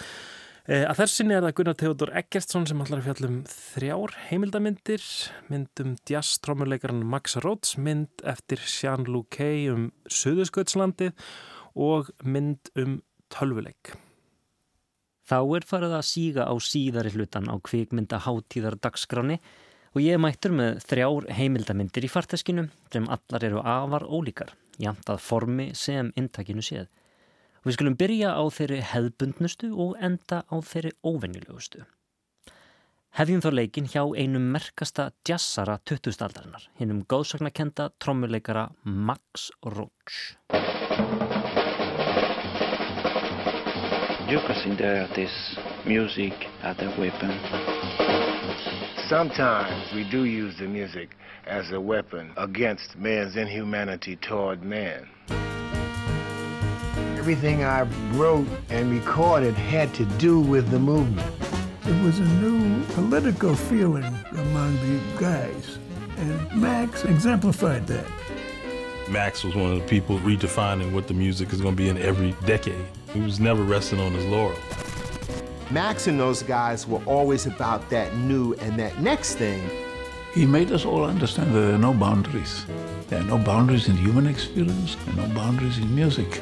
Eh, 0.63 0.85
Að 0.87 1.01
þessinni 1.01 1.33
er 1.35 1.43
það 1.43 1.55
Gunnar 1.57 1.75
Theodor 1.75 2.11
Eggertsson 2.15 2.65
sem 2.69 2.79
allar 2.79 3.01
fjallum 3.03 3.41
þrjár 3.51 4.13
heimildamindir, 4.29 5.03
mynd 5.51 5.81
um 5.83 5.97
jazz-trómmuleikaran 6.07 7.01
Max 7.03 7.35
Rhodes, 7.43 7.73
mynd 7.75 8.23
eftir 8.23 8.63
Jean-Luc 8.63 9.27
Kay 9.35 9.65
um 9.73 9.89
Suðuskautslandið 10.07 11.11
og 11.75 12.13
mynd 12.23 12.71
um 12.79 12.95
tölvuleik. 13.27 13.91
Þá 15.27 15.37
er 15.59 15.67
farið 15.67 15.97
að 15.99 16.07
síga 16.13 16.47
á 16.47 16.55
síðari 16.63 17.11
hlutan 17.11 17.51
á 17.51 17.59
kvikmynda 17.59 18.23
hátíðar 18.23 18.79
dagskráni 18.79 19.41
og 19.91 19.99
ég 19.99 20.15
mættur 20.15 20.55
með 20.55 20.79
þrjár 20.87 21.27
heimildamindir 21.43 22.07
í 22.07 22.13
farteskinu 22.15 22.69
sem 22.87 23.11
allar 23.11 23.43
eru 23.51 23.59
afar 23.59 24.07
ólíkar, 24.07 24.55
jæmt 24.79 25.11
að 25.11 25.25
formi 25.27 25.73
sem 25.75 26.15
intakinu 26.15 26.63
séð. 26.63 26.87
Og 27.63 27.69
við 27.69 27.75
skulum 27.77 27.93
byrja 27.95 28.33
á 28.35 28.43
þeirri 28.51 28.81
hefðbundnustu 28.83 29.69
og 29.79 29.93
enda 30.03 30.41
á 30.51 30.55
þeirri 30.59 30.89
óvenjulegustu. 30.99 31.85
Hefjum 33.15 33.39
þá 33.39 33.47
leikin 33.53 33.87
hjá 33.87 34.01
einum 34.19 34.49
merkasta 34.51 35.05
jazzara 35.23 35.77
20. 35.87 36.17
aldarinnar, 36.25 36.65
hinnum 36.75 37.05
góðsagnakenda 37.07 37.85
trommuleikara 38.03 38.65
Max 38.83 39.47
Roach. 39.63 40.35
You 44.27 44.43
consider 44.43 45.07
this 45.15 45.31
music 45.85 46.33
as 46.63 46.75
a 46.83 46.91
weapon. 46.99 47.31
Sometimes 49.07 49.93
we 49.95 50.03
do 50.11 50.25
use 50.25 50.57
the 50.57 50.67
music 50.67 51.15
as 51.47 51.71
a 51.71 51.79
weapon 51.79 52.33
against 52.35 52.97
man's 52.97 53.37
inhumanity 53.37 54.17
toward 54.17 54.63
man. 54.63 55.07
Everything 57.23 57.63
I 57.63 57.83
wrote 58.17 58.49
and 58.69 58.91
recorded 58.91 59.53
had 59.53 59.93
to 59.93 60.03
do 60.17 60.41
with 60.41 60.69
the 60.71 60.77
movement. 60.77 61.25
It 61.85 62.03
was 62.03 62.19
a 62.19 62.25
new 62.25 62.83
political 62.95 63.55
feeling 63.55 64.13
among 64.33 64.75
the 64.75 64.99
guys, 65.17 65.77
and 66.17 66.61
Max 66.61 67.05
exemplified 67.05 67.87
that. 67.87 68.05
Max 69.07 69.45
was 69.45 69.55
one 69.55 69.71
of 69.71 69.79
the 69.79 69.87
people 69.87 70.19
redefining 70.19 70.91
what 70.91 71.07
the 71.07 71.13
music 71.13 71.53
is 71.53 71.61
going 71.61 71.77
to 71.77 71.81
be 71.81 71.87
in 71.87 71.97
every 71.97 72.35
decade. 72.45 72.85
He 73.13 73.21
was 73.21 73.39
never 73.39 73.63
resting 73.63 74.01
on 74.01 74.11
his 74.11 74.25
laurel. 74.25 74.59
Max 75.71 76.07
and 76.07 76.19
those 76.19 76.43
guys 76.43 76.85
were 76.85 77.01
always 77.05 77.45
about 77.45 77.89
that 77.89 78.13
new 78.17 78.53
and 78.55 78.77
that 78.77 78.99
next 78.99 79.35
thing. 79.35 79.63
He 80.33 80.45
made 80.45 80.73
us 80.73 80.83
all 80.83 81.05
understand 81.05 81.55
that 81.55 81.61
there 81.61 81.75
are 81.75 81.77
no 81.77 81.93
boundaries. 81.93 82.65
There 83.07 83.21
are 83.21 83.23
no 83.23 83.37
boundaries 83.37 83.87
in 83.87 83.95
human 83.95 84.27
experience, 84.27 84.97
there 85.05 85.23
are 85.23 85.27
no 85.29 85.33
boundaries 85.33 85.77
in 85.77 85.95
music. 85.95 86.41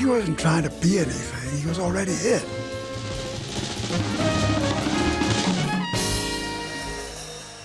He 0.00 0.06
wasn't 0.06 0.38
trying 0.38 0.62
to 0.62 0.70
be 0.80 0.98
anything, 0.98 1.60
he 1.60 1.68
was 1.68 1.78
already 1.78 2.12
it. 2.12 2.44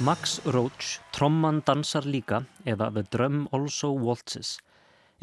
Max 0.01 0.41
Roach, 0.43 0.99
tromman 1.15 1.61
dansar 1.63 2.03
líka 2.03 2.43
eða 2.67 2.91
The 2.91 3.05
Drum 3.07 3.47
Also 3.55 3.93
Waltzes 3.95 4.57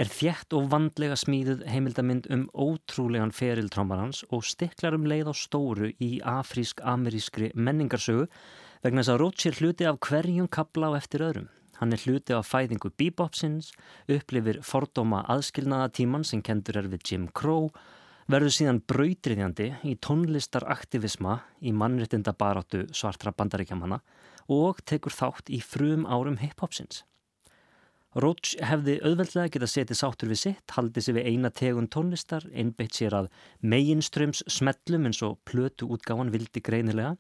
er 0.01 0.09
þjætt 0.09 0.57
og 0.57 0.71
vandlega 0.73 1.21
smíðuð 1.21 1.67
heimildamind 1.69 2.33
um 2.33 2.49
ótrúlegan 2.57 3.37
feril 3.37 3.69
trommarans 3.69 4.25
og 4.33 4.47
stiklar 4.49 4.97
um 4.97 5.05
leið 5.05 5.29
á 5.29 5.35
stóru 5.37 5.93
í 6.01 6.15
afrísk-amerískri 6.25 7.53
menningarsögu 7.53 8.25
vegna 8.81 9.05
þess 9.05 9.13
að 9.13 9.21
Roach 9.21 9.51
er 9.51 9.61
hluti 9.61 9.85
af 9.85 10.01
hverjum 10.01 10.49
kabla 10.49 10.97
á 10.97 11.05
eftir 11.05 11.29
öðrum. 11.29 11.53
Hann 11.83 11.91
er 11.97 11.99
hluti 11.99 12.31
af 12.31 12.47
fæðingu 12.47 12.93
bebopsins, 12.95 13.73
upplifir 14.07 14.61
fordóma 14.63 15.25
aðskilnaða 15.33 15.89
tíman 15.97 16.23
sem 16.23 16.39
kendur 16.39 16.77
er 16.79 16.87
við 16.93 17.09
Jim 17.11 17.25
Crow, 17.35 17.73
verður 18.31 18.55
síðan 18.55 18.79
brautriðjandi 18.87 19.67
í 19.91 19.97
tónlistaraktivisma 20.07 21.41
í 21.59 21.73
mannréttinda 21.75 22.37
baráttu 22.39 22.85
svartra 22.95 23.33
bandaríkjamanna 23.35 23.99
og 24.55 24.79
tekur 24.87 25.17
þátt 25.17 25.51
í 25.51 25.59
frum 25.59 26.07
árum 26.07 26.39
hip-hopsins. 26.39 27.03
Roach 28.15 28.55
hefði 28.63 29.01
auðveldlega 29.03 29.57
getað 29.57 29.75
setið 29.75 30.03
sáttur 30.05 30.31
við 30.31 30.43
sitt, 30.45 30.77
haldið 30.77 31.09
sér 31.09 31.19
við 31.19 31.31
eina 31.33 31.51
tegun 31.51 31.91
tónlistar, 31.91 32.47
einbeitt 32.55 32.95
sér 32.95 33.19
að 33.25 33.31
meginströms 33.59 34.47
smellum 34.47 35.11
eins 35.11 35.25
og 35.27 35.41
plötu 35.51 35.91
útgáðan 35.91 36.31
vildi 36.31 36.63
greinilega, 36.63 37.17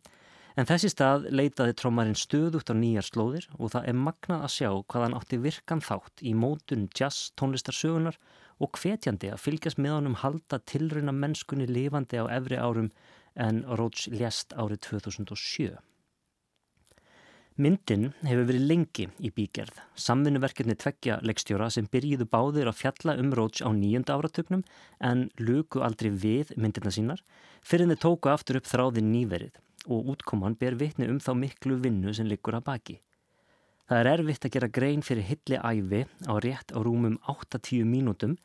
en 0.56 0.68
þessi 0.68 0.90
stað 0.92 1.28
leitaði 1.32 1.76
trómarinn 1.78 2.18
stöðugt 2.18 2.72
á 2.72 2.74
nýjar 2.76 3.06
slóðir 3.06 3.48
og 3.58 3.72
það 3.74 3.88
er 3.92 3.98
magnað 4.08 4.46
að 4.46 4.54
sjá 4.56 4.70
hvað 4.70 5.06
hann 5.06 5.18
átti 5.18 5.40
virkan 5.42 5.84
þátt 5.84 6.24
í 6.24 6.34
mótun 6.36 6.88
jazz 6.96 7.30
tónlistarsögunar 7.40 8.18
og 8.62 8.76
hvetjandi 8.78 9.32
að 9.32 9.42
fylgjast 9.42 9.80
með 9.80 9.96
honum 9.98 10.18
halda 10.22 10.60
tilrauna 10.68 11.14
mennskunni 11.16 11.68
lifandi 11.70 12.20
á 12.20 12.26
efri 12.30 12.60
árum 12.60 12.92
en 13.34 13.64
Roach 13.78 14.10
lést 14.12 14.52
árið 14.52 14.84
2007. 14.90 15.72
Myndin 17.62 18.06
hefur 18.24 18.46
verið 18.48 18.62
lengi 18.64 19.04
í 19.20 19.28
bígerð. 19.34 19.76
Samvinnuverkefni 20.00 20.76
tveggja 20.80 21.18
leikstjóra 21.20 21.68
sem 21.72 21.84
byrjiðu 21.92 22.24
báðir 22.32 22.70
að 22.70 22.78
fjalla 22.78 23.16
um 23.20 23.32
Roach 23.36 23.60
á 23.60 23.68
nýjunda 23.68 24.16
áratögnum 24.16 24.62
en 25.04 25.26
luku 25.40 25.82
aldrei 25.84 26.08
við 26.10 26.54
myndina 26.56 26.92
sínar 26.92 27.20
fyrir 27.60 27.92
þeir 27.92 28.00
tóku 28.06 28.32
aftur 28.32 28.60
upp 28.60 28.70
þráðin 28.70 29.12
nýverið 29.12 29.60
og 29.86 30.12
útkoman 30.14 30.58
ber 30.58 30.76
vitni 30.80 31.08
um 31.10 31.20
þá 31.20 31.32
miklu 31.38 31.78
vinnu 31.82 32.14
sem 32.14 32.28
liggur 32.30 32.58
að 32.58 32.66
baki. 32.70 32.98
Það 33.88 34.00
er 34.00 34.10
erfitt 34.14 34.46
að 34.46 34.54
gera 34.56 34.72
grein 34.78 35.02
fyrir 35.02 35.28
hilli 35.28 35.58
æfi 35.58 36.04
á 36.28 36.34
rétt 36.40 36.74
á 36.74 36.78
rúmum 36.80 37.18
8-10 37.28 37.88
mínútum 37.88 38.36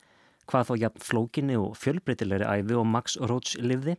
hvað 0.48 0.70
þó 0.70 0.74
jafn 0.82 1.04
flókinni 1.04 1.58
og 1.60 1.76
fjölbreytilegri 1.78 2.48
æfi 2.48 2.76
og 2.78 2.88
Max 2.88 3.16
Roach 3.20 3.54
livði 3.60 3.96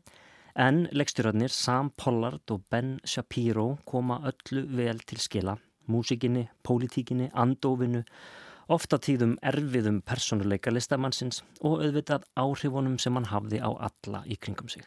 En 0.59 0.87
leikstjórarnir 0.91 1.53
Sam 1.53 1.91
Pollard 1.95 2.51
og 2.51 2.65
Ben 2.71 2.97
Shapiro 3.05 3.77
koma 3.85 4.17
öllu 4.27 4.65
vel 4.75 4.99
til 5.07 5.21
skila, 5.21 5.55
músikinni, 5.87 6.49
pólitíkinni, 6.67 7.29
andofinu, 7.33 8.01
ofta 8.67 8.99
tíðum 8.99 9.37
erfiðum 9.45 10.01
personuleika 10.01 10.73
listamannsins 10.73 11.43
og 11.61 11.83
auðvitað 11.85 12.27
áhrifunum 12.35 12.97
sem 12.99 13.15
hann 13.15 13.29
hafði 13.31 13.61
á 13.63 13.69
alla 13.71 14.23
í 14.25 14.35
kringum 14.35 14.67
sig. 14.67 14.83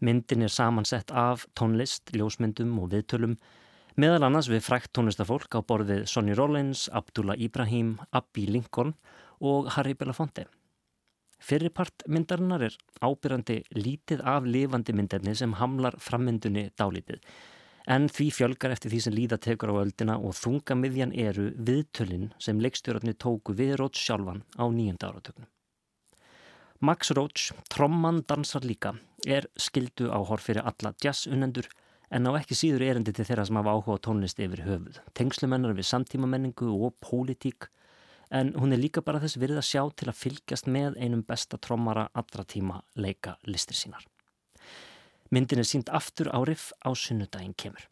Myndin 0.00 0.46
er 0.46 0.52
samansett 0.52 1.12
af 1.12 1.46
tónlist, 1.58 2.12
ljósmyndum 2.16 2.72
og 2.80 2.90
viðtölum, 2.94 3.36
meðal 4.00 4.24
annars 4.28 4.48
við 4.48 4.64
frækt 4.64 4.94
tónlistafólk 4.96 5.52
á 5.56 5.60
borðið 5.60 6.06
Sonny 6.08 6.36
Rollins, 6.38 6.88
Abdullah 6.92 7.36
Ibrahim, 7.36 7.98
Abby 8.12 8.46
Lincoln 8.48 8.94
og 9.40 9.68
Harry 9.76 9.94
Belafonte. 9.94 10.46
Fyrirpart 11.40 12.04
myndarinnar 12.08 12.66
er 12.68 12.76
ábyrjandi 13.00 13.62
lítið 13.76 14.24
af 14.28 14.44
lifandi 14.44 14.92
myndarni 14.96 15.36
sem 15.36 15.56
hamlar 15.56 15.96
frammyndunni 16.00 16.68
dálítið 16.76 17.24
en 17.90 18.08
því 18.12 18.26
fjölgar 18.34 18.74
eftir 18.74 18.92
því 18.92 19.00
sem 19.04 19.16
líða 19.16 19.38
tekur 19.42 19.72
á 19.72 19.82
öldina 19.82 20.18
og 20.18 20.36
þunga 20.38 20.76
miðjan 20.78 21.14
eru 21.16 21.50
viðtölinn 21.56 22.30
sem 22.38 22.60
leikstjórarnir 22.60 23.16
tóku 23.18 23.56
við 23.56 23.76
Róts 23.80 24.02
sjálfan 24.04 24.44
á 24.60 24.64
nýjunda 24.68 25.10
áratöknum. 25.10 25.48
Max 26.82 27.10
Roach, 27.10 27.50
tromman 27.68 28.22
dansar 28.24 28.64
líka, 28.64 28.94
er 29.28 29.44
skildu 29.60 30.06
áhorf 30.16 30.46
fyrir 30.48 30.64
alla 30.64 30.94
jazz-unendur 30.96 31.66
en 32.08 32.24
á 32.24 32.32
ekki 32.38 32.56
síður 32.56 32.84
erindi 32.86 33.12
til 33.12 33.26
þeirra 33.28 33.42
sem 33.44 33.58
hafa 33.60 33.74
áhuga 33.76 33.98
tónlist 34.06 34.38
yfir 34.40 34.62
höfuð, 34.64 34.94
tengslumennar 35.12 35.74
við 35.76 35.90
samtímamenningu 35.90 36.70
og 36.72 36.94
pólitík 37.04 37.66
en 38.32 38.54
hún 38.56 38.72
er 38.72 38.80
líka 38.80 39.02
bara 39.04 39.20
þess 39.20 39.36
virð 39.42 39.60
að 39.60 39.66
sjá 39.68 39.82
til 39.92 40.08
að 40.08 40.20
fylgjast 40.22 40.70
með 40.72 40.96
einum 41.04 41.20
besta 41.28 41.58
trommara 41.60 42.06
allra 42.16 42.46
tíma 42.48 42.78
leika 42.96 43.34
listir 43.44 43.76
sínar. 43.76 44.06
Myndin 45.28 45.60
er 45.60 45.68
sínt 45.68 45.92
aftur 45.92 46.30
árif 46.32 46.70
á 46.80 46.96
sunnudaginn 46.96 47.58
kemur. 47.60 47.84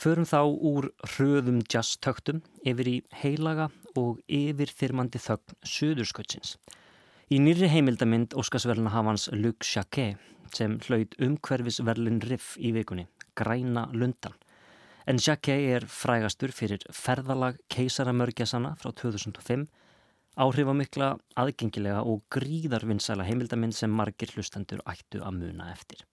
Förum 0.00 0.24
þá 0.24 0.40
úr 0.48 0.88
hröðum 1.12 1.60
jazztöktum 1.60 2.40
yfir 2.64 2.88
í 2.88 2.96
heilaga 3.20 3.68
og 4.00 4.24
yfirþyrmandi 4.32 5.20
þögn 5.20 5.60
Suðurskautsins. 5.60 6.56
Í 7.32 7.38
nýri 7.40 7.70
heimildamind 7.72 8.34
Óskarsverluna 8.36 8.90
hafans 8.92 9.30
Luc 9.32 9.64
Jacquet 9.64 10.20
sem 10.52 10.74
hlaut 10.84 11.14
umhverfisverlin 11.24 12.18
riff 12.20 12.58
í 12.60 12.68
vikunni, 12.76 13.06
Græna 13.32 13.86
lundan. 13.96 14.34
En 15.08 15.16
Jacquet 15.16 15.70
er 15.72 15.86
frægastur 15.88 16.52
fyrir 16.52 16.84
ferðalag 16.92 17.56
keisaramörgjasana 17.72 18.74
frá 18.76 18.92
2005, 18.92 19.64
áhrifamikla, 20.36 21.14
aðgengilega 21.40 22.02
og 22.04 22.26
gríðarvinnsæla 22.36 23.24
heimildamind 23.24 23.72
sem 23.72 23.88
margir 23.88 24.34
hlustendur 24.36 24.84
ættu 24.84 25.22
að 25.24 25.38
muna 25.38 25.70
eftir. 25.72 26.04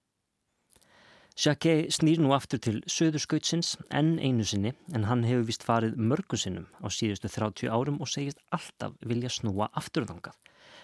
Jacquet 1.35 1.91
snýr 1.91 2.23
nú 2.23 2.31
aftur 2.37 2.63
til 2.63 2.79
söðurskautsins 2.87 3.73
enn 3.91 4.15
einu 4.15 4.47
sinni 4.47 4.71
en 4.95 5.09
hann 5.11 5.27
hefur 5.27 5.43
vist 5.51 5.67
farið 5.67 5.99
mörgum 5.99 6.39
sinnum 6.39 6.71
á 6.79 6.87
síðustu 6.87 7.27
30 7.27 7.67
árum 7.67 7.99
og 7.99 8.07
segist 8.07 8.39
alltaf 8.55 8.95
vilja 9.03 9.31
snúa 9.31 9.67
afturðangað. 9.75 10.39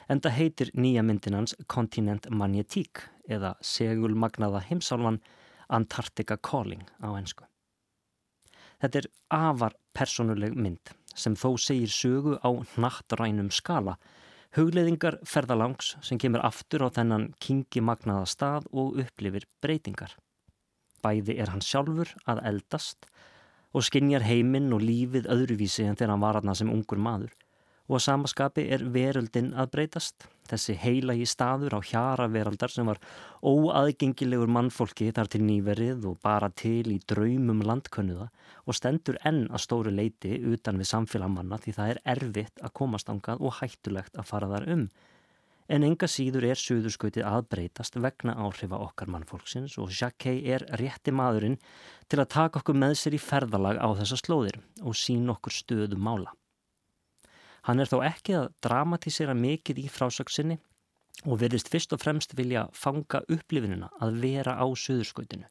En 0.07 0.21
það 0.23 0.37
heitir 0.37 0.69
nýja 0.73 1.03
myndin 1.03 1.35
hans 1.35 1.55
Continent 1.67 2.29
Magnetique 2.31 3.09
eða 3.27 3.55
segulmagnaða 3.59 4.61
heimsálfan 4.69 5.19
Antarctica 5.67 6.37
Calling 6.37 6.85
á 7.03 7.11
ennsku. 7.19 7.43
Þetta 8.79 9.01
er 9.01 9.09
afar 9.33 9.75
personuleg 9.97 10.55
mynd 10.55 10.93
sem 11.17 11.35
þó 11.35 11.57
segir 11.59 11.91
sögu 11.91 12.37
á 12.39 12.49
nattrænum 12.77 13.49
skala 13.51 13.97
hugleðingar 14.55 15.17
ferðalangs 15.27 15.95
sem 16.05 16.19
kemur 16.21 16.45
aftur 16.45 16.85
á 16.85 16.89
þennan 16.93 17.31
kingi 17.43 17.81
magnaða 17.83 18.29
stað 18.31 18.69
og 18.71 19.01
upplifir 19.03 19.47
breytingar. 19.61 20.13
Bæði 21.03 21.35
er 21.41 21.51
hann 21.51 21.65
sjálfur 21.65 22.13
að 22.29 22.45
eldast 22.51 23.09
og 23.75 23.83
skinjar 23.83 24.23
heiminn 24.23 24.71
og 24.73 24.85
lífið 24.85 25.27
öðruvísi 25.33 25.83
en 25.83 25.99
þegar 25.99 26.15
hann 26.15 26.23
var 26.23 26.39
aðna 26.39 26.55
sem 26.57 26.71
ungur 26.71 27.01
maður 27.01 27.35
og 27.87 27.97
að 27.97 28.03
samaskapi 28.05 28.65
er 28.75 28.83
veröldin 28.91 29.53
að 29.55 29.71
breytast. 29.75 30.27
Þessi 30.47 30.77
heilagi 30.79 31.25
staður 31.27 31.75
á 31.75 31.79
hjara 31.83 32.27
veraldar 32.31 32.71
sem 32.71 32.87
var 32.87 32.99
óaðgengilegur 33.43 34.51
mannfólki 34.51 35.09
þar 35.15 35.31
til 35.31 35.43
nýverið 35.47 36.07
og 36.07 36.21
bara 36.23 36.49
til 36.49 36.87
í 36.93 36.99
draumum 37.07 37.63
landkönnuða 37.67 38.29
og 38.67 38.77
stendur 38.77 39.19
enn 39.27 39.45
að 39.51 39.63
stóru 39.65 39.91
leiti 39.91 40.37
utan 40.39 40.79
við 40.79 40.91
samfélagmanna 40.93 41.59
því 41.63 41.75
það 41.79 41.93
er 41.93 42.01
erfitt 42.15 42.63
að 42.63 42.75
komast 42.79 43.11
ángað 43.11 43.43
og 43.43 43.59
hættulegt 43.59 44.15
að 44.15 44.29
fara 44.31 44.51
þar 44.55 44.71
um. 44.77 44.87
En 45.67 45.83
enga 45.83 46.07
síður 46.07 46.45
er 46.47 46.59
suðurskautið 46.59 47.25
að 47.27 47.47
breytast 47.51 47.97
vegna 47.99 48.37
áhrifa 48.39 48.79
okkar 48.79 49.11
mannfólksins 49.11 49.75
og 49.83 49.91
Jacquet 49.91 50.47
er 50.47 50.63
rétti 50.79 51.11
maðurinn 51.11 51.59
til 52.07 52.21
að 52.23 52.31
taka 52.37 52.61
okkur 52.61 52.79
með 52.85 52.95
sér 53.01 53.17
í 53.17 53.19
ferðalag 53.19 53.83
á 53.83 53.87
þessa 53.99 54.19
slóðir 54.23 54.61
og 54.79 54.95
sín 54.95 55.27
okkur 55.33 55.59
stöðu 55.59 55.99
mála. 55.99 56.31
Hann 57.67 57.83
er 57.83 57.89
þó 57.91 57.99
ekki 58.07 58.35
að 58.39 58.51
dramatísera 58.63 59.33
mikið 59.35 59.81
í 59.83 59.89
frásöksinni 59.91 60.55
og 61.25 61.39
verðist 61.41 61.67
fyrst 61.73 61.91
og 61.95 61.99
fremst 61.99 62.35
vilja 62.37 62.67
fanga 62.77 63.23
upplifinuna 63.33 63.89
að 64.03 64.21
vera 64.21 64.53
á 64.55 64.65
suðurskautinu. 64.71 65.47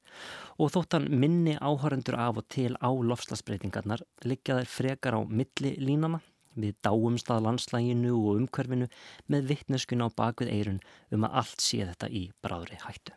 Og 0.62 0.70
þótt 0.72 0.96
hann 0.96 1.10
minni 1.10 1.56
áhörendur 1.58 2.16
af 2.16 2.40
og 2.40 2.48
til 2.48 2.72
á 2.78 2.88
lofslagsbreytingarnar 2.88 4.04
liggja 4.24 4.60
þær 4.60 4.72
frekar 4.76 5.18
á 5.18 5.20
milli 5.26 5.74
línana 5.82 6.22
við 6.56 6.78
dáumstað 6.86 7.44
landslæginu 7.44 8.14
og 8.16 8.40
umhverfinu 8.40 8.88
með 9.28 9.52
vittneskun 9.52 10.06
á 10.06 10.08
bakvið 10.08 10.54
eirun 10.54 10.80
um 11.12 11.28
að 11.28 11.38
allt 11.42 11.60
sé 11.60 11.82
þetta 11.84 12.08
í 12.08 12.22
bráðri 12.40 12.80
hættu. 12.80 13.12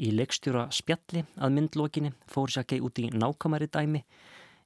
Í 0.00 0.10
leikstjóra 0.16 0.66
spjalli 0.72 1.26
að 1.36 1.54
myndlokinni 1.54 2.14
fór 2.30 2.50
Jacquet 2.50 2.82
út 2.82 2.98
í 2.98 3.10
nákamari 3.12 3.68
dæmi 3.68 4.00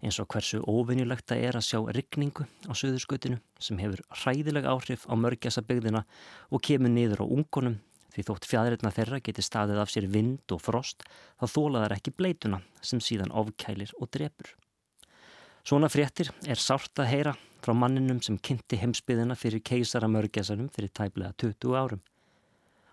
eins 0.05 0.21
og 0.21 0.29
hversu 0.31 0.61
óvinnilegt 0.69 1.27
það 1.31 1.47
er 1.49 1.59
að 1.59 1.67
sjá 1.69 1.79
rigningu 1.97 2.45
á 2.69 2.73
söðurskautinu 2.77 3.41
sem 3.63 3.81
hefur 3.81 4.05
hræðileg 4.23 4.69
áhrif 4.69 5.09
á 5.09 5.15
mörgjasa 5.17 5.65
byggðina 5.65 6.05
og 6.53 6.65
kemur 6.65 6.93
niður 6.93 7.25
á 7.25 7.27
ungunum 7.27 7.81
því 8.15 8.27
þótt 8.29 8.49
fjæðirna 8.49 8.93
þeirra 8.95 9.23
geti 9.25 9.43
staðið 9.43 9.81
af 9.83 9.91
sér 9.93 10.07
vind 10.13 10.55
og 10.55 10.63
frost 10.63 11.03
þá 11.41 11.47
þólaðar 11.51 11.97
ekki 11.97 12.15
bleituna 12.15 12.61
sem 12.85 13.03
síðan 13.03 13.35
ofkælir 13.35 13.91
og 13.99 14.13
drepur. 14.15 14.53
Svona 15.65 15.89
fréttir 15.89 16.31
er 16.47 16.61
sárt 16.61 17.01
að 17.01 17.11
heyra 17.11 17.35
frá 17.65 17.73
manninum 17.73 18.21
sem 18.23 18.37
kynnti 18.37 18.79
heimsbyðina 18.79 19.37
fyrir 19.41 19.65
keisara 19.65 20.11
mörgjasanum 20.13 20.69
fyrir 20.73 20.93
tæplega 20.93 21.33
20 21.41 21.79
árum. 21.81 22.03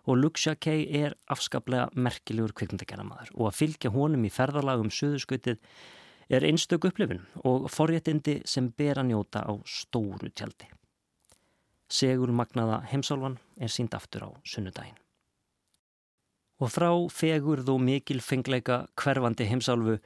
Og 0.10 0.18
Luxia 0.18 0.56
Kay 0.56 0.88
er 1.04 1.14
afskaplega 1.30 1.92
merkilegur 1.94 2.56
kvikmyndagerðamaður 2.58 3.36
og 3.36 3.50
að 3.52 3.58
fylgja 3.60 3.92
honum 3.94 4.24
í 4.26 4.32
ferðalagum 4.34 4.90
söðurskautið 4.90 5.60
er 6.32 6.46
einstök 6.48 6.86
upplifun 6.88 7.26
og 7.44 7.68
forréttindi 7.74 8.38
sem 8.48 8.70
ber 8.78 9.02
að 9.02 9.10
njóta 9.10 9.44
á 9.44 9.54
stóru 9.68 10.32
tjaldi. 10.32 10.70
Segur 11.92 12.32
magnaða 12.32 12.86
heimsálfan 12.88 13.36
er 13.60 13.72
sínd 13.74 13.92
aftur 13.98 14.24
á 14.24 14.30
sunnudaginn. 14.48 14.96
Og 16.64 16.72
frá 16.72 16.92
fegurð 17.12 17.74
og 17.74 17.82
mikil 17.84 18.22
fengleika 18.24 18.86
hverfandi 18.96 19.50
heimsálfu 19.50 19.98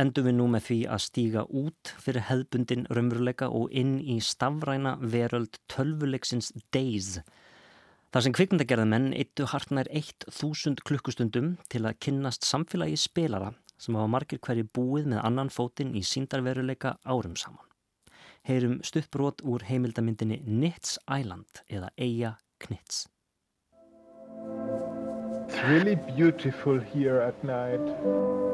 endum 0.00 0.28
við 0.28 0.36
nú 0.38 0.46
með 0.52 0.64
því 0.68 0.78
að 0.94 1.04
stíga 1.04 1.42
út 1.60 1.92
fyrir 2.00 2.24
hefðbundin 2.30 2.86
raunveruleika 2.88 3.50
og 3.52 3.68
inn 3.72 3.98
í 4.00 4.16
stafræna 4.24 4.96
veröld 5.02 5.60
tölvuleiksins 5.72 6.54
Days. 6.72 7.18
Þar 8.14 8.24
sem 8.24 8.36
kvikmyndagerðamenn 8.38 9.12
eittu 9.12 9.48
hartnær 9.50 9.90
1000 9.92 10.80
klukkustundum 10.88 11.56
til 11.68 11.84
að 11.84 11.98
kynnast 12.06 12.48
samfélagi 12.48 12.96
spilara 13.02 13.52
sem 13.78 13.96
hafa 13.98 14.10
margir 14.10 14.40
hverju 14.42 14.68
búið 14.76 15.10
með 15.12 15.24
annan 15.24 15.52
fótinn 15.52 15.94
í 15.96 16.02
síndarveruleika 16.04 16.96
árum 17.04 17.36
saman. 17.36 17.64
Heyrum 18.46 18.78
stuttbrot 18.86 19.42
úr 19.42 19.64
heimildamindinni 19.66 20.38
Knits 20.46 20.98
Island 21.10 21.64
eða 21.66 21.90
Eija 21.98 22.36
Knits. 22.62 23.08
It's 25.48 25.62
really 25.68 25.96
beautiful 26.16 26.78
here 26.78 27.20
at 27.20 27.42
night. 27.44 27.82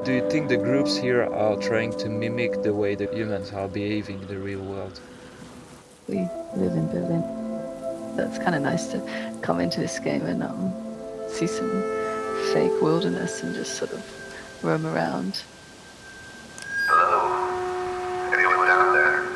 Do 0.04 0.12
you 0.12 0.28
think 0.30 0.48
the 0.48 0.56
groups 0.56 0.96
here 0.96 1.22
are 1.22 1.56
trying 1.56 1.92
to 1.98 2.08
mimic 2.08 2.62
the 2.62 2.74
way 2.74 2.94
the 2.94 3.06
humans 3.14 3.52
are 3.52 3.68
behaving 3.68 4.20
in 4.20 4.26
the 4.26 4.38
real 4.38 4.60
world? 4.60 5.00
We 6.08 6.26
live 6.56 6.72
in 6.72 6.88
Berlin. 6.88 7.22
That's 8.16 8.38
kind 8.38 8.54
of 8.54 8.62
nice 8.62 8.88
to 8.88 9.00
come 9.42 9.60
into 9.60 9.80
this 9.80 9.98
game 9.98 10.26
and 10.26 10.42
um, 10.42 10.72
see 11.28 11.46
some 11.46 11.70
fake 12.52 12.82
wilderness 12.82 13.42
and 13.42 13.54
just 13.54 13.76
sort 13.76 13.92
of 13.92 14.21
roam 14.62 14.86
around. 14.86 15.42
Anyone 18.32 18.66
down 18.66 18.94
there? 18.94 19.26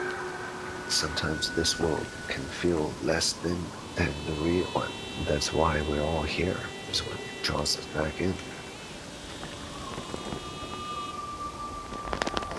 Sometimes 0.89 1.55
this 1.57 1.81
world 1.81 2.07
can 2.29 2.43
feel 2.43 2.93
less 3.03 3.33
than, 3.35 3.59
than 3.97 4.13
the 4.27 4.33
real 4.43 4.65
one. 4.67 4.91
That's 5.27 5.53
why 5.53 5.81
we're 5.89 6.03
all 6.03 6.23
here. 6.23 6.57
It's 6.89 7.05
what 7.05 7.19
draws 7.43 7.79
us 7.79 7.87
back 7.87 8.21
in. 8.21 8.33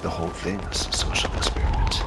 The 0.02 0.10
whole 0.10 0.30
thing 0.30 0.60
is 0.60 0.88
a 0.88 0.92
social 0.92 1.34
experiment. 1.36 2.04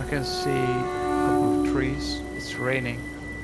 I 0.00 0.06
can 0.08 0.24
see 0.24 0.50
a 0.50 1.26
couple 1.26 1.60
of 1.60 1.72
trees. 1.72 2.23
Raining. 2.64 2.98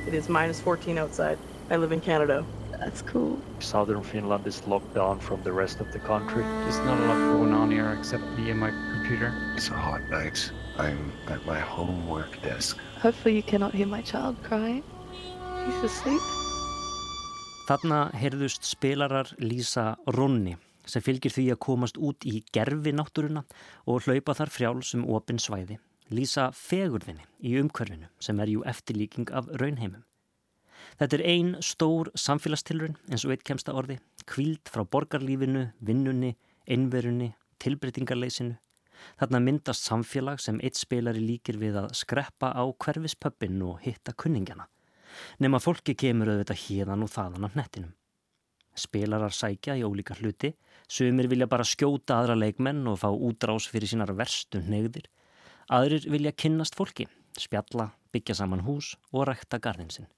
It 0.07 0.15
is 0.15 0.31
minus 0.31 0.61
14 0.61 0.97
outside. 0.97 1.39
I 1.69 1.77
live 1.77 1.93
in 1.93 2.01
Canada. 2.01 2.43
That's 2.79 3.03
cool. 3.03 3.39
Southern 3.59 4.03
Finland 4.03 4.47
is 4.47 4.67
locked 4.67 4.95
down 4.95 5.21
from 5.21 5.43
the 5.43 5.53
rest 5.53 5.81
of 5.81 5.93
the 5.93 5.99
country. 5.99 6.43
There's 6.43 6.79
not 6.79 6.99
a 6.99 7.05
lot 7.05 7.19
going 7.37 7.53
on 7.53 7.71
here 7.71 7.95
except 7.99 8.25
me 8.39 8.51
and 8.51 8.59
my 8.59 8.71
computer. 8.71 9.35
It's 9.57 9.69
a 9.69 9.75
hot 9.75 10.01
night. 10.09 10.51
I'm 10.79 11.13
at 11.29 11.45
my 11.45 11.61
homework 11.61 12.41
desk. 12.43 12.79
Hopefully 13.03 13.37
you 13.37 13.43
cannot 13.43 13.75
hear 13.75 13.87
my 13.87 14.01
child 14.01 14.43
crying. 14.43 14.83
He's 15.67 15.83
asleep. 15.85 16.23
Þarna 17.69 18.01
heyrðust 18.17 18.65
spilarar 18.65 19.29
Lísa 19.37 19.99
Ronni 20.17 20.57
sem 20.89 21.05
fylgir 21.05 21.37
því 21.37 21.51
að 21.53 21.63
komast 21.69 22.01
út 22.01 22.25
í 22.25 22.41
gerfi 22.57 22.97
náttúruna 22.97 23.45
og 23.85 24.09
hlaupa 24.09 24.33
þar 24.41 24.57
frjálsum 24.57 25.05
opin 25.13 25.39
svæði. 25.39 25.77
Lísa 26.11 26.49
fegurðinni 26.51 27.23
í 27.47 27.53
umhverfinu 27.61 28.09
sem 28.19 28.41
er 28.43 28.51
jú 28.51 28.65
eftirlíking 28.67 29.31
af 29.31 29.47
raunheimum. 29.61 30.03
Þetta 30.99 31.17
er 31.19 31.23
ein 31.33 31.51
stór 31.63 32.11
samfélagstilrun 32.19 32.97
eins 33.11 33.25
og 33.27 33.35
eitt 33.35 33.45
kemsta 33.47 33.75
orði, 33.77 34.01
kvíld 34.27 34.67
frá 34.73 34.83
borgarlífinu, 34.83 35.69
vinnunni, 35.79 36.33
einverunni, 36.67 37.31
tilbreytingarleysinu. 37.63 38.57
Þarna 39.21 39.41
myndast 39.45 39.87
samfélag 39.87 40.43
sem 40.43 40.59
eitt 40.65 40.81
spilari 40.81 41.23
líkir 41.23 41.61
við 41.61 41.79
að 41.85 41.95
skreppa 42.01 42.51
á 42.59 42.65
hverfispöppin 42.69 43.63
og 43.65 43.79
hitta 43.85 44.13
kunningjana. 44.13 44.67
Nefn 45.39 45.57
að 45.61 45.65
fólki 45.65 45.95
kemur 45.99 46.33
auðvitað 46.33 46.65
híðan 46.65 47.07
og 47.07 47.15
þaðan 47.15 47.49
af 47.49 47.57
nettinum. 47.59 47.95
Spilarar 48.75 49.35
sækja 49.35 49.79
í 49.79 49.87
ólíka 49.87 50.19
hluti, 50.19 50.53
sumir 50.89 51.31
vilja 51.31 51.49
bara 51.51 51.67
skjóta 51.67 52.21
aðra 52.21 52.37
leikmenn 52.39 52.87
og 52.91 53.01
fá 53.03 53.09
útrás 53.11 53.67
fyrir 53.71 53.91
sínar 53.91 54.13
verstu 54.19 54.63
neyðir. 54.67 55.09
Aðrir 55.71 56.09
vilja 56.11 56.33
kynnast 56.35 56.75
fólki, 56.75 57.05
spjalla, 57.39 57.93
byggja 58.11 58.41
saman 58.41 58.65
hús 58.67 58.97
og 59.15 59.29
rækta 59.29 59.61
gardinsinn. 59.63 60.09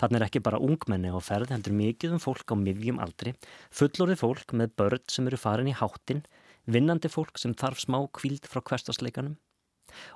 Þannig 0.00 0.16
er 0.16 0.24
ekki 0.26 0.40
bara 0.40 0.60
ungmenni 0.64 1.12
á 1.12 1.20
ferð 1.20 1.52
heldur 1.52 1.76
mikið 1.76 2.14
um 2.16 2.22
fólk 2.22 2.48
á 2.48 2.56
miðjum 2.56 3.02
aldri, 3.04 3.34
fullorðið 3.68 4.22
fólk 4.22 4.54
með 4.56 4.72
börn 4.80 5.04
sem 5.12 5.28
eru 5.28 5.40
farin 5.42 5.68
í 5.68 5.76
háttin, 5.76 6.24
vinnandi 6.64 7.12
fólk 7.12 7.36
sem 7.36 7.52
þarf 7.52 7.84
smá 7.84 7.98
kvíld 8.16 8.48
frá 8.48 8.64
hverstasleikanum 8.64 9.36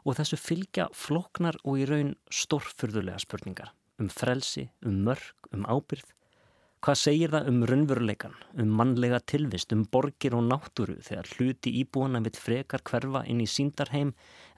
og 0.09 0.17
þessu 0.19 0.39
fylgja 0.41 0.89
floknar 0.97 1.61
og 1.69 1.83
í 1.83 1.85
raun 1.87 2.15
stórfurðulega 2.33 3.21
spurningar 3.23 3.75
um 3.99 4.09
frelsi, 4.09 4.69
um 4.87 5.03
mörg, 5.05 5.35
um 5.53 5.67
ábyrð. 5.69 6.09
Hvað 6.79 6.99
segir 7.01 7.33
það 7.33 7.49
um 7.51 7.62
raunveruleikan, 7.66 8.35
um 8.62 8.68
mannlega 8.79 9.18
tilvist, 9.26 9.72
um 9.74 9.81
borgir 9.91 10.37
og 10.39 10.45
náttúru 10.47 10.95
þegar 11.03 11.31
hluti 11.35 11.72
íbúana 11.81 12.20
vill 12.22 12.39
frekar 12.39 12.85
hverfa 12.87 13.24
inn 13.26 13.41
í 13.43 13.49
síndarheim 13.51 14.12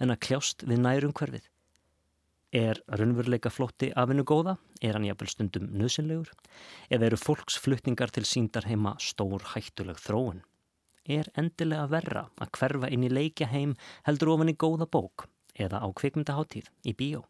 en 0.05 0.13
að 0.13 0.21
kljást 0.27 0.67
við 0.69 0.83
nærum 0.85 1.15
hverfið? 1.17 1.47
Er 2.61 2.83
raunveruleika 2.93 3.49
flótti 3.49 3.89
afinu 3.97 4.27
góða? 4.29 4.59
Er 4.85 4.99
hann 4.99 5.07
jafnvel 5.09 5.31
stundum 5.33 5.71
nöðsynlegur? 5.81 6.29
Eða 6.93 7.07
eru 7.09 7.19
fólksflutningar 7.23 8.13
til 8.13 8.27
síndar 8.29 8.69
heima 8.69 8.97
stór 9.01 9.47
hættuleg 9.55 10.03
þróun? 10.03 10.43
Er 11.09 11.31
endilega 11.41 11.87
verra 11.89 12.27
að 12.37 12.51
hverfa 12.59 12.91
inn 12.93 13.07
í 13.07 13.13
leikja 13.13 13.49
heim 13.49 13.73
heldur 14.05 14.35
ofan 14.35 14.53
í 14.53 14.57
góða 14.61 14.91
bók 14.91 15.25
eða 15.57 15.81
á 15.81 15.89
kvikmyndaháttíð 15.89 16.69
í 16.85 16.95
bíó? 17.01 17.25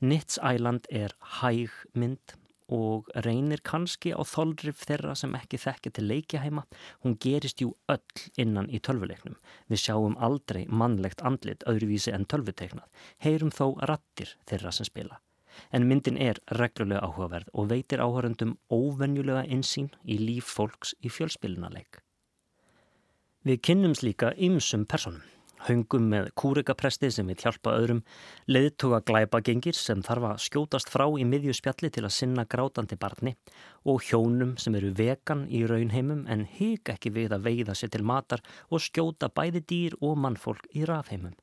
Nits 0.00 0.40
Island 0.40 0.88
er 0.88 1.12
hæg 1.42 1.76
mynd 1.92 2.38
og 2.72 3.10
reynir 3.26 3.60
kannski 3.64 4.14
á 4.16 4.22
þolrif 4.24 4.84
þeirra 4.86 5.14
sem 5.18 5.34
ekki 5.36 5.60
þekkja 5.60 5.92
til 5.94 6.06
leikja 6.08 6.40
heima. 6.44 6.64
Hún 7.04 7.18
gerist 7.20 7.60
jú 7.60 7.74
öll 7.92 8.24
innan 8.40 8.70
í 8.70 8.80
tölvuleiknum. 8.80 9.36
Við 9.68 9.82
sjáum 9.84 10.16
aldrei 10.16 10.64
mannlegt 10.68 11.22
andlit 11.22 11.66
öðruvísi 11.68 12.14
en 12.14 12.24
tölvuteiknað. 12.24 12.88
Heyrum 13.18 13.52
þó 13.52 13.76
rattir 13.84 14.36
þeirra 14.48 14.72
sem 14.72 14.88
spila. 14.88 15.20
En 15.70 15.86
myndin 15.86 16.16
er 16.18 16.40
reglulega 16.58 17.04
áhugaverð 17.06 17.52
og 17.52 17.68
veitir 17.70 18.02
áhörundum 18.02 18.56
óvenjulega 18.72 19.44
insýn 19.46 19.92
í 20.02 20.18
líf 20.18 20.48
fólks 20.56 20.96
í 21.04 21.12
fjölspilunarleik. 21.12 22.00
Við 23.44 23.60
kynnumst 23.60 24.02
líka 24.02 24.32
ymsum 24.40 24.86
personum. 24.88 25.22
Haungum 25.64 26.08
með 26.12 26.30
kúrikapresti 26.40 27.08
sem 27.14 27.28
við 27.30 27.44
hjálpa 27.44 27.72
öðrum, 27.78 28.02
leiðtuga 28.50 29.00
glæpa 29.08 29.40
gengir 29.44 29.78
sem 29.78 30.02
þarf 30.04 30.28
að 30.30 30.42
skjótast 30.46 30.92
frá 30.92 31.06
í 31.08 31.24
miðju 31.28 31.54
spjalli 31.56 31.92
til 31.94 32.04
að 32.04 32.16
sinna 32.18 32.44
grátandi 32.44 32.98
barni 33.00 33.36
og 33.88 34.04
hjónum 34.08 34.56
sem 34.60 34.76
eru 34.80 34.92
vegan 34.96 35.46
í 35.48 35.64
raunheimum 35.68 36.26
en 36.28 36.44
hika 36.58 36.98
ekki 36.98 37.14
við 37.16 37.36
að 37.36 37.48
veiða 37.48 37.78
sér 37.78 37.94
til 37.94 38.04
matar 38.04 38.44
og 38.68 38.84
skjóta 38.84 39.32
bæði 39.32 39.64
dýr 39.72 39.98
og 40.00 40.20
mannfólk 40.20 40.68
í 40.76 40.84
rafheimum. 40.88 41.34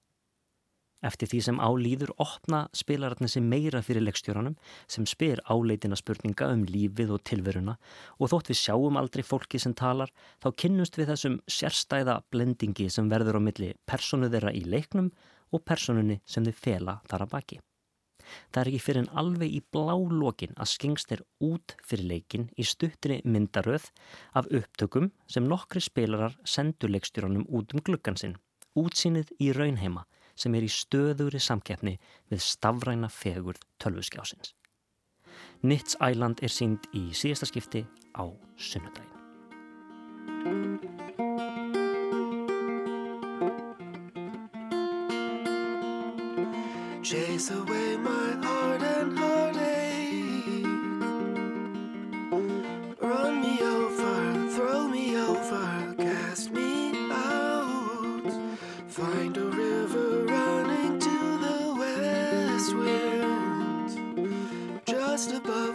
Eftir 1.02 1.32
því 1.32 1.40
sem 1.42 1.58
álýður 1.58 2.12
opna 2.22 2.60
spilararnir 2.78 3.32
sem 3.34 3.46
meira 3.50 3.82
fyrir 3.82 4.04
leikstjóranum 4.06 4.54
sem 4.86 5.08
spyr 5.10 5.42
áleitina 5.50 5.98
spurninga 5.98 6.52
um 6.54 6.62
lífið 6.70 7.16
og 7.16 7.24
tilveruna 7.26 7.74
og 8.20 8.30
þótt 8.30 8.52
við 8.52 8.60
sjáum 8.60 9.00
aldrei 9.02 9.26
fólki 9.26 9.62
sem 9.62 9.74
talar 9.74 10.14
þá 10.44 10.52
kynnumst 10.64 11.00
við 11.00 11.10
þessum 11.10 11.40
sérstæða 11.50 12.20
blendingi 12.30 12.86
sem 12.94 13.10
verður 13.10 13.42
á 13.42 13.46
milli 13.48 13.72
personu 13.90 14.30
þeirra 14.30 14.54
í 14.54 14.62
leiknum 14.62 15.10
og 15.52 15.66
personunni 15.66 16.22
sem 16.26 16.46
þau 16.46 16.54
fela 16.68 16.98
þar 17.10 17.26
að 17.26 17.34
baki. 17.34 17.60
Það 18.54 18.62
er 18.62 18.70
ekki 18.70 18.84
fyrir 18.86 19.02
en 19.02 19.12
alveg 19.18 19.58
í 19.58 19.64
blá 19.74 19.96
lokin 19.98 20.54
að 20.62 20.70
skengst 20.76 21.12
er 21.16 21.26
út 21.42 21.74
fyrir 21.82 22.08
leikin 22.14 22.46
í 22.54 22.64
stuttri 22.68 23.18
myndaröð 23.26 23.90
af 24.38 24.48
upptökum 24.54 25.10
sem 25.26 25.50
nokkri 25.50 25.82
spilarar 25.82 26.38
sendur 26.46 26.94
leikstjóranum 26.94 27.50
út 27.50 27.74
um 27.74 27.82
gluggan 27.82 28.22
sinn, 28.22 28.38
útsýnið 28.78 29.34
í 29.42 29.50
raunheima 29.58 30.06
sem 30.42 30.56
er 30.58 30.66
í 30.66 30.72
stöðugri 30.72 31.42
samkeppni 31.42 31.98
við 32.32 32.44
stafræna 32.46 33.12
fegurð 33.14 33.62
tölvuskjásins. 33.82 34.56
Nits 35.62 35.98
Island 36.02 36.42
er 36.42 36.50
sínd 36.50 36.88
í 36.98 37.12
síðasta 37.14 37.50
skipti 37.50 37.86
á 38.18 38.26
sunnudagin. 38.58 39.10
Chase 47.04 47.52
away 47.52 47.98
my 47.98 48.40
heart 48.42 48.51
Just 65.22 65.36
above 65.36 65.71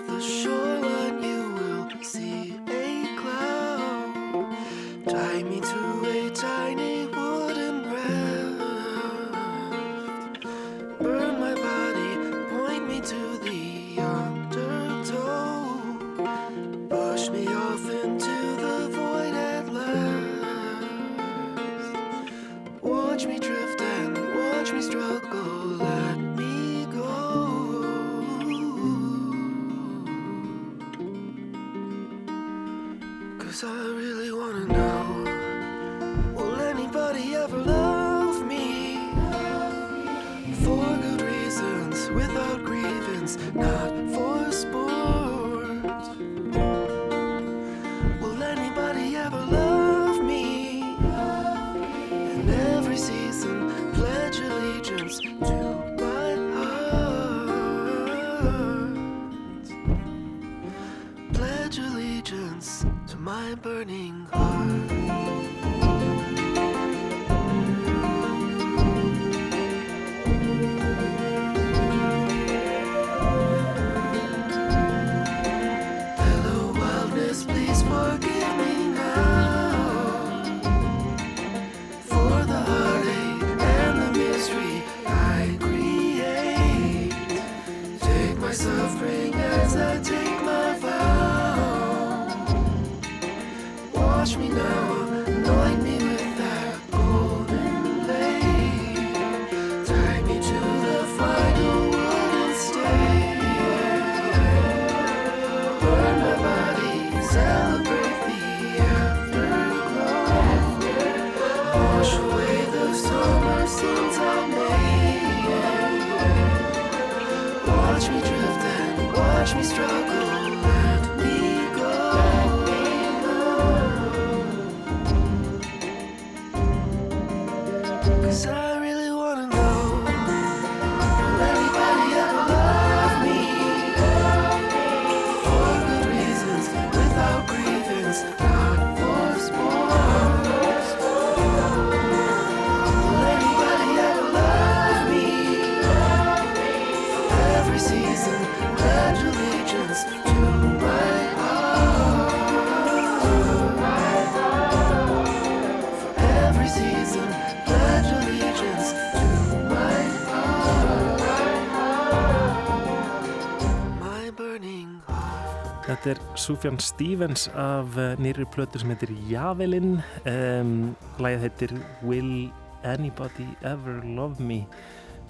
Sufjan 166.37 166.78
Stevens 166.78 167.47
af 167.57 167.97
uh, 167.97 168.12
nýri 168.20 168.45
plötu 168.53 168.80
sem 168.80 168.93
heitir 168.93 169.12
Javelin. 169.30 169.99
Um, 170.28 170.95
Læðið 171.22 171.45
heitir 171.47 171.74
Will 172.05 172.49
Anybody 172.84 173.47
Ever 173.64 174.03
Love 174.05 174.43
Me? 174.45 174.62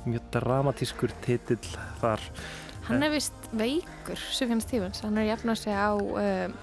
Mjög 0.07 0.27
dramatískur 0.35 1.15
titill 1.25 1.71
þar. 2.01 2.23
Hann 2.87 3.03
er 3.03 3.11
vist 3.15 3.49
veikur, 3.55 4.19
Sufjan 4.19 4.63
Stevens, 4.63 5.03
hann 5.03 5.19
er 5.19 5.29
jafnað 5.33 5.63
sig 5.65 5.75
á, 5.75 5.91
um, 5.95 6.59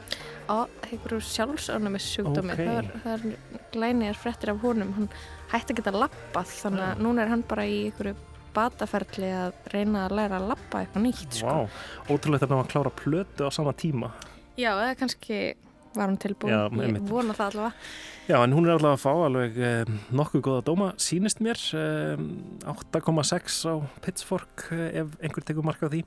á 0.47 0.55
einhverju 0.87 1.19
sjálfsánum 1.27 1.97
sjúkdómi, 1.99 2.55
Ókei. 2.55 2.67
það 2.67 2.77
er, 2.79 2.91
það 3.03 3.25
er 3.25 3.65
glænir 3.73 4.19
fréttir 4.19 4.53
af 4.53 4.61
honum, 4.63 4.93
hann 4.95 5.09
hætti 5.51 5.75
að 5.75 5.81
geta 5.81 5.95
lappað, 5.97 6.53
þannig 6.61 6.85
að 6.87 7.01
núna 7.03 7.25
er 7.25 7.33
hann 7.33 7.43
bara 7.47 7.67
í 7.67 7.79
einhverju 7.89 8.15
bataferli 8.55 9.33
að 9.35 9.71
reyna 9.73 10.05
að 10.05 10.15
læra 10.19 10.39
að 10.39 10.51
lappa 10.53 10.83
eitthvað 10.83 11.07
nýtt, 11.09 11.39
sko. 11.41 11.57
Vá, 11.57 12.13
ótrúlegt 12.15 12.47
að 12.47 12.53
ná 12.53 12.61
að 12.61 12.71
klára 12.71 12.93
plötu 13.03 13.47
á 13.47 13.51
sama 13.51 13.75
tíma 13.75 14.13
Já, 14.53 14.71
eða 14.75 14.95
kannski 14.99 15.37
var 15.93 16.09
hann 16.09 16.17
tilbúin, 16.21 16.53
Já, 16.53 16.67
ég 16.69 16.97
vona 17.09 17.35
það 17.37 17.49
allavega. 17.51 17.87
Já, 18.23 18.37
en 18.39 18.53
hún 18.55 18.67
er 18.67 18.75
allavega 18.77 18.97
að 18.97 19.03
fá 19.03 19.11
alveg 19.13 19.59
eh, 19.61 19.91
nokkuð 20.15 20.43
góða 20.45 20.63
dóma, 20.69 20.89
sýnist 21.01 21.41
mér 21.43 21.59
eh, 21.77 22.23
8,6 22.71 23.59
á 23.69 23.73
Pitchfork 24.05 24.67
eh, 24.73 25.01
ef 25.03 25.13
einhver 25.21 25.45
tekur 25.45 25.65
marka 25.65 25.89
á 25.89 25.93
því. 25.93 26.03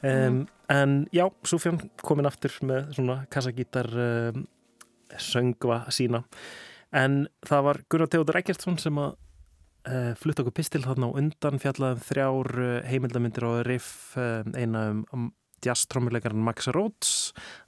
Um, 0.00 0.46
en 0.72 0.94
já, 1.12 1.26
Sufjan 1.44 1.76
komin 2.00 2.24
aftur 2.24 2.54
með 2.64 2.94
svona 2.96 3.18
kassagítar 3.28 3.90
um, 3.92 4.46
söngva 5.20 5.82
sína. 5.92 6.22
En 6.96 7.26
það 7.44 7.66
var 7.66 7.82
Gunnar 7.92 8.08
Teodor 8.08 8.38
Eggertsson 8.40 8.78
sem 8.80 8.96
að 8.96 9.10
uh, 9.90 10.14
flutt 10.16 10.40
okkur 10.40 10.56
pistil 10.56 10.80
þarna 10.86 11.10
á 11.12 11.18
undan 11.20 11.60
fjallaðum 11.60 12.00
þrjár 12.06 12.50
heimildamindir 12.88 13.44
á 13.44 13.52
riff 13.68 14.16
eina 14.16 14.86
um, 15.12 15.28
jazztrommuleikarinn 15.64 16.44
Max 16.44 16.70
Rhodes 16.74 17.14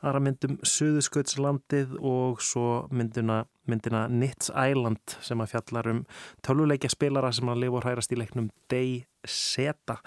aðra 0.03 0.23
myndum 0.25 0.59
Suðuskautslandið 0.67 1.97
og 1.99 2.43
svo 2.45 2.85
myndina, 2.95 3.43
myndina 3.71 4.05
Nits 4.11 4.51
Island 4.51 5.17
sem 5.25 5.43
að 5.43 5.55
fjallar 5.55 5.91
um 5.93 6.05
tölvuleikja 6.47 6.93
spilara 6.93 7.33
sem 7.35 7.51
að 7.53 7.65
lifa 7.65 7.81
og 7.81 7.87
hrærast 7.87 8.15
í 8.15 8.21
leiknum 8.21 8.51
Day 8.73 9.03
Zeta 9.23 10.01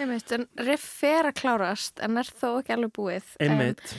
Einmitt, 0.00 0.32
en 0.32 0.48
riff 0.64 1.02
er 1.06 1.28
að 1.28 1.40
klárast, 1.42 1.98
en 2.00 2.20
er 2.20 2.28
þó 2.28 2.62
ekki 2.62 2.76
alveg 2.76 2.94
búið. 2.96 3.34
En 3.38 3.56
einmitt 3.56 3.96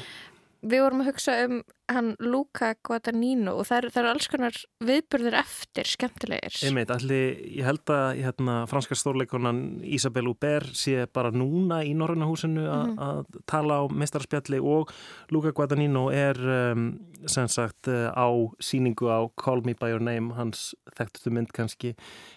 Við 0.63 0.79
vorum 0.79 1.01
að 1.03 1.07
hugsa 1.11 1.33
um 1.43 1.57
hann 1.91 2.13
Luca 2.23 2.69
Guadagnino 2.87 3.51
og 3.59 3.65
það 3.67 3.89
eru, 3.89 4.03
alls 4.13 4.27
konar 4.31 4.55
viðburðir 4.87 5.35
eftir 5.35 5.89
skemmtilegir. 5.91 6.55
Einmitt, 6.63 6.91
allir, 6.95 7.33
ég 7.59 7.67
held 7.67 7.91
að 7.91 8.21
hérna, 8.23 8.55
franska 8.71 8.95
stórleikonan 8.95 9.59
Isabel 9.83 10.29
Huber 10.31 10.63
sé 10.71 11.03
bara 11.11 11.33
núna 11.35 11.81
í 11.83 11.91
Norræna 11.99 12.29
húsinu 12.29 12.63
Mhm. 12.63 12.95
að 12.97 13.41
tala 13.45 13.81
á 13.83 13.83
mestarspjalli 13.91 14.61
og 14.63 14.89
Luca 15.31 15.51
Guadagnino 15.51 16.07
er 16.15 16.39
um, 16.71 16.99
sem 17.27 17.47
sagt 17.51 17.87
uh, 17.91 18.09
á 18.15 18.27
síningu 18.63 19.11
á 19.11 19.27
Call 19.35 19.61
Me 19.67 19.73
By 19.75 19.91
Your 19.91 19.99
Name 20.01 20.33
hans 20.33 20.73
þekktustu 20.95 21.29
mynd 21.31 21.51
kannski 21.53 21.93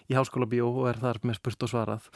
í 0.09 0.13
Háskóla 0.13 0.45
Bíó 0.51 0.67
og 0.83 0.89
er 0.91 0.99
þar 0.99 1.19
með 1.23 1.39
spurt 1.39 1.63
og 1.63 1.69
svarað 1.71 2.09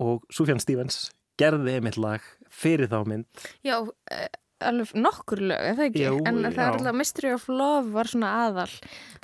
og 0.00 0.22
Sufjan 0.30 0.62
Stevens 0.62 1.10
gerði 1.40 1.74
einmitt 1.78 1.98
lag 1.98 2.20
fyrir 2.50 2.86
þá 2.88 3.02
mynd 3.06 3.26
Já, 3.66 3.82
eh, 4.10 4.28
alveg 4.64 4.92
nokkur 4.98 5.40
lög, 5.42 5.62
er 5.70 5.78
það 5.78 5.86
ekki? 5.88 6.04
Jú, 6.04 6.16
en 6.28 6.40
það 6.44 6.56
já. 6.56 6.64
er 6.64 6.76
alltaf 6.76 6.96
Mystery 7.00 7.32
of 7.34 7.46
Love 7.48 7.94
var 7.94 8.10
svona 8.10 8.30
aðal. 8.46 8.74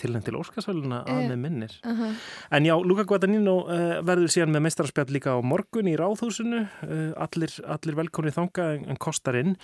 til 0.01 0.13
henn 0.13 0.25
til 0.25 0.37
Óskarsvöluna 0.39 1.03
að 1.05 1.17
Eh, 1.17 1.29
með 1.31 1.39
minnir 1.43 1.77
Uh 1.85 2.15
En 2.51 2.65
já, 2.65 2.75
Luca 2.85 3.05
Guadagnino 3.05 3.57
uh, 3.67 4.01
verður 4.07 4.31
síðan 4.31 4.53
með 4.55 4.67
meistararspjall 4.67 5.13
líka 5.13 5.35
á 5.35 5.39
morgun 5.43 5.89
í 5.91 5.97
Ráðhúsinu, 5.99 6.63
uh, 6.87 7.13
allir, 7.17 7.53
allir 7.67 7.97
velkonni 7.99 8.33
þanga 8.35 8.67
en, 8.77 8.97
kostar 9.03 9.37
inn 9.41 9.57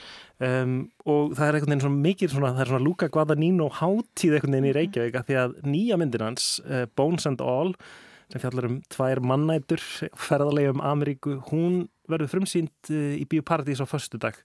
um, 0.42 0.90
og 1.06 1.36
það 1.38 1.46
er 1.46 1.58
einhvern 1.58 1.72
veginn 1.72 1.84
svona 1.86 2.02
mikið 2.08 2.34
svona, 2.34 2.54
það 2.56 2.64
er 2.64 2.72
svona 2.72 2.86
Luca 2.86 3.08
Guadagnino 3.12 3.68
hátíð 3.78 4.38
einhvern 4.38 4.56
veginn 4.56 4.70
í 4.70 4.76
Reykjavík 4.78 5.18
af 5.20 5.28
því 5.28 5.38
að 5.42 5.54
nýja 5.68 5.98
myndin 6.00 6.26
hans, 6.26 6.48
Bones 6.96 7.26
and 7.28 7.40
All, 7.44 7.74
sem 8.32 8.42
fjallar 8.42 8.68
um 8.68 8.78
tvær 8.92 9.22
mannætur, 9.24 9.82
ferðarlega 10.16 10.74
um 10.74 10.84
Ameríku, 10.92 11.38
hún 11.50 11.86
verður 12.12 12.30
frumsýnd 12.32 12.92
uh, 12.92 13.14
í 13.18 13.24
Bíóparadís 13.28 13.82
á 13.82 13.86
föstu 13.88 14.20
dag. 14.22 14.38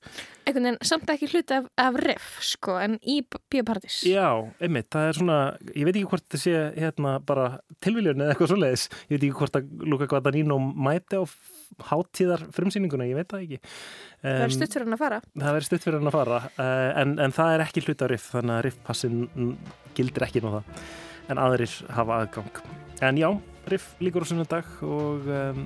Einhvern 0.47 0.69
veginn 0.71 0.79
samt 0.89 1.11
ekki 1.13 1.29
hluti 1.31 1.57
af, 1.57 1.69
af 1.83 1.99
riff, 2.03 2.39
sko, 2.45 2.77
en 2.81 2.97
í 3.03 3.19
Bíopartís. 3.27 4.01
Já, 4.07 4.29
einmitt, 4.63 4.89
það 4.93 5.11
er 5.11 5.19
svona, 5.21 5.37
ég 5.73 5.87
veit 5.87 5.95
ekki 5.95 6.09
hvort 6.13 6.27
það 6.33 6.43
sé 6.43 6.57
hérna 6.77 7.17
bara 7.27 7.47
tilviljun 7.83 8.23
eða 8.25 8.33
eitthvað 8.35 8.53
svoleiðis, 8.53 8.87
ég 9.07 9.15
veit 9.15 9.21
ekki 9.27 9.39
hvort 9.41 9.59
að 9.59 9.87
Luca 9.87 10.09
Guadagnino 10.11 10.59
mæti 10.59 11.19
á 11.19 11.23
hátíðar 11.89 12.45
frumsýninguna, 12.55 13.05
ég 13.09 13.17
veit 13.19 13.29
það 13.33 13.43
ekki. 13.45 13.59
Það 14.23 14.39
er 14.41 14.47
Um, 14.47 14.53
stutt 14.55 14.73
fyrir 14.73 14.87
hann 14.87 14.95
að 14.95 15.01
fara. 15.03 15.17
Það 15.35 15.53
verður 15.53 15.65
stutt 15.67 15.83
fyrir 15.83 15.99
hann 15.99 16.09
að 16.09 16.15
fara, 16.15 16.37
uh, 16.57 17.01
en, 17.03 17.11
en 17.21 17.33
það 17.35 17.51
er 17.53 17.63
ekki 17.67 17.83
hluti 17.85 18.07
á 18.07 18.07
riff, 18.09 18.29
þannig 18.33 18.55
að 18.55 18.63
riffpassin 18.65 19.19
mm, 19.27 19.51
gildir 19.99 20.25
ekki 20.25 20.41
ná 20.41 20.47
það, 20.55 20.85
en 21.29 21.41
aðrir 21.43 21.75
hafa 21.93 22.17
aðgang. 22.23 22.61
En 23.05 23.19
já, 23.21 23.27
riff 23.69 23.91
líkur 24.01 24.25
á 24.25 24.29
sunnudag 24.31 24.71
og 24.87 25.29
um, 25.29 25.61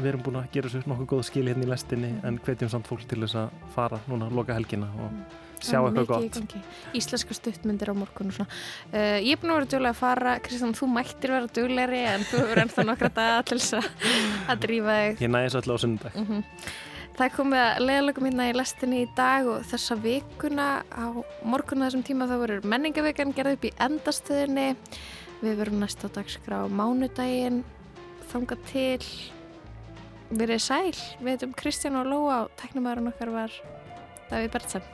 við 0.00 0.12
erum 0.12 0.24
búin 0.26 0.40
að 0.40 0.50
gera 0.56 0.72
svo 0.72 0.82
nokkuð 0.90 1.10
góð 1.12 1.22
skil 1.28 1.46
hérna 1.48 1.66
í 1.66 1.70
lestinni, 1.70 2.10
en 2.26 2.40
hvetjum 2.44 2.72
samt 2.72 2.90
fólk 2.90 3.06
til 3.10 3.20
þess 3.22 3.38
að 3.42 3.62
fara 3.76 4.00
núna, 4.10 4.30
loka 4.34 4.56
helgina 4.56 4.90
og 5.04 5.38
sjá 5.60 5.76
Það 5.76 5.88
er 5.88 6.00
eitthvað 6.00 6.10
gott. 6.10 6.54
Íslenska 6.96 7.36
stuttmyndir 7.36 7.92
á 7.92 7.94
morgun. 7.94 8.32
Uh, 8.32 9.18
ég 9.20 9.34
er 9.34 9.40
búin 9.40 9.52
að 9.52 9.58
vera 9.60 9.70
duglega 9.74 9.94
að 9.94 10.00
fara, 10.00 10.36
Kristján, 10.44 10.76
þú 10.76 10.92
mættir 10.94 11.34
vera 11.36 11.54
duglegri 11.60 12.04
en 12.10 12.28
þú 12.28 12.44
hefur 12.44 12.62
ennþá 12.64 12.86
nokkra 12.88 13.10
daga 13.20 13.42
til 13.50 13.58
þess 13.60 13.80
að, 13.80 13.90
að 14.54 14.62
drífa 14.66 15.00
þig. 15.00 15.26
Ég 15.26 15.34
næði 15.34 15.50
svo 15.52 15.62
alltaf 15.62 15.76
á 15.76 15.82
sunnudag. 15.84 16.16
Mm 16.20 16.46
Það 17.20 17.26
er 17.26 17.32
komið 17.36 17.60
að 17.60 17.78
leiðalögum 17.84 18.26
hérna 18.30 18.44
í 18.48 18.52
lestinni 18.56 19.00
í 19.02 19.08
dag 19.12 19.48
og 19.52 19.64
þessa 19.68 19.96
vikuna 20.00 20.68
á 20.88 21.04
morgun 21.44 21.84
þessum 21.84 22.04
tíma 22.06 22.24
þá 22.30 22.36
verður 22.40 22.68
menningavekan 22.72 23.34
gerð 23.36 23.58
upp 23.58 23.66
í 23.68 23.72
endastöðinni. 23.84 24.68
Við 25.42 25.58
verum 25.58 25.82
næst 25.82 26.00
á 26.00 26.08
dagskrá 26.14 26.62
mánudaginn, 26.72 27.58
þanga 28.30 28.56
til, 28.70 29.04
verið 30.30 30.62
sæl. 30.62 30.94
Við 31.20 31.34
heitum 31.34 31.54
Kristján 31.58 31.98
og 32.00 32.08
Lóa 32.10 32.38
og 32.44 32.54
teknumæðurinn 32.60 33.12
okkar 33.12 33.34
var 33.34 33.60
Davíð 34.30 34.52
Bertsen. 34.54 34.88